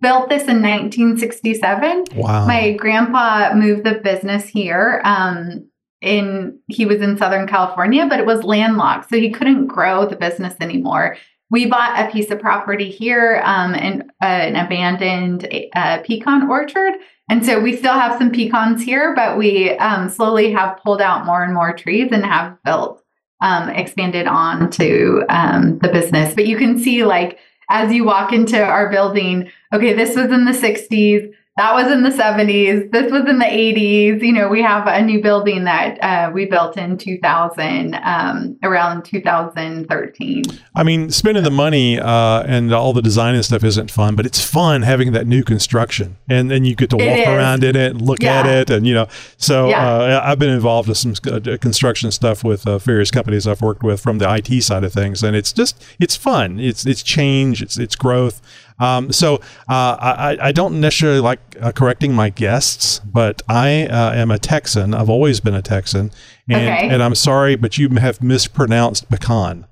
built 0.00 0.28
this 0.28 0.42
in 0.42 0.60
1967. 0.62 2.04
Wow. 2.16 2.46
My 2.46 2.72
grandpa 2.72 3.54
moved 3.54 3.84
the 3.84 3.94
business 3.94 4.46
here. 4.46 5.00
Um, 5.04 5.68
in 6.00 6.58
he 6.68 6.84
was 6.84 7.00
in 7.00 7.16
Southern 7.16 7.48
California, 7.48 8.06
but 8.06 8.20
it 8.20 8.26
was 8.26 8.44
landlocked, 8.44 9.08
so 9.08 9.16
he 9.16 9.30
couldn't 9.30 9.66
grow 9.66 10.04
the 10.04 10.16
business 10.16 10.54
anymore. 10.60 11.16
We 11.50 11.66
bought 11.66 11.98
a 11.98 12.10
piece 12.10 12.30
of 12.30 12.40
property 12.40 12.90
here 12.90 13.42
um, 13.44 13.74
in 13.74 14.02
uh, 14.22 14.26
an 14.26 14.56
abandoned 14.56 15.48
uh, 15.74 15.98
pecan 15.98 16.48
orchard. 16.48 16.94
And 17.28 17.44
so 17.44 17.60
we 17.60 17.76
still 17.76 17.94
have 17.94 18.18
some 18.18 18.30
pecans 18.30 18.82
here, 18.82 19.14
but 19.14 19.38
we 19.38 19.70
um, 19.78 20.08
slowly 20.08 20.52
have 20.52 20.78
pulled 20.82 21.00
out 21.00 21.24
more 21.24 21.42
and 21.42 21.54
more 21.54 21.74
trees 21.74 22.10
and 22.12 22.24
have 22.24 22.56
built, 22.64 23.02
um, 23.40 23.70
expanded 23.70 24.26
on 24.26 24.70
to 24.72 25.24
um, 25.28 25.78
the 25.78 25.88
business. 25.88 26.34
But 26.34 26.46
you 26.46 26.58
can 26.58 26.78
see, 26.78 27.04
like, 27.04 27.38
as 27.70 27.92
you 27.92 28.04
walk 28.04 28.32
into 28.32 28.62
our 28.62 28.90
building, 28.90 29.50
okay, 29.72 29.94
this 29.94 30.16
was 30.16 30.30
in 30.30 30.44
the 30.44 30.52
60s 30.52 31.32
that 31.56 31.72
was 31.72 31.90
in 31.92 32.02
the 32.02 32.10
70s. 32.10 32.90
This 32.90 33.12
was 33.12 33.28
in 33.28 33.38
the 33.38 33.44
80s. 33.44 34.20
You 34.22 34.32
know, 34.32 34.48
we 34.48 34.60
have 34.60 34.88
a 34.88 35.00
new 35.00 35.22
building 35.22 35.64
that 35.64 36.02
uh, 36.02 36.32
we 36.32 36.46
built 36.46 36.76
in 36.76 36.98
2000, 36.98 37.94
um, 38.02 38.58
around 38.64 39.04
2013. 39.04 40.42
I 40.74 40.82
mean, 40.82 41.10
spending 41.10 41.44
the 41.44 41.52
money 41.52 42.00
uh, 42.00 42.42
and 42.42 42.74
all 42.74 42.92
the 42.92 43.02
design 43.02 43.36
and 43.36 43.44
stuff 43.44 43.62
isn't 43.62 43.92
fun, 43.92 44.16
but 44.16 44.26
it's 44.26 44.44
fun 44.44 44.82
having 44.82 45.12
that 45.12 45.28
new 45.28 45.44
construction. 45.44 46.16
And 46.28 46.50
then 46.50 46.64
you 46.64 46.74
get 46.74 46.90
to 46.90 46.96
walk 46.96 47.28
around 47.28 47.62
in 47.62 47.76
it 47.76 47.92
and 47.92 48.02
look 48.02 48.20
yeah. 48.20 48.40
at 48.40 48.46
it. 48.46 48.70
And, 48.70 48.84
you 48.84 48.94
know, 48.94 49.06
so 49.36 49.68
yeah. 49.68 49.86
uh, 49.86 50.22
I've 50.24 50.40
been 50.40 50.50
involved 50.50 50.88
with 50.88 50.98
some 50.98 51.14
uh, 51.32 51.56
construction 51.58 52.10
stuff 52.10 52.42
with 52.42 52.66
uh, 52.66 52.78
various 52.78 53.12
companies 53.12 53.46
I've 53.46 53.62
worked 53.62 53.84
with 53.84 54.00
from 54.00 54.18
the 54.18 54.28
IT 54.34 54.60
side 54.62 54.82
of 54.82 54.92
things. 54.92 55.22
And 55.22 55.36
it's 55.36 55.52
just, 55.52 55.80
it's 56.00 56.16
fun. 56.16 56.58
It's, 56.58 56.84
it's 56.84 57.04
change, 57.04 57.62
it's, 57.62 57.78
it's 57.78 57.94
growth. 57.94 58.42
Um, 58.78 59.12
so 59.12 59.36
uh, 59.68 59.96
I, 60.00 60.38
I, 60.40 60.52
don't 60.52 60.80
necessarily 60.80 61.20
like 61.20 61.38
uh, 61.60 61.70
correcting 61.70 62.12
my 62.12 62.28
guests, 62.28 62.98
but 62.98 63.40
I 63.48 63.86
uh, 63.86 64.12
am 64.14 64.32
a 64.32 64.38
Texan. 64.38 64.94
I've 64.94 65.08
always 65.08 65.38
been 65.38 65.54
a 65.54 65.62
Texan, 65.62 66.10
and, 66.48 66.68
okay. 66.68 66.88
and 66.88 67.00
I'm 67.00 67.14
sorry, 67.14 67.54
but 67.54 67.78
you 67.78 67.88
have 67.90 68.20
mispronounced 68.20 69.08
pecan. 69.08 69.66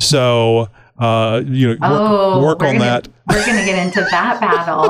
So 0.00 0.70
uh, 0.98 1.42
you 1.46 1.68
know, 1.68 1.72
work, 1.74 1.80
oh, 1.82 2.42
work 2.42 2.62
on 2.62 2.74
gonna, 2.74 2.84
that. 2.84 3.08
We're 3.28 3.46
going 3.46 3.58
to 3.58 3.64
get 3.64 3.78
into 3.78 4.00
that 4.10 4.40
battle. 4.40 4.84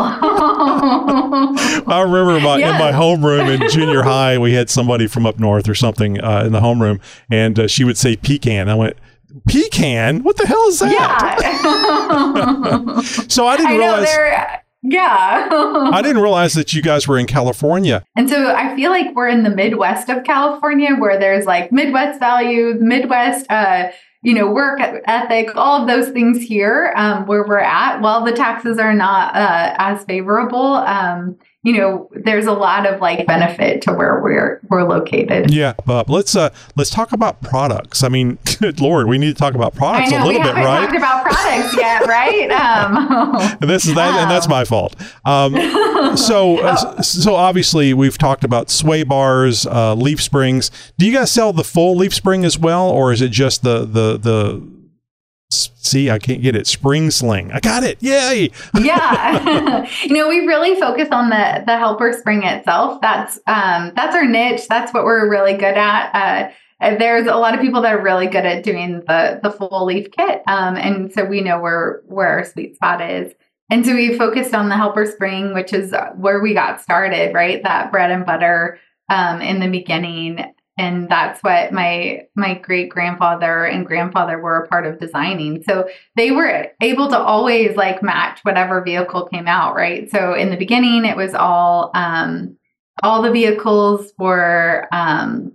I 1.87 2.01
remember 2.01 2.41
my, 2.41 2.57
in 2.57 2.79
my 2.79 2.93
homeroom 2.93 3.55
in 3.55 3.69
junior 3.69 4.03
high, 4.03 4.39
we 4.39 4.55
had 4.55 4.71
somebody 4.71 5.07
from 5.07 5.27
up 5.27 5.39
north 5.39 5.69
or 5.69 5.75
something 5.75 6.19
uh, 6.23 6.45
in 6.47 6.53
the 6.53 6.61
homeroom, 6.61 7.01
and 7.31 7.59
uh, 7.59 7.69
she 7.69 7.85
would 7.85 7.99
say 7.99 8.17
pecan. 8.17 8.71
I 8.71 8.75
went, 8.75 8.97
pecan? 9.47 10.23
What 10.23 10.37
the 10.37 10.47
hell 10.47 10.69
is 10.69 10.79
that? 10.81 10.93
Yeah. 10.93 11.41
so 13.29 13.47
I 13.47 13.57
didn't 13.57 13.73
I 13.73 13.77
realize. 13.77 14.09
Yeah. 14.83 15.49
I 15.93 16.03
didn't 16.03 16.23
realize 16.23 16.55
that 16.55 16.73
you 16.73 16.83
guys 16.83 17.09
were 17.09 17.19
in 17.19 17.27
California. 17.27 18.05
And 18.17 18.31
so 18.31 18.55
I 18.55 18.75
feel 18.77 18.91
like 18.91 19.15
we're 19.15 19.29
in 19.29 19.43
the 19.43 19.51
Midwest 19.51 20.09
of 20.09 20.25
California 20.25 20.95
where 20.97 21.19
there's 21.19 21.47
like 21.47 21.73
Midwest 21.73 22.21
values, 22.21 22.77
Midwest, 22.81 23.47
uh, 23.51 23.91
you 24.23 24.35
know, 24.35 24.51
work 24.51 24.81
ethic, 24.81 25.57
all 25.57 25.81
of 25.81 25.89
those 25.89 26.11
things 26.11 26.43
here 26.43 26.93
um, 26.97 27.27
where 27.27 27.47
we're 27.47 27.59
at. 27.59 28.01
While 28.01 28.25
the 28.25 28.33
taxes 28.33 28.79
are 28.79 28.95
not 28.95 29.35
uh, 29.35 29.75
as 29.79 30.05
favorable, 30.05 30.75
um, 30.75 31.37
you 31.65 31.73
know, 31.73 32.09
there's 32.13 32.47
a 32.47 32.53
lot 32.53 32.87
of 32.87 33.01
like 33.01 33.27
benefit 33.27 33.83
to 33.83 33.93
where 33.93 34.21
we're 34.23 34.61
we're 34.69 34.85
located. 34.85 35.51
Yeah, 35.51 35.73
Bob. 35.85 36.09
Let's 36.09 36.37
uh 36.37 36.51
let's 36.77 36.89
talk 36.89 37.11
about 37.13 37.43
products. 37.43 38.05
I 38.05 38.09
mean, 38.09 38.39
good 38.61 38.81
lord, 38.81 39.09
we 39.09 39.19
need 39.19 39.35
to 39.35 39.39
talk 39.39 39.55
about 39.55 39.75
products 39.75 40.13
know, 40.13 40.25
a 40.25 40.27
little 40.27 40.43
bit, 40.43 40.55
right? 40.55 40.87
Talked 40.87 40.97
about 40.97 41.25
products 41.25 41.77
yet, 41.77 42.07
right? 42.07 42.51
Um, 42.51 43.57
and 43.61 43.61
this 43.71 43.87
is 43.87 43.95
that, 43.97 44.15
um, 44.15 44.21
and 44.21 44.31
that's 44.31 44.49
my 44.49 44.65
fault. 44.65 44.95
Um, 45.25 45.55
so 46.17 46.59
uh, 46.61 47.03
so 47.03 47.35
obviously 47.35 47.93
we've 47.93 48.19
talked 48.19 48.45
about 48.45 48.71
sway 48.71 49.03
bars, 49.03 49.67
uh, 49.67 49.95
leaf 49.95 50.23
springs. 50.23 50.71
Do 50.97 51.07
you 51.07 51.13
guys 51.13 51.33
sell 51.33 51.53
the 51.53 51.65
full 51.65 51.97
leaf 51.97 52.15
spring 52.15 52.45
as 52.45 52.57
well, 52.57 52.89
or 52.89 53.13
is 53.13 53.21
it 53.21 53.31
just 53.31 53.65
the 53.65 53.81
the 53.81 54.17
the 54.17 54.78
See, 55.51 56.11
I 56.11 56.19
can't 56.19 56.43
get 56.43 56.55
it. 56.55 56.67
Spring 56.67 57.11
sling. 57.11 57.51
I 57.53 57.61
got 57.61 57.83
it. 57.83 58.03
Yay. 58.03 58.51
yeah. 58.81 59.89
you 60.03 60.13
know, 60.13 60.29
we 60.29 60.41
really 60.41 60.79
focus 60.79 61.09
on 61.11 61.31
the 61.31 61.65
the 61.67 61.79
helper 61.79 62.13
spring 62.13 62.43
itself. 62.43 63.01
That's 63.01 63.39
um 63.47 63.93
that's 63.97 64.15
our 64.15 64.27
niche. 64.27 64.69
That's 64.69 64.93
what 64.93 65.05
we're 65.05 65.31
really 65.31 65.55
good 65.55 65.77
at. 65.77 66.11
Uh, 66.13 66.97
there's 66.99 67.27
a 67.27 67.37
lot 67.37 67.55
of 67.55 67.61
people 67.61 67.81
that 67.83 67.95
are 67.95 68.03
really 68.03 68.27
good 68.27 68.45
at 68.45 68.63
doing 68.63 69.01
the 69.07 69.41
the 69.43 69.51
full 69.51 69.87
leaf 69.87 70.11
kit. 70.11 70.43
Um, 70.47 70.77
and 70.77 71.13
so 71.13 71.25
we 71.25 71.41
know 71.41 71.59
where 71.59 72.03
where 72.05 72.29
our 72.29 72.45
sweet 72.45 72.75
spot 72.75 73.01
is. 73.01 73.33
And 73.71 73.85
so 73.85 73.95
we 73.95 74.17
focused 74.17 74.55
on 74.55 74.69
the 74.69 74.77
helper 74.77 75.07
spring, 75.07 75.55
which 75.55 75.73
is 75.73 75.95
where 76.17 76.41
we 76.41 76.55
got 76.55 76.81
started, 76.81 77.35
right? 77.35 77.63
That 77.63 77.91
bread 77.91 78.11
and 78.11 78.25
butter 78.25 78.79
um, 79.11 79.41
in 79.41 79.61
the 79.61 79.69
beginning 79.69 80.55
and 80.79 81.09
that's 81.09 81.43
what 81.43 81.73
my 81.73 82.23
my 82.37 82.55
great 82.55 82.89
grandfather 82.89 83.65
and 83.65 83.85
grandfather 83.85 84.39
were 84.39 84.63
a 84.63 84.69
part 84.69 84.87
of 84.87 85.01
designing. 85.01 85.63
So 85.65 85.89
they 86.17 86.31
were 86.31 86.69
able 86.81 87.09
to 87.09 87.19
always 87.19 87.77
like 87.77 88.03
match 88.03 88.39
whatever 88.45 88.81
vehicle 88.81 89.27
came 89.27 89.49
out 89.49 89.75
right? 89.75 90.11
So 90.11 90.35
in 90.35 90.51
the 90.51 90.57
beginning 90.57 91.05
it 91.05 91.17
was 91.17 91.35
all 91.35 91.91
um 91.95 92.57
all 93.03 93.23
the 93.23 93.33
vehicles 93.33 94.13
were 94.19 94.89
um 94.93 95.53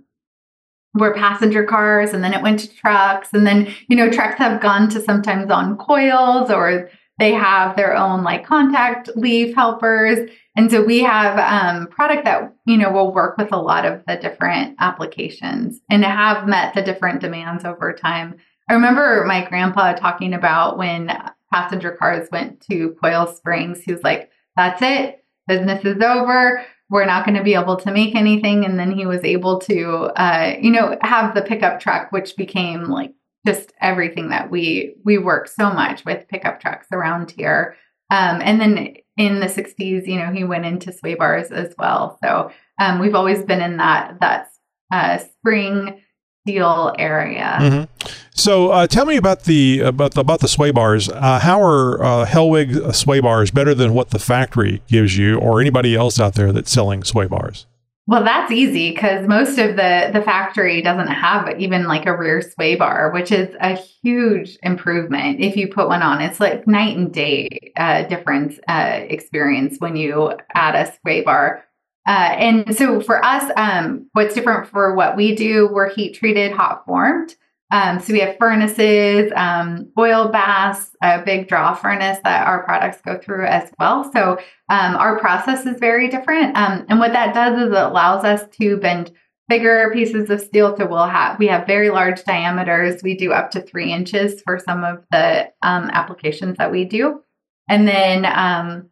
were 0.92 1.14
passenger 1.14 1.64
cars 1.64 2.12
and 2.12 2.22
then 2.22 2.34
it 2.34 2.42
went 2.42 2.60
to 2.60 2.76
trucks. 2.76 3.30
And 3.32 3.46
then 3.46 3.74
you 3.88 3.96
know 3.96 4.10
trucks 4.10 4.36
have 4.36 4.60
gone 4.60 4.90
to 4.90 5.00
sometimes 5.00 5.50
on 5.50 5.78
coils 5.78 6.50
or 6.50 6.90
they 7.18 7.32
have 7.32 7.76
their 7.76 7.96
own 7.96 8.24
like 8.24 8.44
contact 8.44 9.08
leaf 9.16 9.54
helpers 9.54 10.28
and 10.56 10.70
so 10.70 10.84
we 10.84 11.00
have 11.00 11.38
um, 11.38 11.88
product 11.88 12.24
that 12.24 12.54
you 12.64 12.76
know 12.76 12.90
will 12.90 13.12
work 13.12 13.36
with 13.36 13.52
a 13.52 13.60
lot 13.60 13.84
of 13.84 14.02
the 14.06 14.16
different 14.16 14.76
applications 14.78 15.80
and 15.90 16.04
have 16.04 16.46
met 16.46 16.74
the 16.74 16.82
different 16.82 17.20
demands 17.20 17.64
over 17.64 17.92
time. 17.92 18.36
I 18.68 18.74
remember 18.74 19.24
my 19.26 19.46
grandpa 19.46 19.94
talking 19.94 20.32
about 20.32 20.78
when 20.78 21.10
passenger 21.52 21.92
cars 21.92 22.28
went 22.30 22.60
to 22.70 22.96
coil 23.02 23.26
springs. 23.26 23.80
He 23.80 23.92
was 23.92 24.02
like, 24.02 24.30
"That's 24.56 24.80
it, 24.80 25.24
business 25.48 25.84
is 25.84 26.00
over. 26.02 26.64
We're 26.88 27.06
not 27.06 27.26
going 27.26 27.36
to 27.36 27.42
be 27.42 27.54
able 27.54 27.76
to 27.76 27.90
make 27.90 28.14
anything." 28.14 28.64
And 28.64 28.78
then 28.78 28.92
he 28.92 29.06
was 29.06 29.24
able 29.24 29.58
to, 29.60 30.12
uh, 30.16 30.54
you 30.60 30.70
know, 30.70 30.96
have 31.02 31.34
the 31.34 31.42
pickup 31.42 31.80
truck, 31.80 32.12
which 32.12 32.36
became 32.36 32.84
like 32.84 33.12
just 33.44 33.72
everything 33.80 34.30
that 34.30 34.50
we 34.52 34.94
we 35.04 35.18
work 35.18 35.48
so 35.48 35.70
much 35.70 36.04
with 36.04 36.28
pickup 36.28 36.60
trucks 36.60 36.86
around 36.92 37.32
here. 37.32 37.76
Um, 38.10 38.40
and 38.42 38.60
then 38.60 38.96
in 39.16 39.40
the 39.40 39.46
60s, 39.46 40.06
you 40.06 40.16
know, 40.16 40.32
he 40.32 40.44
went 40.44 40.64
into 40.64 40.92
sway 40.92 41.14
bars 41.14 41.50
as 41.50 41.74
well. 41.78 42.18
So 42.24 42.50
um, 42.80 42.98
we've 42.98 43.14
always 43.14 43.42
been 43.42 43.60
in 43.60 43.76
that 43.76 44.18
that 44.20 44.50
uh, 44.92 45.18
spring 45.18 46.00
steel 46.44 46.94
area. 46.98 47.58
Mm-hmm. 47.60 48.08
So 48.34 48.70
uh, 48.70 48.86
tell 48.86 49.06
me 49.06 49.16
about 49.16 49.44
the 49.44 49.80
about 49.80 50.14
the, 50.14 50.20
about 50.20 50.40
the 50.40 50.48
sway 50.48 50.70
bars. 50.70 51.08
Uh, 51.08 51.38
how 51.40 51.62
are 51.62 52.02
uh, 52.02 52.26
Hellwig 52.26 52.94
sway 52.94 53.20
bars 53.20 53.50
better 53.50 53.74
than 53.74 53.94
what 53.94 54.10
the 54.10 54.18
factory 54.18 54.82
gives 54.88 55.16
you, 55.16 55.38
or 55.38 55.60
anybody 55.60 55.94
else 55.94 56.18
out 56.18 56.34
there 56.34 56.52
that's 56.52 56.70
selling 56.70 57.04
sway 57.04 57.26
bars? 57.26 57.66
Well, 58.06 58.22
that's 58.22 58.52
easy 58.52 58.90
because 58.90 59.26
most 59.26 59.58
of 59.58 59.76
the 59.76 60.10
the 60.12 60.20
factory 60.20 60.82
doesn't 60.82 61.08
have 61.08 61.58
even 61.58 61.84
like 61.84 62.04
a 62.04 62.14
rear 62.14 62.42
sway 62.42 62.76
bar, 62.76 63.10
which 63.12 63.32
is 63.32 63.54
a 63.60 63.74
huge 63.74 64.58
improvement 64.62 65.40
if 65.40 65.56
you 65.56 65.68
put 65.68 65.88
one 65.88 66.02
on. 66.02 66.20
It's 66.20 66.38
like 66.38 66.66
night 66.66 66.98
and 66.98 67.12
day 67.12 67.72
uh, 67.76 68.02
difference 68.04 68.58
uh, 68.68 69.00
experience 69.08 69.76
when 69.78 69.96
you 69.96 70.32
add 70.54 70.74
a 70.74 70.92
sway 71.00 71.22
bar. 71.22 71.64
Uh, 72.06 72.10
and 72.36 72.76
so 72.76 73.00
for 73.00 73.24
us, 73.24 73.50
um, 73.56 74.06
what's 74.12 74.34
different 74.34 74.68
for 74.68 74.94
what 74.94 75.16
we 75.16 75.34
do, 75.34 75.70
we're 75.72 75.88
heat 75.88 76.14
treated, 76.14 76.52
hot 76.52 76.84
formed. 76.84 77.34
Um, 77.70 77.98
so 77.98 78.12
we 78.12 78.20
have 78.20 78.36
furnaces, 78.38 79.32
um, 79.34 79.90
oil 79.98 80.28
baths, 80.28 80.90
a 81.02 81.22
big 81.22 81.48
draw 81.48 81.74
furnace 81.74 82.18
that 82.22 82.46
our 82.46 82.62
products 82.62 83.00
go 83.00 83.18
through 83.18 83.46
as 83.46 83.70
well. 83.78 84.10
So 84.12 84.38
um, 84.68 84.96
our 84.96 85.18
process 85.18 85.66
is 85.66 85.78
very 85.80 86.08
different. 86.08 86.56
Um, 86.56 86.86
and 86.88 86.98
what 86.98 87.12
that 87.12 87.34
does 87.34 87.58
is 87.58 87.72
it 87.72 87.82
allows 87.82 88.24
us 88.24 88.44
to 88.58 88.76
bend 88.76 89.12
bigger 89.48 89.90
pieces 89.92 90.30
of 90.30 90.40
steel. 90.40 90.76
So 90.76 90.86
we'll 90.86 91.06
have 91.06 91.38
we 91.38 91.46
have 91.48 91.66
very 91.66 91.90
large 91.90 92.22
diameters. 92.24 93.02
We 93.02 93.16
do 93.16 93.32
up 93.32 93.50
to 93.52 93.60
three 93.60 93.92
inches 93.92 94.40
for 94.42 94.58
some 94.58 94.84
of 94.84 95.04
the 95.10 95.50
um, 95.62 95.90
applications 95.92 96.58
that 96.58 96.70
we 96.70 96.84
do. 96.84 97.22
And 97.68 97.88
then 97.88 98.26
um, 98.26 98.90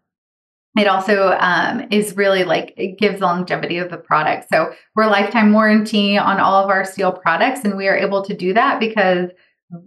it 0.76 0.86
also 0.86 1.36
um, 1.38 1.86
is 1.90 2.16
really 2.16 2.44
like 2.44 2.72
it 2.76 2.98
gives 2.98 3.20
longevity 3.20 3.78
of 3.78 3.90
the 3.90 3.98
product. 3.98 4.48
So 4.50 4.72
we're 4.94 5.06
lifetime 5.06 5.52
warranty 5.52 6.16
on 6.16 6.40
all 6.40 6.64
of 6.64 6.70
our 6.70 6.84
steel 6.84 7.12
products, 7.12 7.60
and 7.64 7.76
we 7.76 7.88
are 7.88 7.96
able 7.96 8.24
to 8.24 8.34
do 8.34 8.54
that 8.54 8.80
because 8.80 9.30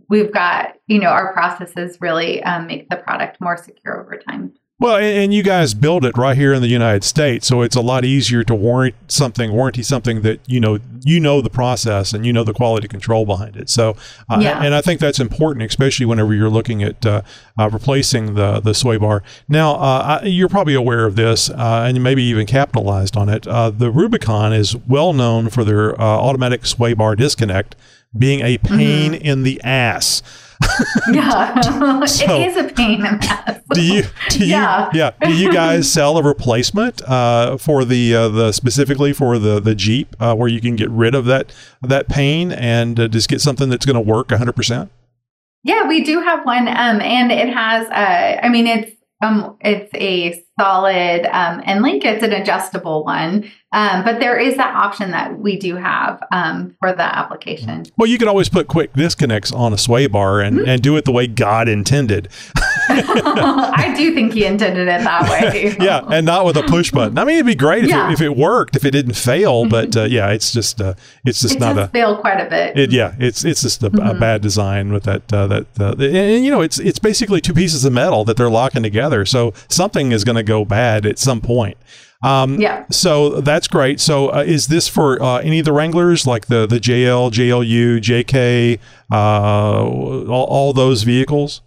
we've 0.10 0.32
got 0.32 0.76
you 0.88 1.00
know 1.00 1.10
our 1.10 1.34
processes 1.34 1.98
really 2.02 2.44
um, 2.44 2.68
make 2.68 2.88
the 2.90 2.98
product 2.98 3.42
more 3.42 3.58
secure 3.58 4.00
over 4.02 4.18
time. 4.18 4.54
Well, 4.78 4.98
and, 4.98 5.06
and 5.06 5.34
you 5.34 5.42
guys 5.42 5.74
build 5.74 6.04
it 6.04 6.18
right 6.18 6.36
here 6.36 6.54
in 6.54 6.62
the 6.62 6.68
United 6.68 7.06
States, 7.06 7.48
so 7.48 7.62
it's 7.62 7.78
a 7.78 7.82
lot 7.82 8.04
easier 8.04 8.44
to 8.44 8.54
warrant 8.54 8.96
something, 9.08 9.54
warranty 9.54 9.82
something 9.82 10.22
that 10.24 10.42
you 10.48 10.60
know 10.60 10.80
you 11.06 11.22
know 11.22 11.40
the 11.40 11.50
process 11.50 12.12
and 12.14 12.26
you 12.26 12.34
know 12.34 12.44
the 12.44 12.54
quality 12.54 12.90
control 12.90 13.26
behind 13.26 13.56
it. 13.56 13.70
So, 13.70 13.96
uh, 14.30 14.40
Yeah. 14.42 14.62
and 14.62 14.76
I 14.76 14.82
think 14.82 15.00
that's 15.00 15.20
important, 15.20 15.64
especially 15.64 16.06
whenever 16.06 16.34
you're 16.34 16.50
looking 16.50 16.84
at 16.84 17.06
uh, 17.06 17.22
uh, 17.58 17.70
replacing 17.72 18.34
the 18.36 18.60
the 18.60 18.74
sway 18.74 18.98
bar. 18.98 19.24
Now, 19.48 19.76
uh, 19.76 20.20
I, 20.22 20.26
you're 20.26 20.50
probably 20.50 20.74
aware 20.74 21.06
of 21.06 21.16
this, 21.16 21.50
uh, 21.50 21.86
and 21.88 22.04
maybe 22.04 22.24
even 22.24 22.46
capitalized 22.46 23.16
on 23.16 23.30
it. 23.30 23.48
Uh, 23.48 23.70
the 23.70 23.90
Rubicon 23.90 24.52
is 24.52 24.76
well 24.76 25.14
known 25.14 25.50
for 25.50 25.64
their 25.64 25.94
uh, 26.00 26.04
automatic 26.04 26.66
sway 26.66 26.94
bar 26.94 27.16
disconnect 27.16 27.78
being 28.18 28.42
a 28.42 28.58
pain 28.58 29.14
in 29.14 29.44
the 29.44 29.62
ass. 29.64 30.22
Yeah, 31.12 31.62
So- 32.06 32.40
it 32.42 32.48
is 32.48 32.58
a 32.58 32.64
pain 32.74 33.06
in 33.06 33.20
the 33.20 33.26
ass. 33.48 33.60
do 33.74 33.82
you 33.82 34.04
do 34.30 34.40
you 34.40 34.46
Yeah. 34.46 34.90
yeah 34.94 35.12
do 35.26 35.34
you 35.36 35.52
guys 35.52 35.92
sell 35.98 36.18
a 36.18 36.24
replacement 36.24 37.02
uh, 37.04 37.58
for 37.58 37.84
the 37.86 38.16
uh, 38.16 38.30
the 38.30 38.52
specifically 38.52 39.14
for 39.14 39.38
the 39.40 39.60
the 39.60 39.76
Jeep 39.76 40.16
uh, 40.20 40.36
where 40.36 40.48
you 40.48 40.62
can 40.62 40.76
get 40.76 40.90
rid 40.90 41.14
of 41.16 41.26
that 41.26 41.52
that 41.82 42.08
pain 42.10 42.52
and 42.52 43.00
uh, 43.00 43.08
just 43.08 43.30
get 43.30 43.42
something 43.42 43.70
that's 43.70 43.86
going 43.86 43.96
to 43.96 44.02
work 44.02 44.30
100%? 44.30 44.90
Yeah, 45.64 45.88
we 45.88 46.04
do 46.04 46.20
have 46.22 46.46
one, 46.46 46.68
um, 46.68 47.02
and 47.02 47.32
it 47.32 47.50
has. 47.52 47.88
Uh, 47.90 48.40
I 48.44 48.50
mean, 48.50 48.68
it's 48.68 48.92
um, 49.26 49.58
it's 49.62 49.94
a 49.96 50.44
solid 50.60 51.26
um, 51.32 51.62
end 51.66 51.82
link. 51.82 52.06
It's 52.06 52.24
an 52.24 52.32
adjustable 52.34 53.04
one, 53.04 53.52
um, 53.74 54.04
but 54.04 54.20
there 54.20 54.38
is 54.38 54.56
that 54.58 54.74
option 54.76 55.12
that 55.12 55.38
we 55.40 55.58
do 55.58 55.76
have 55.76 56.22
um, 56.32 56.76
for 56.80 56.94
the 56.94 57.04
application. 57.04 57.86
Well, 57.98 58.08
you 58.10 58.18
could 58.18 58.28
always 58.28 58.50
put 58.50 58.68
quick 58.68 58.94
disconnects 58.94 59.52
on 59.52 59.74
a 59.74 59.78
sway 59.78 60.08
bar 60.08 60.40
and, 60.42 60.56
Mm-hmm. 60.58 60.70
and 60.70 60.82
do 60.82 60.96
it 60.96 61.06
the 61.06 61.12
way 61.12 61.28
God 61.28 61.68
intended. 61.68 62.30
I 62.90 63.94
do 63.96 64.14
think 64.14 64.34
he 64.34 64.46
intended 64.46 64.88
it 64.88 65.02
that 65.04 65.30
way. 65.30 65.76
yeah, 65.82 66.02
and 66.10 66.26
not 66.26 66.46
with 66.46 66.58
a 66.58 66.64
push 66.64 66.92
button. 66.92 67.18
I 67.18 67.24
mean, 67.26 67.36
it'd 67.36 67.46
be 67.46 67.56
great 67.56 67.84
if, 67.86 67.90
Yeah. 67.90 68.10
it, 68.10 68.14
if 68.14 68.22
it 68.22 68.36
worked, 68.36 68.76
if 68.76 68.86
it 68.86 68.92
didn't 68.92 69.16
fail, 69.16 69.66
but 69.68 69.96
uh, 69.96 70.04
yeah, 70.04 70.30
it's 70.32 70.52
just 70.52 70.82
uh, 70.82 70.94
it's 71.26 71.42
just 71.42 71.56
it 71.56 71.60
not 71.60 71.78
a 71.78 71.88
fail 71.88 72.18
quite 72.18 72.40
a 72.40 72.50
bit. 72.50 72.78
It, 72.78 72.92
yeah, 72.92 73.16
it's 73.20 73.44
it's 73.44 73.62
just 73.62 73.84
a, 73.84 73.88
a 73.88 73.90
Mm-hmm. 73.90 74.20
bad 74.20 74.42
design 74.42 74.94
with 74.94 75.04
that 75.04 75.32
uh, 75.34 75.48
that 75.48 75.66
uh, 75.80 75.92
and, 75.94 76.04
and, 76.16 76.46
you 76.46 76.52
know 76.52 76.62
it's 76.62 76.80
it's 76.80 77.00
basically 77.00 77.42
two 77.42 77.54
pieces 77.54 77.86
of 77.86 77.94
metal 77.94 78.24
that 78.26 78.38
they're 78.38 78.50
locking 78.50 78.84
together, 78.84 79.26
so 79.26 79.54
something 79.68 80.12
is 80.12 80.24
going 80.24 80.36
to 80.36 80.44
go 80.44 80.64
bad 80.64 81.06
at 81.06 81.18
some 81.18 81.42
point. 81.42 81.78
Um, 82.24 82.60
yeah. 82.60 82.86
So 82.92 83.42
that's 83.42 83.68
great. 83.68 84.00
So 84.00 84.30
uh, 84.30 84.44
is 84.46 84.68
this 84.68 84.88
for 84.88 85.22
uh, 85.22 85.38
any 85.40 85.60
of 85.60 85.66
the 85.66 85.74
Wranglers, 85.74 86.26
like 86.26 86.48
the 86.48 86.66
the 86.66 86.80
JL, 86.80 87.32
JLU, 87.32 87.98
JK, 88.00 88.80
uh, 89.12 89.84
all, 89.86 90.46
all 90.46 90.74
those 90.74 91.04
vehicles? 91.04 91.62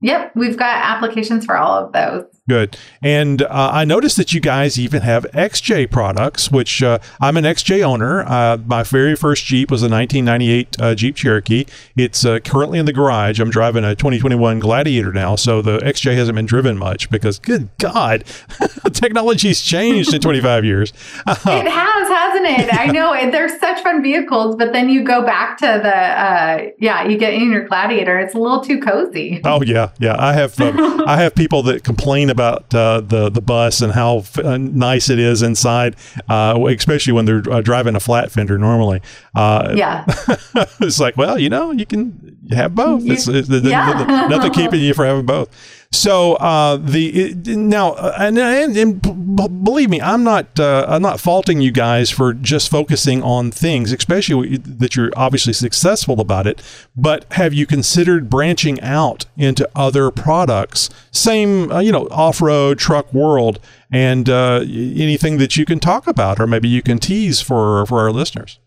Yep. 0.00 0.32
We've 0.36 0.56
got 0.56 0.84
applications 0.84 1.44
for 1.44 1.56
all 1.56 1.84
of 1.84 1.92
those. 1.92 2.35
Good. 2.48 2.76
And 3.02 3.42
uh, 3.42 3.70
I 3.72 3.84
noticed 3.84 4.16
that 4.18 4.32
you 4.32 4.40
guys 4.40 4.78
even 4.78 5.02
have 5.02 5.24
XJ 5.32 5.90
products, 5.90 6.50
which 6.50 6.80
uh, 6.80 7.00
I'm 7.20 7.36
an 7.36 7.44
XJ 7.44 7.82
owner. 7.82 8.22
Uh, 8.22 8.58
my 8.64 8.84
very 8.84 9.16
first 9.16 9.44
Jeep 9.44 9.68
was 9.68 9.82
a 9.82 9.88
1998 9.88 10.80
uh, 10.80 10.94
Jeep 10.94 11.16
Cherokee. 11.16 11.66
It's 11.96 12.24
uh, 12.24 12.38
currently 12.38 12.78
in 12.78 12.86
the 12.86 12.92
garage. 12.92 13.40
I'm 13.40 13.50
driving 13.50 13.82
a 13.82 13.96
2021 13.96 14.60
Gladiator 14.60 15.12
now, 15.12 15.34
so 15.34 15.60
the 15.60 15.78
XJ 15.78 16.14
hasn't 16.14 16.36
been 16.36 16.46
driven 16.46 16.78
much 16.78 17.10
because, 17.10 17.40
good 17.40 17.68
God, 17.78 18.24
technology's 18.92 19.60
changed 19.60 20.14
in 20.14 20.20
25 20.20 20.64
years. 20.64 20.92
It 21.56 21.70
has, 21.70 22.08
hasn't 22.08 22.46
it? 22.46 22.74
I 22.74 22.86
know 22.86 23.12
it, 23.12 23.30
they're 23.32 23.48
such 23.48 23.82
fun 23.82 24.02
vehicles, 24.02 24.56
but 24.56 24.72
then 24.72 24.88
you 24.88 25.02
go 25.04 25.24
back 25.24 25.56
to 25.58 25.66
the, 25.66 25.96
uh, 25.96 26.70
yeah, 26.78 27.06
you 27.06 27.16
get 27.16 27.34
in 27.34 27.50
your 27.50 27.66
Gladiator. 27.66 28.18
It's 28.18 28.34
a 28.34 28.38
little 28.38 28.60
too 28.60 28.80
cozy. 28.80 29.40
Oh 29.44 29.62
yeah, 29.62 29.90
yeah. 29.98 30.16
I 30.18 30.32
have 30.32 30.60
um, 30.60 30.76
I 31.06 31.16
have 31.16 31.34
people 31.34 31.62
that 31.64 31.84
complain 31.84 32.30
about 32.30 32.35
uh, 32.40 33.00
the 33.00 33.30
the 33.30 33.40
bus 33.40 33.80
and 33.80 33.92
how 33.92 34.18
f- 34.18 34.38
uh, 34.38 34.56
nice 34.58 35.08
it 35.10 35.18
is 35.18 35.42
inside, 35.42 35.96
uh, 36.28 36.58
especially 36.68 37.12
when 37.12 37.24
they're 37.24 37.42
uh, 37.50 37.60
driving 37.60 37.94
a 37.96 38.00
flat 38.00 38.30
fender. 38.30 38.58
Normally, 38.58 39.00
uh, 39.34 39.72
Yeah. 39.74 40.04
it's 40.80 41.00
like, 41.00 41.16
well, 41.16 41.38
you 41.38 41.48
know, 41.50 41.70
you 41.72 41.86
can 41.86 42.36
have 42.50 42.74
both. 42.74 43.02
You- 43.04 43.12
It's, 43.14 43.26
it's, 43.28 43.48
yeah. 43.48 44.26
nothing 44.28 44.52
keeping 44.52 44.80
you 44.80 44.94
from 44.94 45.06
having 45.06 45.26
both. 45.26 45.48
So 45.96 46.34
uh, 46.34 46.76
the 46.76 47.08
it, 47.08 47.46
now 47.46 47.92
uh, 47.92 48.14
and, 48.18 48.38
and, 48.38 48.76
and 48.76 49.02
b- 49.02 49.48
believe 49.48 49.88
me, 49.88 50.00
I'm 50.00 50.22
not 50.22 50.60
uh, 50.60 50.84
I'm 50.88 51.00
not 51.00 51.20
faulting 51.20 51.60
you 51.60 51.72
guys 51.72 52.10
for 52.10 52.34
just 52.34 52.68
focusing 52.68 53.22
on 53.22 53.50
things, 53.50 53.92
especially 53.92 54.58
that 54.58 54.94
you're 54.94 55.10
obviously 55.16 55.54
successful 55.54 56.20
about 56.20 56.46
it. 56.46 56.62
But 56.94 57.24
have 57.32 57.54
you 57.54 57.66
considered 57.66 58.28
branching 58.28 58.80
out 58.82 59.24
into 59.38 59.68
other 59.74 60.10
products, 60.10 60.90
same 61.10 61.72
uh, 61.72 61.80
you 61.80 61.92
know 61.92 62.08
off 62.10 62.42
road 62.42 62.78
truck 62.78 63.12
world, 63.14 63.58
and 63.90 64.28
uh, 64.28 64.60
anything 64.66 65.38
that 65.38 65.56
you 65.56 65.64
can 65.64 65.80
talk 65.80 66.06
about, 66.06 66.38
or 66.38 66.46
maybe 66.46 66.68
you 66.68 66.82
can 66.82 66.98
tease 66.98 67.40
for 67.40 67.86
for 67.86 68.00
our 68.00 68.12
listeners? 68.12 68.58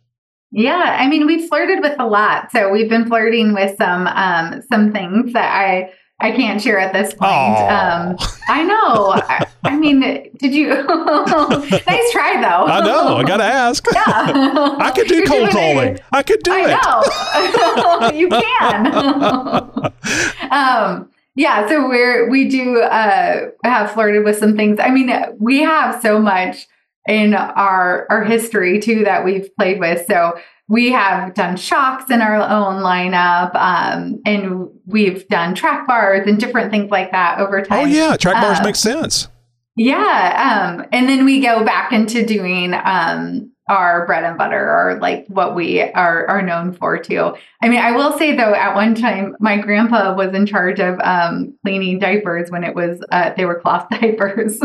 Yeah, 0.51 0.97
I 0.99 1.07
mean, 1.07 1.27
we've 1.27 1.47
flirted 1.47 1.81
with 1.81 1.95
a 1.99 2.07
lot. 2.07 2.51
So 2.51 2.71
we've 2.71 2.89
been 2.89 3.05
flirting 3.05 3.53
with 3.53 3.77
some 3.77 4.07
um, 4.07 4.63
some 4.71 4.91
things 4.91 5.33
that 5.33 5.53
I 5.53 5.91
I 6.21 6.31
can't 6.31 6.61
share 6.61 6.77
at 6.79 6.91
this 6.91 7.13
point. 7.13 7.31
Um, 7.31 8.17
I 8.49 8.63
know. 8.63 9.11
I, 9.13 9.47
I 9.63 9.77
mean, 9.77 10.01
did 10.37 10.53
you? 10.53 10.67
nice 10.85 12.11
try, 12.11 12.41
though. 12.41 12.65
I 12.65 12.81
know. 12.83 13.17
I 13.17 13.23
gotta 13.23 13.45
ask. 13.45 13.85
Yeah. 13.93 14.75
I 14.79 14.91
could 14.95 15.07
do 15.07 15.17
You're 15.17 15.27
cold 15.27 15.49
calling. 15.49 15.95
it. 15.95 16.03
I 16.11 16.23
could 16.23 16.41
do 16.43 16.51
it. 16.53 16.67
Know. 16.69 18.09
you 18.13 18.29
can. 18.29 18.87
um, 20.51 21.09
yeah, 21.35 21.67
so 21.67 21.87
we're 21.87 22.29
we 22.29 22.49
do 22.49 22.79
uh, 22.81 23.49
have 23.63 23.91
flirted 23.91 24.23
with 24.25 24.37
some 24.37 24.55
things. 24.55 24.79
I 24.79 24.89
mean, 24.89 25.11
we 25.39 25.59
have 25.59 26.01
so 26.01 26.19
much 26.19 26.67
in 27.07 27.33
our 27.33 28.07
our 28.09 28.23
history 28.23 28.79
too 28.79 29.03
that 29.05 29.23
we've 29.23 29.53
played 29.55 29.79
with. 29.79 30.05
So 30.07 30.37
we 30.69 30.91
have 30.91 31.33
done 31.33 31.57
shocks 31.57 32.11
in 32.11 32.21
our 32.21 32.35
own 32.35 32.83
lineup, 32.83 33.55
um, 33.55 34.21
and 34.23 34.69
we've 34.85 35.27
done 35.27 35.55
track 35.55 35.87
bars 35.87 36.27
and 36.27 36.39
different 36.39 36.71
things 36.71 36.91
like 36.91 37.11
that 37.11 37.39
over 37.39 37.61
time. 37.63 37.79
Oh 37.79 37.85
yeah, 37.85 38.15
track 38.15 38.41
bars 38.41 38.59
Uh, 38.59 38.63
make 38.63 38.75
sense. 38.75 39.27
Yeah. 39.75 40.75
Um, 40.77 40.85
and 40.91 41.09
then 41.09 41.25
we 41.25 41.41
go 41.41 41.63
back 41.63 41.91
into 41.91 42.23
doing 42.25 42.73
um, 42.73 43.51
our 43.67 44.05
bread 44.05 44.23
and 44.25 44.37
butter 44.37 44.59
or 44.59 44.99
like 44.99 45.25
what 45.27 45.55
we 45.55 45.81
are, 45.81 46.27
are 46.27 46.41
known 46.41 46.73
for 46.73 46.97
too. 46.99 47.33
I 47.63 47.69
mean, 47.69 47.79
I 47.79 47.93
will 47.93 48.17
say 48.17 48.35
though, 48.35 48.53
at 48.53 48.75
one 48.75 48.93
time, 48.93 49.35
my 49.39 49.57
grandpa 49.57 50.13
was 50.15 50.35
in 50.35 50.45
charge 50.45 50.79
of 50.79 50.99
um, 50.99 51.57
cleaning 51.65 51.97
diapers 51.97 52.51
when 52.51 52.63
it 52.63 52.75
was, 52.75 53.03
uh, 53.11 53.33
they 53.37 53.45
were 53.45 53.59
cloth 53.59 53.87
diapers. 53.91 54.59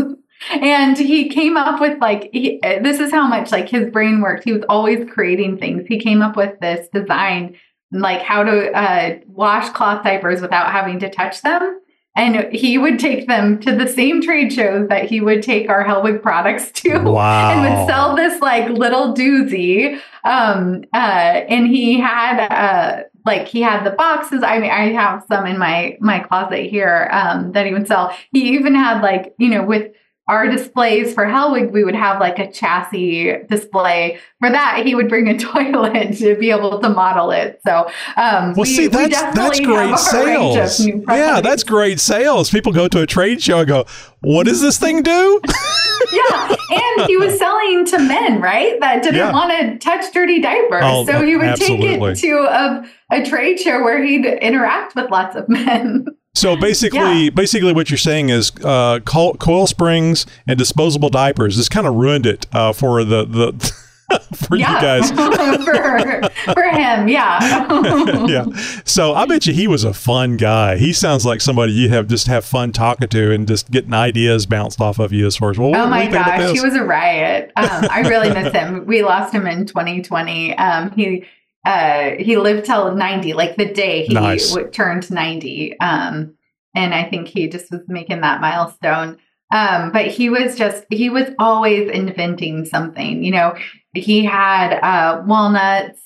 And 0.49 0.97
he 0.97 1.29
came 1.29 1.57
up 1.57 1.81
with 1.81 1.99
like, 1.99 2.29
he, 2.31 2.59
this 2.61 2.99
is 2.99 3.11
how 3.11 3.27
much 3.27 3.51
like 3.51 3.69
his 3.69 3.89
brain 3.89 4.21
worked. 4.21 4.43
He 4.43 4.53
was 4.53 4.63
always 4.69 5.09
creating 5.09 5.57
things. 5.57 5.87
He 5.87 5.99
came 5.99 6.21
up 6.21 6.35
with 6.35 6.59
this 6.59 6.87
design, 6.89 7.55
like 7.91 8.21
how 8.21 8.43
to 8.43 8.71
uh, 8.71 9.19
wash 9.27 9.69
cloth 9.69 10.03
diapers 10.03 10.41
without 10.41 10.71
having 10.71 10.99
to 10.99 11.09
touch 11.09 11.41
them. 11.41 11.79
And 12.17 12.53
he 12.53 12.77
would 12.77 12.97
take 12.97 13.27
them 13.27 13.59
to 13.59 13.75
the 13.75 13.87
same 13.87 14.21
trade 14.21 14.53
shows 14.53 14.87
that 14.87 15.03
he 15.03 15.19
would 15.19 15.43
take 15.43 15.69
our 15.69 15.83
Hellwig 15.83 16.21
products 16.21 16.71
to. 16.71 16.99
Wow. 16.99 17.51
And 17.55 17.61
would 17.61 17.87
sell 17.87 18.15
this 18.15 18.39
like 18.41 18.69
little 18.69 19.13
doozy. 19.13 19.99
Um, 20.23 20.85
uh, 20.93 20.97
and 20.97 21.67
he 21.67 21.99
had 21.99 22.47
uh, 22.47 23.03
like 23.25 23.49
he 23.49 23.61
had 23.61 23.83
the 23.83 23.91
boxes. 23.91 24.43
I 24.43 24.59
mean, 24.59 24.71
I 24.71 24.93
have 24.93 25.25
some 25.27 25.45
in 25.45 25.57
my 25.57 25.97
my 25.99 26.19
closet 26.19 26.69
here 26.69 27.09
um, 27.11 27.51
that 27.51 27.65
he 27.65 27.73
would 27.73 27.87
sell. 27.87 28.15
He 28.31 28.53
even 28.53 28.75
had 28.75 29.01
like 29.01 29.33
you 29.37 29.49
know 29.49 29.65
with 29.65 29.91
our 30.27 30.47
displays 30.49 31.13
for 31.13 31.25
Hellwig, 31.25 31.71
we 31.71 31.83
would 31.83 31.95
have 31.95 32.19
like 32.19 32.39
a 32.39 32.51
chassis 32.51 33.31
display. 33.47 34.19
For 34.39 34.49
that, 34.49 34.83
he 34.85 34.95
would 34.95 35.07
bring 35.07 35.27
a 35.27 35.37
toilet 35.39 36.17
to 36.17 36.35
be 36.35 36.49
able 36.51 36.79
to 36.79 36.89
model 36.89 37.31
it. 37.31 37.61
So, 37.65 37.87
um, 38.17 38.53
Well, 38.53 38.55
we, 38.57 38.65
see, 38.65 38.81
we 38.83 38.87
that's 38.87 39.21
that's 39.35 39.59
great 39.59 39.89
have 39.89 40.15
our 40.15 40.25
range 40.25 40.57
of 40.57 40.69
sales. 40.69 40.87
Yeah, 41.07 41.41
that's 41.41 41.63
great 41.63 41.99
sales. 41.99 42.49
People 42.49 42.71
go 42.73 42.87
to 42.87 43.01
a 43.01 43.05
trade 43.05 43.41
show 43.43 43.59
and 43.59 43.67
go, 43.67 43.85
"What 44.21 44.45
does 44.47 44.61
this 44.61 44.77
thing 44.79 45.03
do?" 45.03 45.41
yeah, 46.11 46.55
and 46.71 47.07
he 47.07 47.17
was 47.17 47.37
selling 47.37 47.85
to 47.85 47.99
men, 47.99 48.41
right? 48.41 48.79
That 48.79 49.03
didn't 49.03 49.17
Yeah. 49.17 49.31
want 49.31 49.51
to 49.51 49.77
touch 49.77 50.11
dirty 50.13 50.41
diapers. 50.41 50.81
Oh, 50.83 51.05
so 51.05 51.21
he 51.23 51.35
would 51.37 51.45
absolutely. 51.45 51.87
take 51.87 52.01
it 52.01 52.15
to 52.27 52.37
a, 52.39 52.89
a 53.11 53.23
trade 53.25 53.59
show 53.59 53.83
where 53.83 54.03
he'd 54.03 54.25
interact 54.25 54.95
with 54.95 55.09
lots 55.11 55.35
of 55.35 55.47
men. 55.49 56.07
So 56.35 56.55
basically, 56.55 57.23
Yeah. 57.25 57.29
basically, 57.31 57.73
what 57.73 57.89
you're 57.89 57.97
saying 57.97 58.29
is 58.29 58.51
uh, 58.63 58.99
coil, 59.05 59.33
coil 59.35 59.67
springs 59.67 60.25
and 60.47 60.57
disposable 60.59 61.09
diapers. 61.09 61.57
This 61.57 61.69
kind 61.69 61.87
of 61.87 61.95
ruined 61.95 62.25
it 62.25 62.45
uh, 62.53 62.73
for 62.73 63.03
the 63.03 63.25
the 63.25 63.73
for 64.35 64.55
yeah, 64.55 64.75
you 64.75 64.81
guys. 64.81 65.11
for 65.65 66.53
for 66.53 66.63
him, 66.63 67.07
yeah. 67.07 68.25
yeah. 68.27 68.45
So 68.83 69.13
I 69.13 69.25
bet 69.25 69.47
you 69.47 69.53
he 69.53 69.67
was 69.67 69.83
a 69.83 69.93
fun 69.93 70.37
guy. 70.37 70.77
He 70.77 70.93
sounds 70.93 71.25
like 71.25 71.41
somebody 71.41 71.71
you 71.73 71.89
have 71.89 72.07
just 72.07 72.27
have 72.27 72.45
fun 72.45 72.71
talking 72.71 73.07
to 73.07 73.31
and 73.31 73.47
just 73.47 73.71
getting 73.71 73.93
ideas 73.93 74.45
bounced 74.45 74.79
off 74.81 74.99
of 74.99 75.11
you 75.11 75.25
as 75.25 75.37
far 75.37 75.49
as 75.51 75.57
well. 75.57 75.75
Oh 75.75 75.87
my 75.87 76.03
you 76.03 76.11
think 76.11 76.21
about 76.25 76.37
gosh, 76.39 76.51
he 76.53 76.61
was 76.61 76.75
a 76.75 76.83
riot. 76.83 77.51
Um, 77.55 77.87
I 77.89 78.01
really 78.01 78.29
miss 78.31 78.53
him. 78.53 78.85
We 78.85 79.03
lost 79.03 79.33
him 79.33 79.47
in 79.47 79.65
2020. 79.65 80.55
Um, 80.57 80.91
he 80.91 81.25
uh, 81.65 82.11
he 82.19 82.37
lived 82.37 82.65
till 82.65 82.95
90, 82.95 83.33
like 83.33 83.55
the 83.57 83.65
day 83.73 84.05
he 84.05 84.13
Nice. 84.13 84.51
w- 84.51 84.69
turned 84.71 85.09
90. 85.09 85.79
Um, 85.79 86.35
and 86.75 86.93
I 86.93 87.03
think 87.09 87.27
he 87.27 87.47
just 87.47 87.71
was 87.71 87.81
making 87.87 88.21
that 88.21 88.41
milestone. 88.41 89.17
Um, 89.53 89.91
but 89.91 90.07
he 90.07 90.29
was 90.29 90.55
just, 90.57 90.85
he 90.89 91.09
was 91.09 91.29
always 91.39 91.89
inventing 91.89 92.65
something. 92.65 93.23
You 93.23 93.31
know, 93.31 93.55
he 93.93 94.23
had 94.25 94.73
uh, 94.79 95.23
walnuts. 95.25 96.01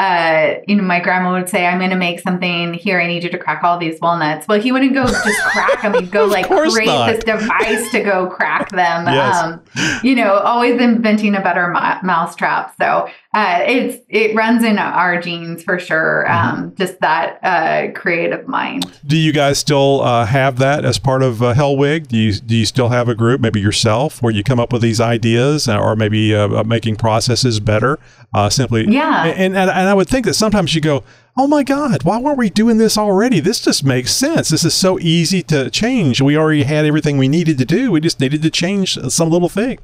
Uh, 0.00 0.54
you 0.66 0.74
know, 0.74 0.82
my 0.82 0.98
grandma 0.98 1.32
would 1.34 1.48
say, 1.48 1.66
I'm 1.66 1.78
going 1.78 1.90
to 1.90 1.96
make 1.96 2.18
something 2.18 2.74
here. 2.74 3.00
I 3.00 3.06
need 3.06 3.22
you 3.22 3.30
to 3.30 3.38
crack 3.38 3.62
all 3.62 3.78
these 3.78 4.00
walnuts. 4.00 4.48
Well, 4.48 4.60
he 4.60 4.72
wouldn't 4.72 4.92
go 4.92 5.04
just 5.06 5.40
crack 5.44 5.82
them. 5.82 5.94
He'd 5.94 6.10
go 6.10 6.24
like 6.36 6.48
create 6.48 6.86
not. 6.86 7.06
this 7.14 7.22
device 7.22 7.90
to 7.92 8.00
go 8.02 8.26
crack 8.28 8.70
them. 8.70 9.04
Yes. 9.14 9.36
Um, 9.44 9.62
you 10.02 10.16
know, 10.16 10.34
always 10.38 10.80
inventing 10.80 11.36
a 11.36 11.40
better 11.40 11.68
mou- 11.68 12.02
mousetrap. 12.06 12.74
So 12.80 13.08
uh, 13.34 13.64
it's 13.66 14.04
it 14.08 14.32
runs 14.36 14.62
in 14.62 14.78
our 14.78 15.20
genes 15.20 15.64
for 15.64 15.78
sure. 15.78 16.24
Mm-hmm. 16.28 16.56
Um, 16.56 16.74
just 16.76 17.00
that 17.00 17.40
uh, 17.42 17.92
creative 17.98 18.46
mind. 18.46 19.00
Do 19.04 19.16
you 19.16 19.32
guys 19.32 19.58
still 19.58 20.02
uh, 20.02 20.24
have 20.24 20.58
that 20.58 20.84
as 20.84 20.98
part 20.98 21.22
of 21.22 21.42
uh, 21.42 21.52
Hellwig? 21.52 22.06
Do 22.06 22.16
you 22.16 22.32
do 22.34 22.54
you 22.56 22.64
still 22.64 22.90
have 22.90 23.08
a 23.08 23.14
group, 23.14 23.40
maybe 23.40 23.60
yourself, 23.60 24.22
where 24.22 24.32
you 24.32 24.44
come 24.44 24.60
up 24.60 24.72
with 24.72 24.82
these 24.82 25.00
ideas, 25.00 25.66
uh, 25.66 25.76
or 25.76 25.96
maybe 25.96 26.32
uh, 26.32 26.62
making 26.62 26.94
processes 26.94 27.58
better? 27.58 27.98
Uh, 28.32 28.48
simply, 28.50 28.84
Yeah. 28.88 29.24
And, 29.24 29.56
and 29.56 29.70
and 29.70 29.88
I 29.88 29.94
would 29.94 30.08
think 30.08 30.26
that 30.26 30.34
sometimes 30.34 30.74
you 30.74 30.80
go, 30.80 31.02
"Oh 31.36 31.48
my 31.48 31.64
God, 31.64 32.04
why 32.04 32.20
weren't 32.20 32.38
we 32.38 32.50
doing 32.50 32.78
this 32.78 32.96
already? 32.96 33.40
This 33.40 33.60
just 33.60 33.84
makes 33.84 34.12
sense. 34.12 34.48
This 34.48 34.64
is 34.64 34.74
so 34.74 34.98
easy 35.00 35.42
to 35.44 35.70
change. 35.70 36.20
We 36.20 36.36
already 36.36 36.62
had 36.62 36.84
everything 36.84 37.18
we 37.18 37.28
needed 37.28 37.58
to 37.58 37.64
do. 37.64 37.90
We 37.90 38.00
just 38.00 38.20
needed 38.20 38.42
to 38.42 38.50
change 38.50 38.96
some 39.10 39.28
little 39.30 39.48
thing." 39.48 39.78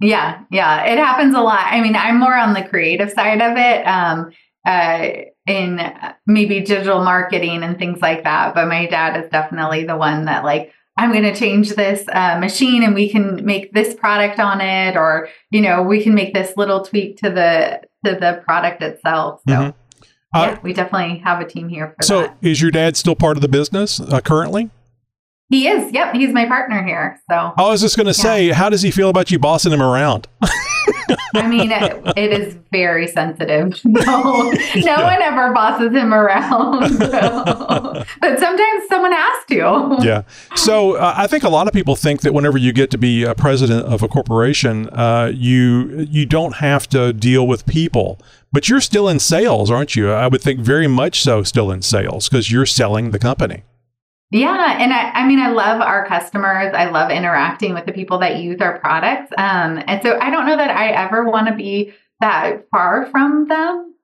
Yeah, 0.00 0.40
yeah, 0.50 0.84
it 0.84 0.98
happens 0.98 1.34
a 1.34 1.40
lot. 1.40 1.66
I 1.66 1.80
mean, 1.80 1.94
I'm 1.96 2.18
more 2.18 2.34
on 2.36 2.54
the 2.54 2.62
creative 2.62 3.10
side 3.10 3.40
of 3.42 3.56
it. 3.56 3.86
Um, 3.86 4.32
uh, 4.66 5.08
in 5.46 5.80
maybe 6.26 6.60
digital 6.60 7.02
marketing 7.02 7.62
and 7.62 7.78
things 7.78 8.00
like 8.02 8.24
that. 8.24 8.54
But 8.54 8.68
my 8.68 8.86
dad 8.86 9.22
is 9.22 9.28
definitely 9.30 9.84
the 9.84 9.96
one 9.96 10.26
that 10.26 10.44
like 10.44 10.72
I'm 10.98 11.12
going 11.12 11.24
to 11.24 11.34
change 11.34 11.70
this 11.70 12.04
uh, 12.12 12.38
machine 12.38 12.82
and 12.82 12.94
we 12.94 13.08
can 13.08 13.44
make 13.44 13.72
this 13.72 13.94
product 13.94 14.38
on 14.38 14.60
it, 14.60 14.96
or 14.96 15.28
you 15.50 15.62
know, 15.62 15.82
we 15.82 16.02
can 16.02 16.14
make 16.14 16.34
this 16.34 16.56
little 16.56 16.84
tweak 16.84 17.16
to 17.18 17.30
the 17.30 17.80
to 18.04 18.14
the 18.20 18.42
product 18.44 18.82
itself. 18.82 19.40
So 19.48 19.54
Mhm. 19.54 19.74
Uh, 20.32 20.38
yeah, 20.52 20.58
we 20.62 20.72
definitely 20.72 21.18
have 21.24 21.40
a 21.40 21.44
team 21.44 21.68
here 21.68 21.94
for 21.96 22.02
So, 22.04 22.20
that. 22.22 22.36
is 22.42 22.62
your 22.62 22.70
dad 22.70 22.96
still 22.96 23.16
part 23.16 23.36
of 23.36 23.40
the 23.40 23.48
business 23.48 23.98
uh, 23.98 24.20
currently? 24.20 24.70
He 25.50 25.66
is. 25.66 25.92
Yep, 25.92 26.14
he's 26.14 26.32
my 26.32 26.46
partner 26.46 26.82
here. 26.84 27.20
So 27.28 27.52
I 27.56 27.62
was 27.68 27.80
just 27.80 27.96
going 27.96 28.06
to 28.06 28.14
say, 28.14 28.50
how 28.50 28.68
does 28.70 28.82
he 28.82 28.90
feel 28.92 29.10
about 29.10 29.30
you 29.32 29.38
bossing 29.38 29.72
him 29.72 29.82
around? 29.82 30.28
I 31.34 31.46
mean, 31.46 31.70
it, 31.72 32.16
it 32.16 32.32
is 32.32 32.56
very 32.72 33.06
sensitive. 33.06 33.78
No, 33.90 34.52
no 34.76 35.02
one 35.02 35.20
ever 35.20 35.52
bosses 35.52 35.92
him 35.92 36.14
around. 36.14 36.96
So. 36.96 38.04
But 38.20 38.38
sometimes 38.38 38.88
someone 38.88 39.12
has 39.12 39.44
to. 39.48 39.96
yeah. 40.02 40.22
So 40.54 40.96
uh, 40.96 41.14
I 41.16 41.26
think 41.26 41.42
a 41.42 41.48
lot 41.48 41.66
of 41.66 41.72
people 41.72 41.96
think 41.96 42.20
that 42.22 42.32
whenever 42.32 42.56
you 42.56 42.72
get 42.72 42.90
to 42.92 42.98
be 42.98 43.24
a 43.24 43.34
president 43.34 43.86
of 43.86 44.02
a 44.02 44.08
corporation, 44.08 44.88
uh, 44.90 45.32
you 45.34 46.06
you 46.08 46.24
don't 46.26 46.56
have 46.56 46.88
to 46.90 47.12
deal 47.12 47.46
with 47.46 47.66
people, 47.66 48.18
but 48.52 48.68
you're 48.68 48.80
still 48.80 49.08
in 49.08 49.18
sales, 49.18 49.70
aren't 49.70 49.96
you? 49.96 50.10
I 50.12 50.28
would 50.28 50.40
think 50.40 50.60
very 50.60 50.86
much 50.86 51.22
so, 51.22 51.42
still 51.42 51.70
in 51.70 51.82
sales 51.82 52.28
because 52.28 52.50
you're 52.50 52.66
selling 52.66 53.10
the 53.10 53.18
company. 53.18 53.64
Yeah, 54.32 54.76
and 54.78 54.92
I, 54.92 55.10
I 55.10 55.26
mean, 55.26 55.40
I 55.40 55.48
love 55.48 55.80
our 55.80 56.06
customers. 56.06 56.72
I 56.72 56.88
love 56.90 57.10
interacting 57.10 57.74
with 57.74 57.84
the 57.84 57.92
people 57.92 58.18
that 58.20 58.38
use 58.38 58.60
our 58.60 58.78
products. 58.78 59.32
Um, 59.36 59.82
and 59.86 60.00
so 60.02 60.18
I 60.20 60.30
don't 60.30 60.46
know 60.46 60.56
that 60.56 60.70
I 60.70 60.90
ever 60.90 61.28
want 61.28 61.48
to 61.48 61.54
be 61.54 61.92
that 62.20 62.66
far 62.70 63.06
from 63.10 63.48
them. 63.48 63.94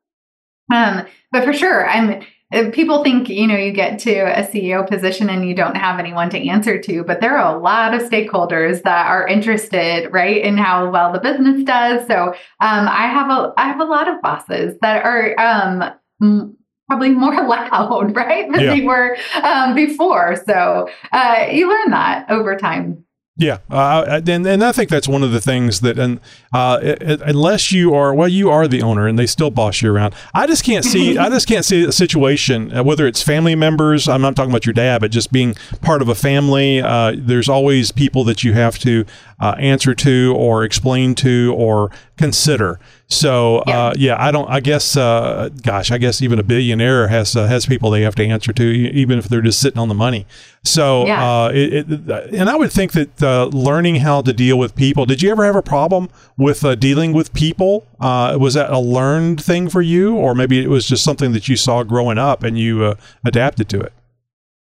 Um, 0.72 1.06
but 1.32 1.44
for 1.44 1.52
sure, 1.52 1.88
I'm. 1.88 2.22
uh, 2.52 2.70
People 2.72 3.02
think 3.04 3.28
you 3.28 3.46
know 3.46 3.56
you 3.56 3.72
get 3.72 3.98
to 4.00 4.12
a 4.20 4.42
CEO 4.46 4.88
position 4.88 5.28
and 5.30 5.48
you 5.48 5.54
don't 5.54 5.76
have 5.76 5.98
anyone 5.98 6.30
to 6.30 6.48
answer 6.48 6.80
to, 6.80 7.02
but 7.04 7.20
there 7.20 7.36
are 7.38 7.56
a 7.56 7.60
lot 7.60 7.92
of 7.94 8.02
stakeholders 8.02 8.82
that 8.84 9.06
are 9.08 9.26
interested, 9.26 10.08
right, 10.12 10.42
in 10.44 10.56
how 10.56 10.88
well 10.90 11.12
the 11.12 11.18
business 11.20 11.64
does. 11.64 12.06
So 12.06 12.28
um, 12.60 12.88
I 12.88 13.08
have 13.08 13.30
a 13.30 13.52
I 13.56 13.66
have 13.68 13.80
a 13.80 13.84
lot 13.84 14.08
of 14.08 14.22
bosses 14.22 14.76
that 14.80 15.04
are 15.04 15.34
um, 15.40 16.56
probably 16.88 17.10
more 17.10 17.34
loud, 17.48 18.14
right, 18.14 18.50
than 18.50 18.60
Yeah. 18.60 18.74
they 18.74 18.82
were 18.82 19.16
um, 19.42 19.74
before. 19.74 20.36
So 20.46 20.88
uh, 21.12 21.46
you 21.50 21.68
learn 21.68 21.90
that 21.90 22.30
over 22.30 22.56
time. 22.56 23.02
Yeah, 23.38 23.58
uh, 23.68 24.22
and 24.26 24.46
and 24.46 24.64
I 24.64 24.72
think 24.72 24.88
that's 24.88 25.06
one 25.06 25.22
of 25.22 25.30
the 25.30 25.42
things 25.42 25.82
that, 25.82 25.98
and 25.98 26.20
uh, 26.54 26.80
it, 26.82 27.02
it- 27.02 27.20
unless 27.20 27.70
you 27.70 27.92
are, 27.92 28.14
well, 28.14 28.28
you 28.28 28.48
are 28.48 28.66
the 28.66 28.80
owner, 28.80 29.06
and 29.06 29.18
they 29.18 29.26
still 29.26 29.50
boss 29.50 29.82
you 29.82 29.92
around. 29.92 30.14
I 30.34 30.46
just 30.46 30.64
can't 30.64 30.86
see, 30.86 31.18
I 31.24 31.28
just 31.28 31.46
can't 31.46 31.62
see 31.62 31.84
a 31.84 31.92
situation 31.92 32.74
uh, 32.74 32.82
whether 32.82 33.06
it's 33.06 33.20
family 33.22 33.54
members. 33.54 34.08
I'm 34.08 34.22
not 34.22 34.36
talking 34.36 34.50
about 34.50 34.64
your 34.64 34.72
dad, 34.72 35.02
but 35.02 35.10
just 35.10 35.32
being 35.32 35.54
part 35.82 36.00
of 36.00 36.08
a 36.08 36.14
family. 36.14 36.80
Uh, 36.80 37.12
there's 37.14 37.46
always 37.50 37.92
people 37.92 38.24
that 38.24 38.42
you 38.42 38.54
have 38.54 38.78
to 38.78 39.04
uh, 39.38 39.54
answer 39.58 39.94
to, 39.94 40.34
or 40.36 40.64
explain 40.64 41.14
to, 41.16 41.54
or 41.56 41.90
consider. 42.16 42.80
So 43.08 43.58
uh, 43.58 43.92
yeah, 43.96 44.16
I 44.18 44.32
don't. 44.32 44.48
I 44.48 44.60
guess, 44.60 44.96
uh, 44.96 45.50
gosh, 45.62 45.90
I 45.90 45.98
guess 45.98 46.22
even 46.22 46.38
a 46.38 46.42
billionaire 46.42 47.06
has 47.08 47.36
uh, 47.36 47.46
has 47.46 47.66
people 47.66 47.90
they 47.90 48.02
have 48.02 48.14
to 48.16 48.24
answer 48.26 48.52
to, 48.52 48.64
even 48.64 49.18
if 49.18 49.28
they're 49.28 49.42
just 49.42 49.60
sitting 49.60 49.78
on 49.78 49.88
the 49.88 49.94
money. 49.94 50.26
So 50.64 51.06
Yeah. 51.06 51.44
uh, 51.44 51.48
it, 51.54 51.90
it, 51.90 52.10
and 52.34 52.50
I 52.50 52.56
would 52.56 52.72
think 52.72 52.92
that 52.92 53.50
learning 53.54 53.96
how 53.96 54.22
to 54.22 54.32
deal 54.32 54.58
with 54.58 54.74
people. 54.74 55.06
Did 55.06 55.22
you 55.22 55.30
ever 55.30 55.44
have 55.44 55.54
a 55.54 55.62
problem 55.62 56.08
with 56.36 56.64
uh, 56.64 56.74
dealing 56.74 57.12
with 57.12 57.32
people? 57.32 57.86
Uh, 58.00 58.36
was 58.40 58.54
that 58.54 58.70
a 58.70 58.80
learned 58.80 59.40
thing 59.40 59.68
for 59.68 59.82
you, 59.82 60.16
or 60.16 60.34
maybe 60.34 60.58
it 60.60 60.68
was 60.68 60.88
just 60.88 61.04
something 61.04 61.32
that 61.32 61.48
you 61.48 61.56
saw 61.56 61.84
growing 61.84 62.18
up 62.18 62.42
and 62.42 62.58
you 62.58 62.82
uh, 62.82 62.94
adapted 63.24 63.68
to 63.68 63.80
it? 63.80 63.92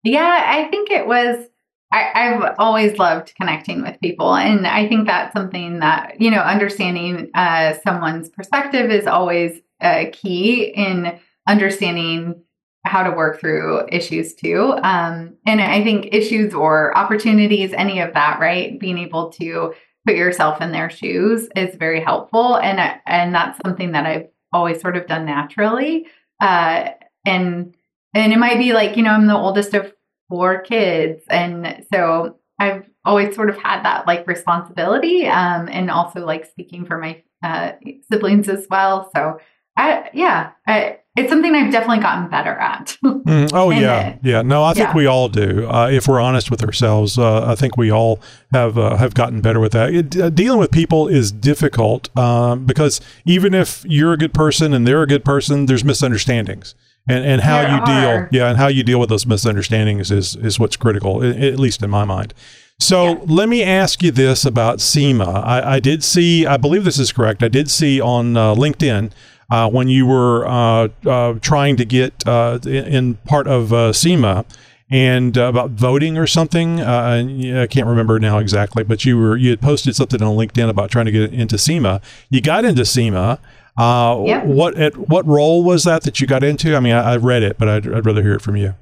Yeah, 0.04 0.44
I 0.46 0.68
think 0.70 0.90
it 0.90 1.06
was. 1.06 1.46
I, 1.92 2.10
I've 2.14 2.54
always 2.58 2.98
loved 2.98 3.34
connecting 3.34 3.82
with 3.82 4.00
people, 4.00 4.34
and 4.34 4.66
I 4.66 4.88
think 4.88 5.06
that's 5.06 5.32
something 5.32 5.80
that 5.80 6.20
you 6.20 6.30
know, 6.30 6.40
understanding 6.40 7.30
uh, 7.34 7.74
someone's 7.84 8.28
perspective 8.28 8.90
is 8.90 9.06
always 9.06 9.60
uh, 9.80 10.04
key 10.12 10.64
in 10.64 11.18
understanding 11.48 12.42
how 12.84 13.02
to 13.02 13.10
work 13.10 13.40
through 13.40 13.86
issues 13.90 14.34
too. 14.34 14.74
Um, 14.82 15.36
and 15.46 15.60
I 15.60 15.82
think 15.82 16.08
issues 16.12 16.54
or 16.54 16.96
opportunities, 16.96 17.72
any 17.72 18.00
of 18.00 18.14
that, 18.14 18.40
right? 18.40 18.78
Being 18.78 18.98
able 18.98 19.30
to 19.32 19.74
put 20.06 20.16
yourself 20.16 20.60
in 20.60 20.72
their 20.72 20.90
shoes 20.90 21.48
is 21.56 21.74
very 21.74 22.00
helpful, 22.00 22.56
and 22.56 22.80
and 23.06 23.34
that's 23.34 23.58
something 23.64 23.92
that 23.92 24.06
I've 24.06 24.28
always 24.52 24.80
sort 24.80 24.96
of 24.96 25.06
done 25.06 25.26
naturally. 25.26 26.06
Uh, 26.40 26.90
and 27.26 27.74
and 28.14 28.32
it 28.32 28.38
might 28.38 28.58
be 28.58 28.72
like 28.72 28.96
you 28.96 29.02
know 29.02 29.10
I'm 29.10 29.26
the 29.26 29.36
oldest 29.36 29.74
of 29.74 29.92
four 30.30 30.60
kids, 30.62 31.22
and 31.28 31.84
so 31.92 32.38
I've 32.58 32.88
always 33.04 33.34
sort 33.34 33.50
of 33.50 33.58
had 33.58 33.82
that 33.84 34.06
like 34.06 34.26
responsibility, 34.26 35.26
um, 35.26 35.68
and 35.70 35.90
also 35.90 36.24
like 36.24 36.46
speaking 36.46 36.86
for 36.86 36.96
my 36.96 37.22
uh, 37.42 37.72
siblings 38.10 38.48
as 38.48 38.66
well. 38.70 39.10
So 39.14 39.40
I 39.76 40.10
yeah, 40.12 40.52
I, 40.66 40.98
it's 41.16 41.30
something 41.30 41.54
I've 41.54 41.72
definitely 41.72 42.02
gotten 42.02 42.28
better 42.28 42.52
at. 42.52 42.96
Mm, 43.20 43.50
oh 43.52 43.70
yeah, 43.70 43.92
uh, 43.92 44.16
yeah. 44.22 44.42
No, 44.42 44.64
I 44.64 44.72
think 44.72 44.88
yeah. 44.88 44.96
we 44.96 45.06
all 45.06 45.28
do. 45.28 45.68
Uh, 45.68 45.88
if 45.92 46.08
we're 46.08 46.20
honest 46.20 46.50
with 46.50 46.64
ourselves, 46.64 47.18
uh, 47.18 47.46
I 47.46 47.54
think 47.54 47.76
we 47.76 47.90
all 47.90 48.18
have 48.50 48.78
uh, 48.78 48.96
have 48.96 49.14
gotten 49.14 49.40
better 49.40 49.60
with 49.60 49.72
that. 49.72 49.94
It, 49.94 50.16
uh, 50.16 50.30
dealing 50.30 50.58
with 50.58 50.72
people 50.72 51.06
is 51.06 51.30
difficult 51.30 52.16
um, 52.16 52.64
because 52.64 53.00
even 53.26 53.52
if 53.52 53.84
you're 53.84 54.14
a 54.14 54.16
good 54.16 54.32
person 54.32 54.72
and 54.72 54.86
they're 54.86 55.02
a 55.02 55.06
good 55.06 55.24
person, 55.24 55.66
there's 55.66 55.84
misunderstandings. 55.84 56.74
And, 57.08 57.24
and 57.24 57.40
how 57.40 57.62
There 57.62 57.70
you 57.70 57.84
deal, 57.86 58.28
yeah, 58.30 58.48
and 58.50 58.58
how 58.58 58.68
you 58.68 58.82
deal 58.84 59.00
with 59.00 59.08
those 59.08 59.26
misunderstandings 59.26 60.10
is 60.10 60.36
is 60.36 60.58
what's 60.60 60.76
critical, 60.76 61.24
at 61.24 61.58
least 61.58 61.82
in 61.82 61.90
my 61.90 62.04
mind. 62.04 62.34
So 62.78 63.04
Yeah. 63.04 63.18
let 63.26 63.48
me 63.48 63.62
ask 63.62 64.02
you 64.02 64.10
this 64.10 64.44
about 64.44 64.80
SEMA. 64.80 65.24
I, 65.28 65.74
I 65.76 65.80
did 65.80 66.02
see, 66.04 66.46
I 66.46 66.56
believe 66.56 66.84
this 66.84 66.98
is 66.98 67.12
correct. 67.12 67.42
I 67.42 67.48
did 67.48 67.68
see 67.70 68.00
on 68.00 68.36
uh, 68.36 68.54
LinkedIn 68.54 69.10
uh, 69.50 69.68
when 69.68 69.88
you 69.88 70.06
were 70.06 70.46
uh, 70.46 70.88
uh, 71.06 71.34
trying 71.40 71.76
to 71.76 71.84
get 71.84 72.26
uh, 72.26 72.58
in, 72.64 73.16
part 73.26 73.46
of 73.46 73.72
uh, 73.72 73.92
SEMA 73.92 74.44
and 74.90 75.36
uh, 75.36 75.42
about 75.44 75.70
voting 75.72 76.16
or 76.16 76.26
something. 76.26 76.80
Uh, 76.80 77.22
I 77.62 77.66
can't 77.66 77.86
remember 77.86 78.18
now 78.18 78.38
exactly, 78.38 78.82
but 78.84 79.04
you 79.04 79.18
were 79.18 79.36
you 79.36 79.50
had 79.50 79.60
posted 79.60 79.94
something 79.96 80.22
on 80.22 80.36
LinkedIn 80.36 80.68
about 80.68 80.90
trying 80.90 81.06
to 81.06 81.12
get 81.12 81.32
into 81.34 81.58
SEMA. 81.58 82.00
You 82.30 82.40
got 82.40 82.64
into 82.64 82.84
SEMA. 82.84 83.40
Uh, 83.80 84.22
Yep. 84.26 84.44
What 84.44 84.76
at 84.78 84.96
what 85.08 85.26
role 85.26 85.62
was 85.64 85.84
that 85.84 86.02
that 86.02 86.20
you 86.20 86.26
got 86.26 86.44
into? 86.44 86.76
I 86.76 86.80
mean, 86.80 86.92
I, 86.92 87.12
I 87.12 87.16
read 87.16 87.42
it, 87.42 87.56
but 87.58 87.68
I'd, 87.68 87.86
I'd 87.92 88.04
rather 88.06 88.22
hear 88.22 88.34
it 88.34 88.42
from 88.42 88.56
you. 88.56 88.74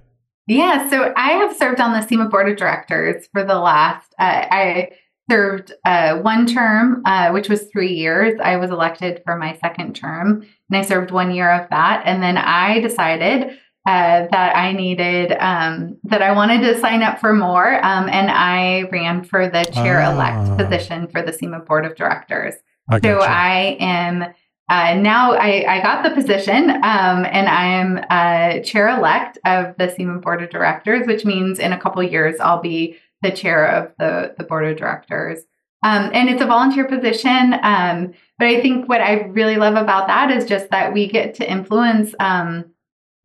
Yeah, 0.47 0.89
so 0.89 1.13
I 1.17 1.33
have 1.33 1.57
served 1.57 1.79
on 1.81 1.93
the 1.93 2.01
SEMA 2.07 2.29
board 2.31 2.49
of 2.49 2.57
directors 2.57 3.29
for 3.33 3.45
the 3.45 3.59
last. 3.59 4.15
Uh, 4.19 4.47
I 4.51 4.91
served 5.31 5.73
uh, 5.85 6.17
one 6.21 6.47
term, 6.47 7.03
uh, 7.05 7.31
which 7.33 7.51
was 7.51 7.65
three 7.71 7.93
years. 7.93 8.41
I 8.43 8.57
was 8.57 8.71
elected 8.71 9.21
for 9.27 9.37
my 9.37 9.59
second 9.61 9.95
term, 9.95 10.47
and 10.71 10.77
I 10.79 10.83
served 10.83 11.11
one 11.11 11.33
year 11.33 11.51
of 11.53 11.69
that. 11.69 12.03
And 12.07 12.23
then 12.23 12.39
I 12.39 12.81
decided 12.81 13.59
uh, 13.87 14.27
that 14.31 14.57
I 14.57 14.73
needed 14.73 15.33
um, 15.39 15.99
that 16.05 16.23
I 16.23 16.33
wanted 16.33 16.63
to 16.63 16.81
sign 16.81 17.03
up 17.03 17.21
for 17.21 17.35
more, 17.35 17.75
um, 17.85 18.09
and 18.09 18.31
I 18.31 18.89
ran 18.91 19.25
for 19.25 19.49
the 19.49 19.65
chair 19.65 20.01
elect 20.03 20.49
Ah. 20.51 20.57
position 20.57 21.09
for 21.09 21.21
the 21.23 21.33
SEMA 21.33 21.61
board 21.61 21.85
of 21.85 21.95
directors. 21.95 22.55
I 22.89 23.01
So. 23.01 23.19
I 23.21 23.77
am 23.81 24.25
uh, 24.69 24.95
now 24.95 25.33
I, 25.33 25.64
I 25.66 25.83
got 25.83 26.03
the 26.03 26.11
position 26.11 26.71
um, 26.71 27.25
and 27.25 27.49
I 27.49 27.66
am 27.66 28.05
uh, 28.11 28.62
chair 28.62 28.89
elect 28.97 29.39
of 29.45 29.75
the 29.79 29.89
SEMA 29.89 30.21
board 30.21 30.43
of 30.43 30.51
directors, 30.51 31.07
which 31.07 31.25
means 31.25 31.59
in 31.59 31.73
a 31.73 31.81
couple 31.81 32.03
years 32.03 32.37
I'll 32.39 32.61
be 32.61 32.97
the 33.23 33.31
chair 33.31 33.66
of 33.66 33.93
the, 33.99 34.35
the 34.37 34.45
board 34.45 34.66
of 34.66 34.77
directors. 34.77 35.41
Um, 35.85 36.11
and 36.12 36.29
it's 36.29 36.43
a 36.43 36.47
volunteer 36.47 36.87
position. 36.87 37.55
Um, 37.62 38.12
but 38.39 38.49
I 38.49 38.61
think 38.61 38.89
what 38.89 39.01
I 39.01 39.23
really 39.23 39.57
love 39.57 39.77
about 39.77 40.09
that 40.09 40.31
is 40.31 40.45
just 40.45 40.71
that 40.71 40.93
we 40.93 41.09
get 41.09 41.35
to 41.37 41.51
influence 41.51 42.14
um, 42.21 42.66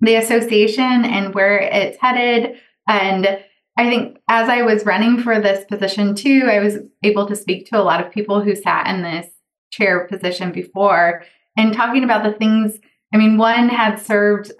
the 0.01 0.15
association 0.15 1.05
and 1.05 1.33
where 1.33 1.57
it's 1.59 1.97
headed. 1.99 2.57
And 2.87 3.39
I 3.77 3.89
think 3.89 4.19
as 4.29 4.49
I 4.49 4.61
was 4.61 4.85
running 4.85 5.21
for 5.21 5.41
this 5.41 5.65
position 5.65 6.15
too, 6.15 6.47
I 6.49 6.59
was 6.59 6.77
able 7.01 7.27
to 7.27 7.35
speak 7.35 7.67
to 7.67 7.79
a 7.79 7.83
lot 7.83 8.05
of 8.05 8.13
people 8.13 8.41
who 8.41 8.55
sat 8.55 8.87
in 8.87 9.01
this 9.01 9.27
chair 9.73 10.07
position 10.07 10.51
before 10.51 11.23
and 11.57 11.73
talking 11.73 12.03
about 12.03 12.23
the 12.23 12.37
things. 12.37 12.79
I 13.13 13.17
mean, 13.17 13.37
one 13.37 13.69
had 13.69 13.97
served 13.97 14.51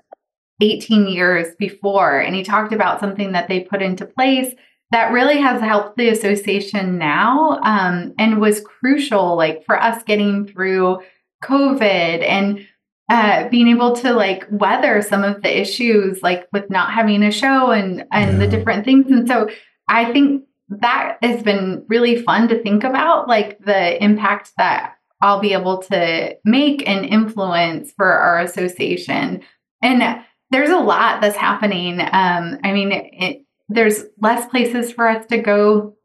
18 0.62 1.08
years 1.08 1.56
before, 1.58 2.20
and 2.20 2.36
he 2.36 2.44
talked 2.44 2.74
about 2.74 3.00
something 3.00 3.32
that 3.32 3.48
they 3.48 3.62
put 3.62 3.82
into 3.82 4.06
place 4.06 4.54
that 4.92 5.12
really 5.12 5.40
has 5.40 5.60
helped 5.60 5.98
the 5.98 6.10
association 6.10 7.00
now 7.00 7.60
um, 7.64 8.14
and 8.20 8.40
was 8.40 8.62
crucial, 8.62 9.36
like 9.36 9.66
for 9.66 9.82
us 9.82 10.04
getting 10.04 10.46
through 10.46 11.00
COVID 11.44 12.24
and 12.24 12.68
uh, 13.10 13.50
being 13.50 13.68
able 13.68 13.96
to 13.96 14.14
like 14.14 14.46
weather 14.52 15.02
some 15.02 15.24
of 15.24 15.42
the 15.42 15.60
issues, 15.60 16.22
like 16.22 16.48
with 16.54 16.70
not 16.70 16.92
having 16.92 17.24
a 17.24 17.32
show 17.32 17.72
and 17.72 18.06
and 18.12 18.34
yeah. 18.34 18.38
the 18.38 18.48
different 18.48 18.86
things. 18.86 19.12
And 19.12 19.28
so 19.28 19.50
I 19.90 20.12
think 20.14 20.46
that 20.70 21.18
has 21.22 21.42
been 21.44 21.86
really 21.90 22.22
fun 22.22 22.48
to 22.50 22.62
think 22.62 22.84
about, 22.84 23.28
like 23.28 23.60
the 23.66 24.02
impact 24.02 24.52
that 24.58 24.94
I'll 25.24 25.40
be 25.40 25.54
able 25.54 25.78
to 25.84 26.36
make 26.44 26.88
and 26.88 27.06
influence 27.06 27.94
for 27.96 28.12
our 28.12 28.42
association. 28.42 29.42
And 29.82 30.24
there's 30.52 30.70
a 30.70 30.78
lot 30.78 31.22
that's 31.22 31.38
happening. 31.38 32.02
Um, 32.02 32.60
I 32.62 32.74
mean, 32.74 32.92
it, 32.92 33.46
there's 33.70 34.04
less 34.20 34.46
places 34.50 34.92
for 34.92 35.08
us 35.08 35.26
to 35.28 35.38
go 35.38 35.96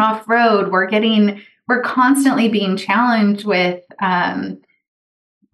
off 0.00 0.28
road. 0.28 0.72
We're 0.72 0.88
getting, 0.88 1.40
we're 1.68 1.82
constantly 1.82 2.48
being 2.48 2.76
challenged 2.76 3.44
with 3.44 3.84
um, 4.02 4.60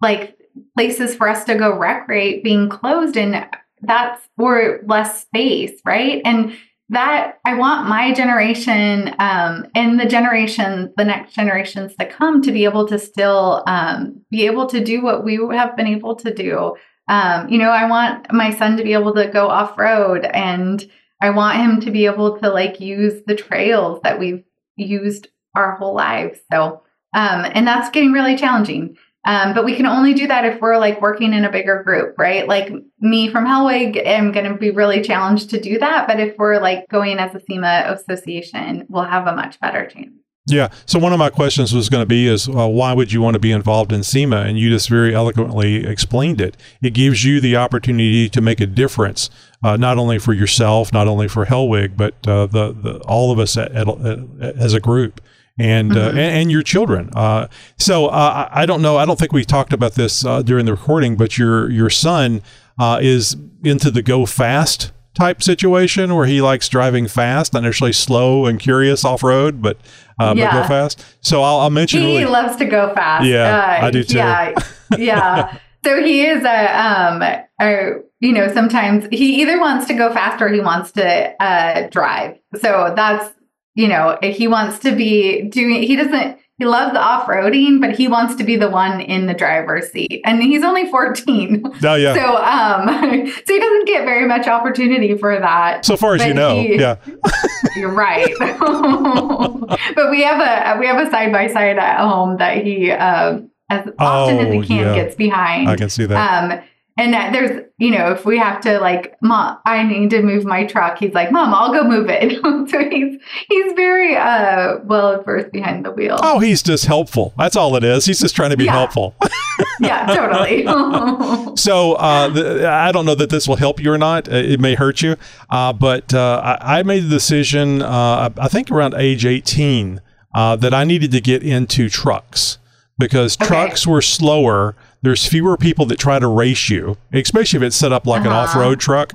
like 0.01 0.35
places 0.75 1.15
for 1.15 1.29
us 1.29 1.43
to 1.43 1.55
go 1.55 1.77
recreate 1.77 2.43
being 2.43 2.67
closed, 2.67 3.15
and 3.15 3.45
that's 3.81 4.27
or 4.37 4.81
less 4.85 5.21
space, 5.21 5.79
right? 5.85 6.19
And 6.25 6.57
that 6.89 7.39
I 7.45 7.55
want 7.55 7.87
my 7.87 8.13
generation 8.13 9.15
um, 9.19 9.65
and 9.73 9.99
the 9.99 10.05
generation, 10.05 10.93
the 10.97 11.05
next 11.05 11.33
generations 11.33 11.95
to 11.95 12.05
come, 12.05 12.41
to 12.41 12.51
be 12.51 12.65
able 12.65 12.87
to 12.87 12.99
still 12.99 13.63
um, 13.67 14.21
be 14.29 14.45
able 14.45 14.67
to 14.67 14.83
do 14.83 15.01
what 15.01 15.23
we 15.23 15.35
have 15.51 15.75
been 15.77 15.87
able 15.87 16.15
to 16.17 16.33
do. 16.33 16.75
Um, 17.07 17.49
you 17.49 17.57
know, 17.57 17.69
I 17.69 17.89
want 17.89 18.31
my 18.31 18.53
son 18.53 18.77
to 18.77 18.83
be 18.83 18.93
able 18.93 19.13
to 19.15 19.27
go 19.27 19.47
off 19.47 19.77
road 19.77 20.25
and 20.25 20.85
I 21.21 21.29
want 21.29 21.57
him 21.57 21.79
to 21.81 21.91
be 21.91 22.05
able 22.05 22.39
to 22.39 22.49
like 22.49 22.79
use 22.79 23.21
the 23.25 23.35
trails 23.35 23.99
that 24.03 24.19
we've 24.19 24.43
used 24.75 25.27
our 25.55 25.75
whole 25.75 25.95
lives. 25.95 26.39
So, 26.51 26.83
um, 27.13 27.45
and 27.53 27.65
that's 27.65 27.89
getting 27.89 28.11
really 28.11 28.35
challenging. 28.35 28.97
Um, 29.25 29.53
but 29.53 29.63
we 29.63 29.75
can 29.75 29.85
only 29.85 30.13
do 30.13 30.27
that 30.27 30.45
if 30.45 30.59
we're 30.59 30.77
like 30.77 31.01
working 31.01 31.33
in 31.33 31.45
a 31.45 31.51
bigger 31.51 31.81
group, 31.83 32.15
right? 32.17 32.47
Like 32.47 32.71
me 32.99 33.29
from 33.29 33.45
Hellwig, 33.45 33.95
am 34.05 34.31
going 34.31 34.51
to 34.51 34.57
be 34.57 34.71
really 34.71 35.01
challenged 35.01 35.49
to 35.51 35.61
do 35.61 35.79
that. 35.79 36.07
But 36.07 36.19
if 36.19 36.37
we're 36.37 36.59
like 36.59 36.89
going 36.89 37.19
as 37.19 37.33
a 37.33 37.39
SEMA 37.39 37.85
association, 37.87 38.85
we'll 38.89 39.03
have 39.03 39.27
a 39.27 39.35
much 39.35 39.59
better 39.61 39.87
chance. 39.87 40.11
Yeah. 40.45 40.71
So 40.85 40.99
one 40.99 41.13
of 41.13 41.19
my 41.19 41.29
questions 41.29 41.73
was 41.73 41.87
going 41.87 42.01
to 42.01 42.07
be 42.07 42.27
is 42.27 42.49
uh, 42.49 42.67
why 42.67 42.91
would 42.91 43.13
you 43.13 43.21
want 43.21 43.35
to 43.35 43.39
be 43.39 43.51
involved 43.51 43.93
in 43.93 44.03
SEMA? 44.03 44.41
And 44.41 44.59
you 44.59 44.69
just 44.69 44.89
very 44.89 45.15
eloquently 45.15 45.85
explained 45.87 46.41
it. 46.41 46.57
It 46.81 46.93
gives 46.93 47.23
you 47.23 47.39
the 47.39 47.55
opportunity 47.55 48.27
to 48.27 48.41
make 48.41 48.59
a 48.59 48.65
difference, 48.65 49.29
uh, 49.63 49.77
not 49.77 49.97
only 49.97 50.19
for 50.19 50.33
yourself, 50.33 50.91
not 50.91 51.07
only 51.07 51.29
for 51.29 51.45
Hellwig, 51.45 51.95
but 51.95 52.15
uh, 52.27 52.47
the, 52.47 52.73
the 52.73 52.99
all 53.07 53.31
of 53.31 53.39
us 53.39 53.55
at, 53.55 53.71
at, 53.71 53.87
at, 53.87 54.19
as 54.57 54.73
a 54.73 54.81
group. 54.81 55.21
And, 55.59 55.91
uh, 55.91 56.09
mm-hmm. 56.09 56.17
and, 56.17 56.37
and 56.37 56.51
your 56.51 56.63
children. 56.63 57.11
Uh, 57.15 57.47
so 57.77 58.07
uh, 58.07 58.49
I 58.51 58.65
don't 58.65 58.81
know. 58.81 58.97
I 58.97 59.05
don't 59.05 59.19
think 59.19 59.33
we 59.33 59.45
talked 59.45 59.71
about 59.71 59.93
this 59.93 60.21
during 60.21 60.65
the 60.65 60.71
recording, 60.71 61.15
but 61.15 61.37
your 61.37 61.69
your 61.69 61.91
son 61.91 62.41
is 62.79 63.35
into 63.63 63.91
the 63.91 64.01
go 64.01 64.25
fast 64.25 64.91
type 65.13 65.43
situation 65.43 66.15
where 66.15 66.25
he 66.25 66.41
likes 66.41 66.67
driving 66.67 67.07
fast, 67.07 67.53
not 67.53 67.63
necessarily 67.63 67.93
slow 67.93 68.45
and 68.45 68.59
curious 68.59 69.05
off 69.05 69.23
road, 69.23 69.61
but 69.61 69.77
uh, 70.19 70.33
yeah. 70.35 70.51
but 70.51 70.61
go 70.63 70.67
fast. 70.67 71.05
So 71.21 71.41
I'll, 71.43 71.59
I'll 71.59 71.69
mention. 71.69 72.01
He 72.01 72.07
really, 72.07 72.25
loves 72.25 72.55
to 72.57 72.65
go 72.65 72.93
fast. 72.93 73.25
Yeah, 73.25 73.77
uh, 73.81 73.85
I 73.85 73.91
do 73.91 74.03
too. 74.03 74.17
Yeah, 74.17 74.53
yeah. 74.97 75.57
So 75.83 76.01
he 76.01 76.25
is 76.25 76.43
a 76.43 76.79
um, 76.79 77.21
a, 77.21 77.91
you 78.19 78.31
know, 78.31 78.51
sometimes 78.53 79.05
he 79.11 79.41
either 79.41 79.59
wants 79.59 79.87
to 79.87 79.93
go 79.93 80.13
fast 80.13 80.41
or 80.41 80.49
he 80.49 80.61
wants 80.61 80.91
to 80.93 81.43
uh, 81.43 81.87
drive. 81.89 82.39
So 82.61 82.93
that's 82.95 83.33
you 83.75 83.87
know, 83.87 84.17
he 84.21 84.47
wants 84.47 84.79
to 84.79 84.95
be 84.95 85.43
doing. 85.43 85.83
He 85.83 85.95
doesn't 85.95 86.39
he 86.59 86.65
loves 86.65 86.95
off 86.95 87.27
roading, 87.27 87.81
but 87.81 87.95
he 87.95 88.07
wants 88.07 88.35
to 88.35 88.43
be 88.43 88.55
the 88.55 88.69
one 88.69 89.01
in 89.01 89.25
the 89.25 89.33
driver's 89.33 89.91
seat. 89.91 90.21
And 90.23 90.41
he's 90.41 90.63
only 90.63 90.89
14. 90.89 91.63
Oh, 91.83 91.95
yeah. 91.95 92.13
So, 92.13 92.37
um, 92.37 93.27
so 93.27 93.53
he 93.53 93.59
doesn't 93.59 93.87
get 93.87 94.05
very 94.05 94.27
much 94.27 94.47
opportunity 94.47 95.17
for 95.17 95.39
that. 95.39 95.83
So 95.83 95.97
far 95.97 96.13
as 96.13 96.23
you 96.25 96.33
know. 96.33 96.61
He, 96.61 96.79
yeah. 96.79 96.97
you're 97.75 97.91
right. 97.91 98.31
but 98.39 100.11
we 100.11 100.21
have 100.21 100.39
a, 100.39 100.79
we 100.79 100.85
have 100.85 101.05
a 101.05 101.09
side 101.09 101.31
by 101.31 101.47
side 101.47 101.79
at 101.79 101.99
home 101.99 102.37
that 102.37 102.63
he, 102.63 102.91
um, 102.91 103.49
as 103.71 103.89
often 103.97 104.37
oh, 104.37 104.39
as 104.39 104.53
he 104.53 104.59
oh, 104.59 104.63
can, 104.63 104.77
yeah. 104.77 104.95
gets 104.95 105.15
behind. 105.15 105.69
I 105.69 105.75
can 105.75 105.89
see 105.89 106.05
that. 106.05 106.43
Um, 106.43 106.63
and 106.95 107.13
that 107.13 107.33
there's, 107.33 107.65
you 107.77 107.89
know, 107.89 108.11
if 108.11 108.23
we 108.23 108.37
have 108.37 108.61
to 108.61 108.79
like, 108.79 109.15
mom, 109.21 109.57
I 109.65 109.83
need 109.83 110.11
to 110.11 110.21
move 110.21 110.45
my 110.45 110.65
truck. 110.65 110.99
He's 110.99 111.13
like, 111.13 111.31
mom, 111.31 111.53
I'll 111.53 111.73
go 111.73 111.87
move 111.87 112.07
it. 112.07 112.39
so 112.69 112.89
he's 112.89 113.19
he's 113.49 113.73
very 113.73 114.15
uh 114.15 114.77
well 114.83 115.23
versed 115.23 115.51
behind 115.51 115.85
the 115.85 115.91
wheel. 115.91 116.19
Oh, 116.21 116.39
he's 116.39 116.61
just 116.61 116.85
helpful. 116.85 117.33
That's 117.37 117.55
all 117.55 117.75
it 117.75 117.83
is. 117.83 118.05
He's 118.05 118.19
just 118.19 118.35
trying 118.35 118.51
to 118.51 118.57
be 118.57 118.65
yeah. 118.65 118.73
helpful. 118.73 119.15
yeah, 119.79 120.05
totally. 120.05 120.65
so 121.57 121.93
uh, 121.93 122.29
the, 122.29 122.69
I 122.69 122.91
don't 122.91 123.05
know 123.05 123.15
that 123.15 123.31
this 123.31 123.47
will 123.47 123.55
help 123.55 123.79
you 123.79 123.91
or 123.91 123.97
not. 123.97 124.31
Uh, 124.31 124.35
it 124.35 124.59
may 124.59 124.75
hurt 124.75 125.01
you, 125.01 125.15
uh, 125.49 125.73
but 125.73 126.13
uh, 126.13 126.57
I, 126.61 126.79
I, 126.79 126.83
made 126.83 127.03
the 127.03 127.09
decision. 127.09 127.81
Uh, 127.81 128.29
I 128.37 128.47
think 128.47 128.69
around 128.69 128.93
age 128.93 129.25
eighteen 129.25 129.99
uh, 130.35 130.55
that 130.57 130.73
I 130.75 130.83
needed 130.83 131.11
to 131.11 131.21
get 131.21 131.41
into 131.41 131.89
trucks 131.89 132.59
because 132.99 133.35
okay. 133.37 133.47
trucks 133.47 133.87
were 133.87 134.01
slower 134.01 134.75
there's 135.03 135.27
fewer 135.27 135.55
people 135.57 135.85
that 135.87 135.99
try 135.99 136.17
to 136.17 136.27
race 136.27 136.69
you, 136.69 136.97
especially 137.11 137.57
if 137.57 137.63
it's 137.63 137.75
set 137.75 137.91
up 137.91 138.07
like 138.07 138.21
uh-huh. 138.21 138.29
an 138.29 138.35
off-road 138.35 138.79
truck. 138.79 139.13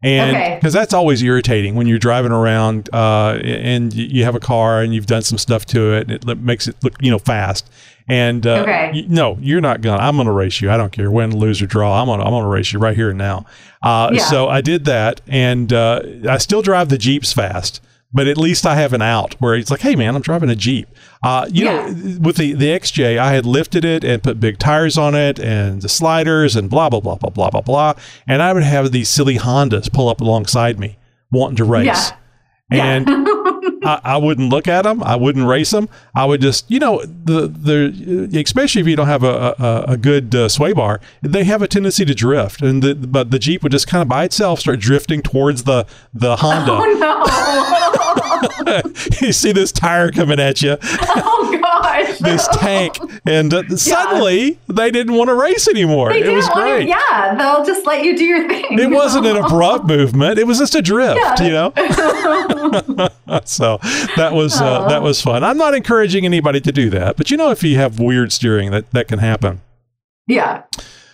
And 0.00 0.56
because 0.56 0.76
okay. 0.76 0.80
that's 0.80 0.94
always 0.94 1.22
irritating 1.22 1.74
when 1.74 1.88
you're 1.88 1.98
driving 1.98 2.30
around 2.30 2.88
uh, 2.92 3.40
and 3.42 3.92
you 3.92 4.22
have 4.22 4.36
a 4.36 4.40
car 4.40 4.80
and 4.80 4.94
you've 4.94 5.06
done 5.06 5.22
some 5.22 5.38
stuff 5.38 5.66
to 5.66 5.94
it, 5.94 6.08
and 6.08 6.30
it 6.30 6.38
makes 6.38 6.68
it 6.68 6.76
look 6.84 6.94
you 7.00 7.10
know 7.10 7.18
fast. 7.18 7.68
And 8.08 8.46
uh, 8.46 8.60
okay. 8.60 8.92
you, 8.94 9.08
no, 9.08 9.36
you're 9.40 9.60
not 9.60 9.80
gonna. 9.80 10.00
I'm 10.00 10.16
gonna 10.16 10.32
race 10.32 10.60
you. 10.60 10.70
I 10.70 10.76
don't 10.76 10.92
care 10.92 11.10
win, 11.10 11.36
lose 11.36 11.60
or 11.60 11.66
draw. 11.66 12.00
I'm 12.00 12.06
gonna 12.06 12.22
I'm 12.22 12.30
gonna 12.30 12.46
race 12.46 12.72
you 12.72 12.78
right 12.78 12.94
here 12.94 13.08
and 13.08 13.18
now. 13.18 13.44
Uh, 13.82 14.10
yeah. 14.12 14.22
So 14.22 14.48
I 14.48 14.60
did 14.60 14.84
that, 14.84 15.20
and 15.26 15.72
uh, 15.72 16.02
I 16.28 16.38
still 16.38 16.62
drive 16.62 16.90
the 16.90 16.98
jeeps 16.98 17.32
fast 17.32 17.80
but 18.12 18.26
at 18.26 18.38
least 18.38 18.66
I 18.66 18.76
have 18.76 18.92
an 18.92 19.02
out 19.02 19.34
where 19.34 19.54
it's 19.54 19.70
like, 19.70 19.80
hey 19.80 19.94
man, 19.94 20.16
I'm 20.16 20.22
driving 20.22 20.48
a 20.48 20.56
Jeep. 20.56 20.88
Uh, 21.22 21.46
you 21.50 21.64
yeah. 21.64 21.86
know, 21.86 22.18
with 22.20 22.36
the, 22.36 22.54
the 22.54 22.66
XJ, 22.66 23.18
I 23.18 23.32
had 23.32 23.44
lifted 23.44 23.84
it 23.84 24.04
and 24.04 24.22
put 24.22 24.40
big 24.40 24.58
tires 24.58 24.96
on 24.96 25.14
it 25.14 25.38
and 25.38 25.82
the 25.82 25.88
sliders 25.88 26.56
and 26.56 26.70
blah, 26.70 26.88
blah, 26.88 27.00
blah, 27.00 27.16
blah, 27.16 27.30
blah, 27.30 27.50
blah, 27.50 27.60
blah. 27.60 27.94
And 28.26 28.42
I 28.42 28.52
would 28.52 28.62
have 28.62 28.92
these 28.92 29.08
silly 29.08 29.36
Hondas 29.36 29.92
pull 29.92 30.08
up 30.08 30.20
alongside 30.20 30.78
me 30.78 30.96
wanting 31.30 31.56
to 31.56 31.64
race. 31.64 31.84
Yeah. 31.86 32.12
And 32.70 33.08
yeah. 33.08 33.24
I, 33.84 34.00
I, 34.04 34.16
wouldn't 34.16 34.50
look 34.50 34.68
at 34.68 34.82
them. 34.82 35.02
I 35.02 35.16
wouldn't 35.16 35.46
race 35.46 35.70
them. 35.70 35.88
I 36.14 36.24
would 36.24 36.40
just, 36.40 36.70
you 36.70 36.78
know, 36.78 37.02
the 37.04 37.48
the 37.48 38.40
especially 38.40 38.80
if 38.80 38.86
you 38.86 38.96
don't 38.96 39.06
have 39.06 39.22
a 39.24 39.54
a, 39.58 39.92
a 39.92 39.96
good 39.96 40.34
uh, 40.34 40.48
sway 40.48 40.72
bar, 40.72 41.00
they 41.22 41.44
have 41.44 41.62
a 41.62 41.68
tendency 41.68 42.04
to 42.04 42.14
drift, 42.14 42.62
and 42.62 42.82
the, 42.82 42.94
but 42.94 43.30
the 43.30 43.38
Jeep 43.38 43.62
would 43.62 43.72
just 43.72 43.86
kind 43.86 44.02
of 44.02 44.08
by 44.08 44.24
itself 44.24 44.60
start 44.60 44.80
drifting 44.80 45.22
towards 45.22 45.64
the 45.64 45.86
the 46.12 46.36
Honda. 46.36 46.72
Oh 46.72 46.94
no! 48.64 48.82
you 49.20 49.32
see 49.32 49.52
this 49.52 49.72
tire 49.72 50.10
coming 50.10 50.40
at 50.40 50.62
you. 50.62 50.76
Oh 51.20 51.58
gosh! 51.60 51.67
this 52.20 52.48
tank, 52.48 52.98
and 53.26 53.52
uh, 53.52 53.76
suddenly 53.76 54.58
they 54.68 54.90
didn't 54.90 55.14
want 55.14 55.28
to 55.28 55.34
race 55.34 55.68
anymore. 55.68 56.10
They 56.10 56.22
it 56.22 56.34
was 56.34 56.48
great. 56.50 56.84
To, 56.84 56.88
yeah, 56.88 57.34
they'll 57.36 57.64
just 57.64 57.86
let 57.86 58.04
you 58.04 58.16
do 58.16 58.24
your 58.24 58.48
thing. 58.48 58.78
It 58.78 58.90
wasn't 58.90 59.26
an 59.26 59.36
abrupt 59.36 59.86
movement. 59.86 60.38
It 60.38 60.46
was 60.46 60.58
just 60.58 60.74
a 60.74 60.82
drift. 60.82 61.18
Yeah. 61.18 61.42
You 61.42 61.52
know. 61.52 61.72
so 63.44 63.78
that 64.16 64.30
was 64.32 64.60
uh, 64.60 64.88
that 64.88 65.02
was 65.02 65.20
fun. 65.20 65.44
I'm 65.44 65.58
not 65.58 65.74
encouraging 65.74 66.24
anybody 66.24 66.60
to 66.60 66.72
do 66.72 66.90
that, 66.90 67.16
but 67.16 67.30
you 67.30 67.36
know, 67.36 67.50
if 67.50 67.62
you 67.62 67.76
have 67.76 67.98
weird 67.98 68.32
steering, 68.32 68.70
that 68.70 68.90
that 68.92 69.08
can 69.08 69.18
happen. 69.18 69.60
Yeah. 70.26 70.64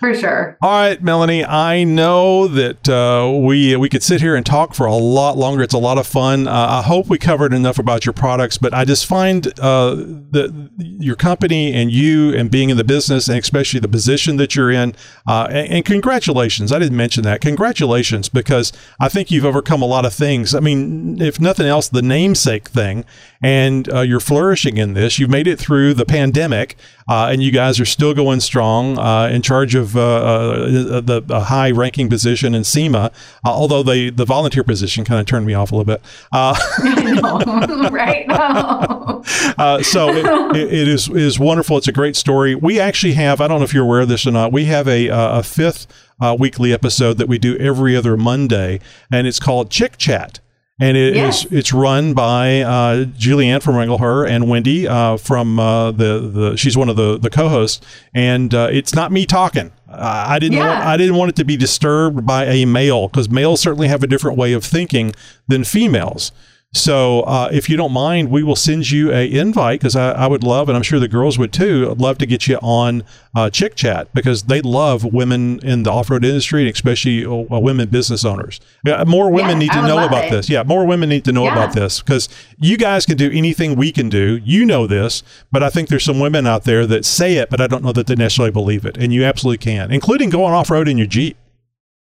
For 0.05 0.15
sure. 0.15 0.59
All 0.61 0.71
right, 0.71 1.03
Melanie. 1.03 1.47
I 1.47 1.83
know 1.83 2.47
that 2.47 2.87
uh, 2.87 3.39
we 3.41 3.75
we 3.75 3.89
could 3.89 4.03
sit 4.03 4.21
here 4.21 4.37
and 4.37 4.45
talk 4.45 4.75
for 4.75 4.85
a 4.85 4.95
lot 4.95 5.39
longer. 5.39 5.63
It's 5.63 5.73
a 5.73 5.79
lot 5.79 5.97
of 5.97 6.07
fun. 6.07 6.47
Uh, 6.47 6.53
I 6.53 6.83
hope 6.83 7.07
we 7.07 7.17
covered 7.17 7.55
enough 7.55 7.79
about 7.79 8.05
your 8.05 8.13
products, 8.13 8.59
but 8.59 8.75
I 8.75 8.85
just 8.85 9.07
find 9.07 9.47
uh, 9.59 9.95
that 9.95 10.71
your 10.77 11.17
company 11.17 11.73
and 11.73 11.91
you 11.91 12.35
and 12.35 12.51
being 12.51 12.69
in 12.69 12.77
the 12.77 12.85
business 12.85 13.29
and 13.29 13.39
especially 13.39 13.81
the 13.81 13.89
position 13.89 14.37
that 14.37 14.55
you're 14.55 14.71
in. 14.71 14.95
Uh, 15.27 15.47
and, 15.49 15.73
and 15.73 15.85
congratulations. 15.87 16.71
I 16.71 16.79
didn't 16.79 16.99
mention 16.99 17.23
that. 17.23 17.41
Congratulations 17.41 18.29
because 18.29 18.75
I 19.01 19.09
think 19.09 19.31
you've 19.31 19.47
overcome 19.47 19.81
a 19.81 19.87
lot 19.87 20.05
of 20.05 20.13
things. 20.13 20.55
I 20.55 20.61
mean, 20.61 21.19
if 21.23 21.41
nothing 21.41 21.67
else, 21.67 21.89
the 21.89 22.03
namesake 22.03 22.69
thing, 22.69 23.07
and 23.45 23.93
uh, 23.93 24.01
you're 24.01 24.21
flourishing 24.21 24.79
in 24.79 24.95
this. 24.95 25.19
You've 25.19 25.29
made 25.29 25.47
it 25.47 25.59
through 25.59 25.93
the 25.93 26.07
pandemic, 26.07 26.77
uh, 27.07 27.29
and 27.31 27.43
you 27.43 27.51
guys 27.51 27.79
are 27.79 27.85
still 27.85 28.15
going 28.15 28.41
strong. 28.41 28.99
Uh, 28.99 29.29
in 29.29 29.43
charge 29.43 29.75
of 29.75 29.99
uh, 29.99 30.01
uh, 30.01 31.01
the 31.03 31.45
high 31.47 31.71
ranking 31.71 32.09
position 32.09 32.55
in 32.55 32.65
SEMA, 32.65 33.13
although 33.45 33.83
the 33.83 34.09
the 34.09 34.25
volunteer 34.25 34.65
position 34.65 35.05
kind 35.05 35.21
of 35.21 35.27
turned 35.27 35.45
me 35.45 35.53
off 35.53 35.73
a 35.73 35.77
little 35.77 35.85
bit. 35.85 36.03
no, 36.33 37.91
right? 37.91 38.27
No. 38.29 39.23
so 39.83 40.09
it, 40.09 40.73
it 40.73 40.89
is 40.89 41.11
is 41.11 41.39
wonderful. 41.39 41.77
It's 41.77 41.89
a 41.89 41.93
great 41.93 42.17
story. 42.17 42.55
We 42.55 42.81
actually 42.81 43.13
have. 43.13 43.43
I 43.43 43.49
don't 43.49 43.59
know 43.59 43.65
if 43.65 43.75
you're 43.75 43.85
aware 43.85 44.01
of 44.01 44.09
this 44.09 44.27
or 44.27 44.31
not. 44.31 44.53
We 44.53 44.65
have 44.67 44.89
a 44.89 45.09
a 45.09 45.43
fifth 45.43 45.87
uh, 46.19 46.35
weekly 46.39 46.73
episode 46.73 47.19
that 47.19 47.29
we 47.29 47.37
do 47.39 47.59
every 47.59 47.95
other 47.95 48.17
Monday, 48.17 48.81
and 49.13 49.27
it's 49.27 49.39
called 49.39 49.71
Chick 49.71 49.99
Chat 49.99 50.41
and 50.81 50.97
it 50.97 51.15
yes. 51.15 51.45
is, 51.45 51.53
it's 51.53 51.73
run 51.73 52.15
by 52.15 52.61
uh, 52.61 53.05
Julianne 53.05 53.63
from 53.63 53.77
Wrangle 53.77 53.99
Her 53.99 54.27
and 54.27 54.49
Wendy 54.49 54.89
uh, 54.89 55.17
from 55.17 55.59
uh, 55.61 55.93
the 55.93 56.19
the 56.19 56.57
she's 56.57 56.77
one 56.77 56.89
of 56.89 56.97
the 56.97 57.19
the 57.19 57.31
co-hosts, 57.31 57.85
and 58.13 58.53
uh, 58.53 58.69
it's 58.71 58.95
not 58.95 59.13
me 59.13 59.25
talking. 59.27 59.73
I 59.89 60.41
didn't 60.41 60.59
yeah. 60.59 60.69
want, 60.71 60.87
I 60.87 60.97
didn't 60.97 61.15
want 61.15 61.29
it 61.29 61.37
to 61.37 61.45
be 61.45 61.57
disturbed 61.57 62.27
by 62.27 62.47
a 62.47 62.65
male 62.65 63.07
because 63.07 63.31
males 63.31 63.61
certainly 63.61 63.87
have 63.87 64.03
a 64.03 64.09
different 64.09 64.37
way 64.37 64.53
of 64.53 64.65
thinking 64.65 65.15
than 65.47 65.63
females. 65.63 66.33
So 66.75 67.21
uh, 67.21 67.49
if 67.53 67.69
you 67.69 67.77
don't 67.77 67.93
mind, 67.93 68.31
we 68.31 68.43
will 68.43 68.57
send 68.57 68.91
you 68.91 69.13
a 69.13 69.31
invite 69.31 69.79
because 69.79 69.95
I, 69.95 70.11
I, 70.11 70.27
would 70.27 70.43
love, 70.43 70.69
and 70.69 70.77
I'm 70.77 70.83
sure 70.83 70.99
the 70.99 71.07
girls 71.07 71.39
would 71.39 71.53
too, 71.53 71.89
I'd 71.89 72.01
love 72.01 72.19
to 72.19 72.27
get 72.27 72.49
you 72.49 72.57
on 72.57 73.05
uh, 73.37 73.49
Chick 73.49 73.77
Chat 73.77 74.13
because 74.13 74.45
they 74.45 74.61
love 74.61 75.05
women 75.05 75.61
in 75.61 75.85
the 75.85 75.93
off-road 75.93 76.25
industry 76.25 76.63
and 76.63 76.75
especially 76.75 77.25
uh, 77.25 77.61
women 77.61 77.89
business 77.89 78.25
owners. 78.25 78.61
Yeah, 78.85 79.05
more 79.05 79.31
women 79.31 79.61
yeah, 79.61 79.69
need 79.69 79.73
to 79.73 79.83
know 79.83 80.05
about 80.05 80.25
it. 80.25 80.31
this. 80.33 80.51
Yeah, 80.51 80.65
more 80.65 80.85
women 80.85 81.09
need 81.09 81.25
to 81.27 81.33
know 81.33 81.45
yeah. 81.45 81.53
about 81.53 81.75
this 81.75 82.03
because 82.03 82.29
you 82.59 82.77
guys 82.77 83.07
can 83.07 83.17
do 83.17 83.31
anything 83.31 83.77
we 83.77 83.93
can 83.93 84.09
do. 84.09 84.41
You 84.43 84.65
know 84.65 84.89
this, 84.89 85.23
but 85.53 85.63
I 85.63 85.71
think 85.71 85.89
there's 85.89 86.05
some 86.05 86.19
women 86.19 86.45
out 86.45 86.65
there 86.65 86.87
that 86.89 87.05
say 87.05 87.37
it, 87.37 87.51
but 87.51 87.61
I 87.61 87.69
don't 87.69 87.85
know 87.85 87.93
that 87.93 88.09
they 88.09 88.17
necessarily 88.17 88.51
believe 88.51 88.85
it. 88.85 88.97
And 88.97 89.13
you 89.13 89.23
absolutely 89.23 89.59
can, 89.59 89.93
including 89.93 90.29
going 90.29 90.53
off-road 90.53 90.89
in 90.89 90.99
your 90.99 91.07
Jeep. 91.07 91.37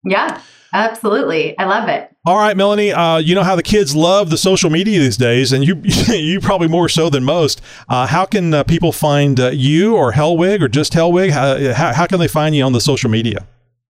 Yeah. 0.06 0.42
Absolutely. 0.76 1.58
I 1.58 1.64
love 1.64 1.88
it. 1.88 2.14
All 2.26 2.36
right, 2.36 2.58
Melanie. 2.58 2.92
Uh, 2.92 3.18
you 3.18 3.34
know 3.34 3.44
how 3.44 3.56
the 3.56 3.64
kids 3.64 3.96
love 3.96 4.30
the 4.30 4.38
social 4.38 4.70
media 4.70 5.00
these 5.00 5.16
days, 5.16 5.54
and 5.54 5.66
you 5.66 5.82
you 6.14 6.42
probably 6.42 6.68
more 6.68 6.90
so 6.90 7.10
than 7.10 7.24
most. 7.24 7.62
Uh, 7.88 8.06
how 8.06 8.26
can 8.26 8.54
uh, 8.54 8.64
people 8.66 8.92
find 8.92 9.40
uh, 9.40 9.52
you 9.52 9.96
or 9.96 10.12
Hellwig 10.12 10.62
or 10.62 10.68
just 10.68 10.92
Hellwig? 10.92 11.32
How, 11.32 11.74
how, 11.74 11.94
how, 11.94 12.06
can 12.08 12.20
they 12.20 12.28
find 12.28 12.54
you 12.54 12.64
on 12.64 12.74
the 12.74 12.82
social 12.82 13.10
media? 13.10 13.48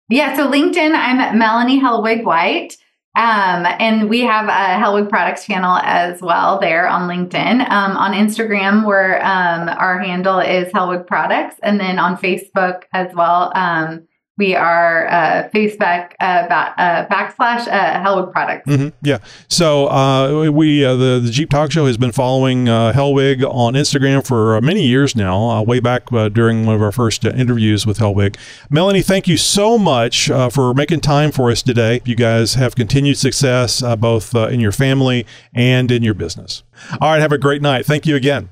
Yeah, 0.08 0.34
so 0.34 0.50
LinkedIn, 0.50 0.94
I'm 0.94 1.38
Melanie 1.38 1.80
Hellwig 1.80 2.24
White. 2.24 2.78
Um, 3.14 3.66
and 3.66 4.08
we 4.08 4.20
have 4.20 4.46
a 4.46 4.82
Hellwig 4.82 5.10
Products 5.10 5.44
channel 5.44 5.76
as 5.82 6.22
well 6.22 6.60
there 6.60 6.88
on 6.88 7.10
LinkedIn. 7.10 7.68
Um, 7.68 7.96
on 7.96 8.12
Instagram, 8.12 8.86
where 8.86 9.18
um, 9.22 9.68
our 9.68 9.98
handle 9.98 10.38
is 10.38 10.72
Hellwig 10.72 11.06
Products, 11.06 11.56
and 11.62 11.78
then 11.78 11.98
on 11.98 12.16
Facebook 12.16 12.84
as 12.94 13.12
well. 13.14 13.52
Um, 13.54 14.06
we 14.40 14.56
are 14.56 15.06
uh, 15.08 15.50
Facebook 15.54 16.12
uh, 16.18 16.48
back, 16.48 16.74
uh, 16.78 17.04
backslash 17.14 17.68
uh, 17.68 18.02
Hellwig 18.02 18.32
Products. 18.32 18.66
Mm-hmm. 18.66 18.88
Yeah. 19.02 19.18
So 19.48 19.88
uh, 19.88 20.50
we 20.50 20.82
uh, 20.82 20.96
the 20.96 21.20
the 21.22 21.30
Jeep 21.30 21.50
Talk 21.50 21.70
Show 21.70 21.84
has 21.84 21.98
been 21.98 22.10
following 22.10 22.66
uh, 22.66 22.94
Hellwig 22.94 23.44
on 23.44 23.74
Instagram 23.74 24.26
for 24.26 24.58
many 24.62 24.86
years 24.86 25.14
now. 25.14 25.62
way 25.62 25.78
back 25.78 26.06
during 26.32 26.64
one 26.64 26.74
of 26.74 26.80
our 26.80 26.90
first 26.90 27.22
interviews 27.26 27.86
with 27.86 27.98
Hellwig. 27.98 28.36
Melanie, 28.70 29.02
thank 29.02 29.28
you 29.28 29.36
so 29.36 29.76
much 29.76 30.28
for 30.28 30.72
making 30.72 31.00
time 31.00 31.30
for 31.32 31.50
us 31.50 31.62
today. 31.62 32.00
You 32.06 32.16
guys 32.16 32.54
have 32.54 32.74
continued 32.74 33.18
success 33.18 33.82
both 33.98 34.34
in 34.34 34.58
your 34.58 34.72
family 34.72 35.26
and 35.54 35.90
in 35.90 36.02
your 36.02 36.14
business. 36.14 36.62
All 36.98 37.10
right. 37.10 37.20
Have 37.20 37.32
a 37.32 37.38
great 37.38 37.60
night. 37.60 37.84
Thank 37.84 38.06
you 38.06 38.16
again. 38.16 38.48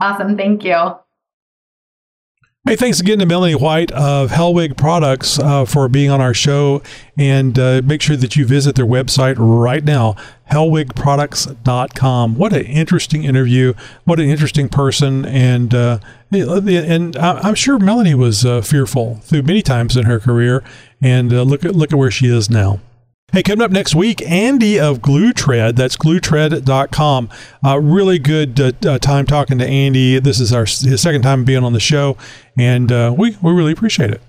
Awesome. 0.00 0.36
Thank 0.36 0.64
you. 0.64 0.96
Hey, 2.64 2.76
thanks 2.76 3.00
again 3.00 3.18
to 3.18 3.26
Melanie 3.26 3.56
White 3.56 3.90
of 3.90 4.30
Hellwig 4.30 4.76
Products 4.76 5.36
uh, 5.36 5.64
for 5.64 5.88
being 5.88 6.10
on 6.10 6.20
our 6.20 6.32
show. 6.32 6.80
And 7.18 7.58
uh, 7.58 7.82
make 7.84 8.00
sure 8.00 8.14
that 8.14 8.36
you 8.36 8.46
visit 8.46 8.76
their 8.76 8.86
website 8.86 9.34
right 9.36 9.82
now, 9.82 10.14
hellwigproducts.com. 10.48 12.36
What 12.36 12.52
an 12.52 12.64
interesting 12.66 13.24
interview. 13.24 13.74
What 14.04 14.20
an 14.20 14.28
interesting 14.28 14.68
person. 14.68 15.24
And, 15.24 15.74
uh, 15.74 15.98
and 16.30 17.16
I'm 17.16 17.56
sure 17.56 17.80
Melanie 17.80 18.14
was 18.14 18.46
uh, 18.46 18.60
fearful 18.60 19.16
through 19.24 19.42
many 19.42 19.62
times 19.62 19.96
in 19.96 20.04
her 20.04 20.20
career. 20.20 20.62
And 21.02 21.32
uh, 21.32 21.42
look, 21.42 21.64
at, 21.64 21.74
look 21.74 21.92
at 21.92 21.98
where 21.98 22.12
she 22.12 22.28
is 22.28 22.48
now. 22.48 22.78
Hey, 23.32 23.42
coming 23.42 23.64
up 23.64 23.70
next 23.70 23.94
week, 23.94 24.20
Andy 24.20 24.78
of 24.78 25.00
Glue 25.00 25.32
Tread. 25.32 25.74
That's 25.74 25.96
gluetread.com. 25.96 27.30
Uh, 27.64 27.80
really 27.80 28.18
good 28.18 28.60
uh, 28.60 28.72
uh, 28.86 28.98
time 28.98 29.24
talking 29.24 29.56
to 29.56 29.66
Andy. 29.66 30.18
This 30.18 30.38
is 30.38 30.52
our 30.52 30.66
his 30.66 31.00
second 31.00 31.22
time 31.22 31.42
being 31.42 31.64
on 31.64 31.72
the 31.72 31.80
show, 31.80 32.18
and 32.58 32.92
uh, 32.92 33.14
we, 33.16 33.38
we 33.40 33.52
really 33.52 33.72
appreciate 33.72 34.10
it. 34.10 34.20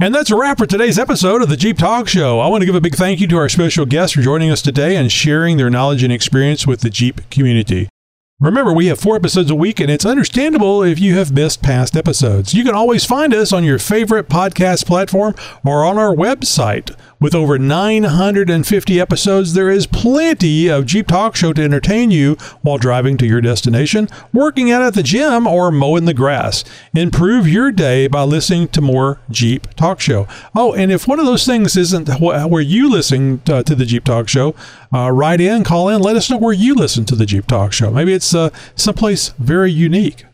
And 0.00 0.14
that's 0.14 0.30
a 0.30 0.36
wrap 0.36 0.56
for 0.56 0.64
today's 0.64 0.98
episode 0.98 1.42
of 1.42 1.50
the 1.50 1.58
Jeep 1.58 1.76
Talk 1.76 2.08
Show. 2.08 2.40
I 2.40 2.48
want 2.48 2.62
to 2.62 2.66
give 2.66 2.74
a 2.74 2.80
big 2.80 2.94
thank 2.94 3.20
you 3.20 3.26
to 3.26 3.36
our 3.36 3.50
special 3.50 3.84
guests 3.84 4.16
for 4.16 4.22
joining 4.22 4.50
us 4.50 4.62
today 4.62 4.96
and 4.96 5.12
sharing 5.12 5.58
their 5.58 5.68
knowledge 5.68 6.02
and 6.02 6.10
experience 6.10 6.66
with 6.66 6.80
the 6.80 6.88
Jeep 6.88 7.20
community. 7.28 7.90
Remember, 8.42 8.72
we 8.72 8.86
have 8.86 8.98
four 8.98 9.14
episodes 9.14 9.52
a 9.52 9.54
week, 9.54 9.78
and 9.78 9.88
it's 9.88 10.04
understandable 10.04 10.82
if 10.82 10.98
you 10.98 11.16
have 11.16 11.30
missed 11.30 11.62
past 11.62 11.96
episodes. 11.96 12.52
You 12.52 12.64
can 12.64 12.74
always 12.74 13.04
find 13.04 13.32
us 13.32 13.52
on 13.52 13.62
your 13.62 13.78
favorite 13.78 14.28
podcast 14.28 14.84
platform 14.84 15.36
or 15.64 15.84
on 15.84 15.96
our 15.96 16.12
website. 16.12 16.92
With 17.22 17.36
over 17.36 17.56
950 17.56 19.00
episodes, 19.00 19.54
there 19.54 19.70
is 19.70 19.86
plenty 19.86 20.66
of 20.66 20.86
Jeep 20.86 21.06
Talk 21.06 21.36
Show 21.36 21.52
to 21.52 21.62
entertain 21.62 22.10
you 22.10 22.34
while 22.62 22.78
driving 22.78 23.16
to 23.18 23.26
your 23.28 23.40
destination, 23.40 24.08
working 24.32 24.72
out 24.72 24.82
at 24.82 24.94
the 24.94 25.04
gym, 25.04 25.46
or 25.46 25.70
mowing 25.70 26.06
the 26.06 26.14
grass. 26.14 26.64
Improve 26.96 27.46
your 27.46 27.70
day 27.70 28.08
by 28.08 28.24
listening 28.24 28.66
to 28.66 28.80
more 28.80 29.20
Jeep 29.30 29.72
Talk 29.76 30.00
Show. 30.00 30.26
Oh, 30.56 30.74
and 30.74 30.90
if 30.90 31.06
one 31.06 31.20
of 31.20 31.26
those 31.26 31.46
things 31.46 31.76
isn't 31.76 32.08
where 32.18 32.60
you 32.60 32.90
listen 32.90 33.38
to, 33.42 33.62
the 33.62 33.86
Jeep 33.86 34.02
Talk 34.02 34.28
Show, 34.28 34.56
uh, 34.92 35.12
write 35.12 35.40
in, 35.40 35.62
call 35.62 35.88
in, 35.90 36.02
let 36.02 36.16
us 36.16 36.28
know 36.28 36.38
where 36.38 36.52
you 36.52 36.74
listen 36.74 37.04
to 37.04 37.14
the 37.14 37.24
Jeep 37.24 37.46
Talk 37.46 37.72
Show. 37.72 37.92
Maybe 37.92 38.14
it's 38.14 38.34
uh, 38.34 38.50
someplace 38.74 39.28
very 39.38 39.70
unique. 39.70 40.24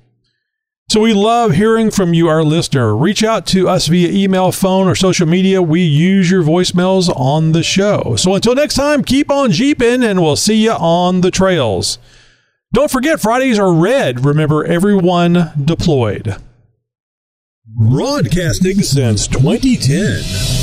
So 0.90 1.00
we 1.00 1.12
love 1.12 1.52
hearing 1.52 1.90
from 1.90 2.14
you, 2.14 2.28
our 2.28 2.42
listener. 2.42 2.96
Reach 2.96 3.22
out 3.22 3.44
to 3.48 3.68
us 3.68 3.88
via 3.88 4.08
email, 4.08 4.52
phone, 4.52 4.88
or 4.88 4.94
social 4.94 5.26
media. 5.26 5.60
We 5.60 5.82
use 5.82 6.30
your 6.30 6.42
voicemails 6.42 7.10
on 7.14 7.52
the 7.52 7.62
show. 7.62 8.16
So 8.16 8.34
until 8.34 8.54
next 8.54 8.74
time, 8.74 9.04
keep 9.04 9.30
on 9.30 9.52
jeeping, 9.52 10.02
and 10.02 10.22
we'll 10.22 10.36
see 10.36 10.64
you 10.64 10.72
on 10.72 11.20
the 11.20 11.30
trails. 11.30 11.98
Don't 12.72 12.90
forget, 12.90 13.20
Fridays 13.20 13.58
are 13.58 13.72
red. 13.72 14.24
Remember, 14.24 14.64
everyone 14.64 15.52
deployed. 15.62 16.36
Broadcasting 17.66 18.80
since 18.80 19.26
2010. 19.26 20.57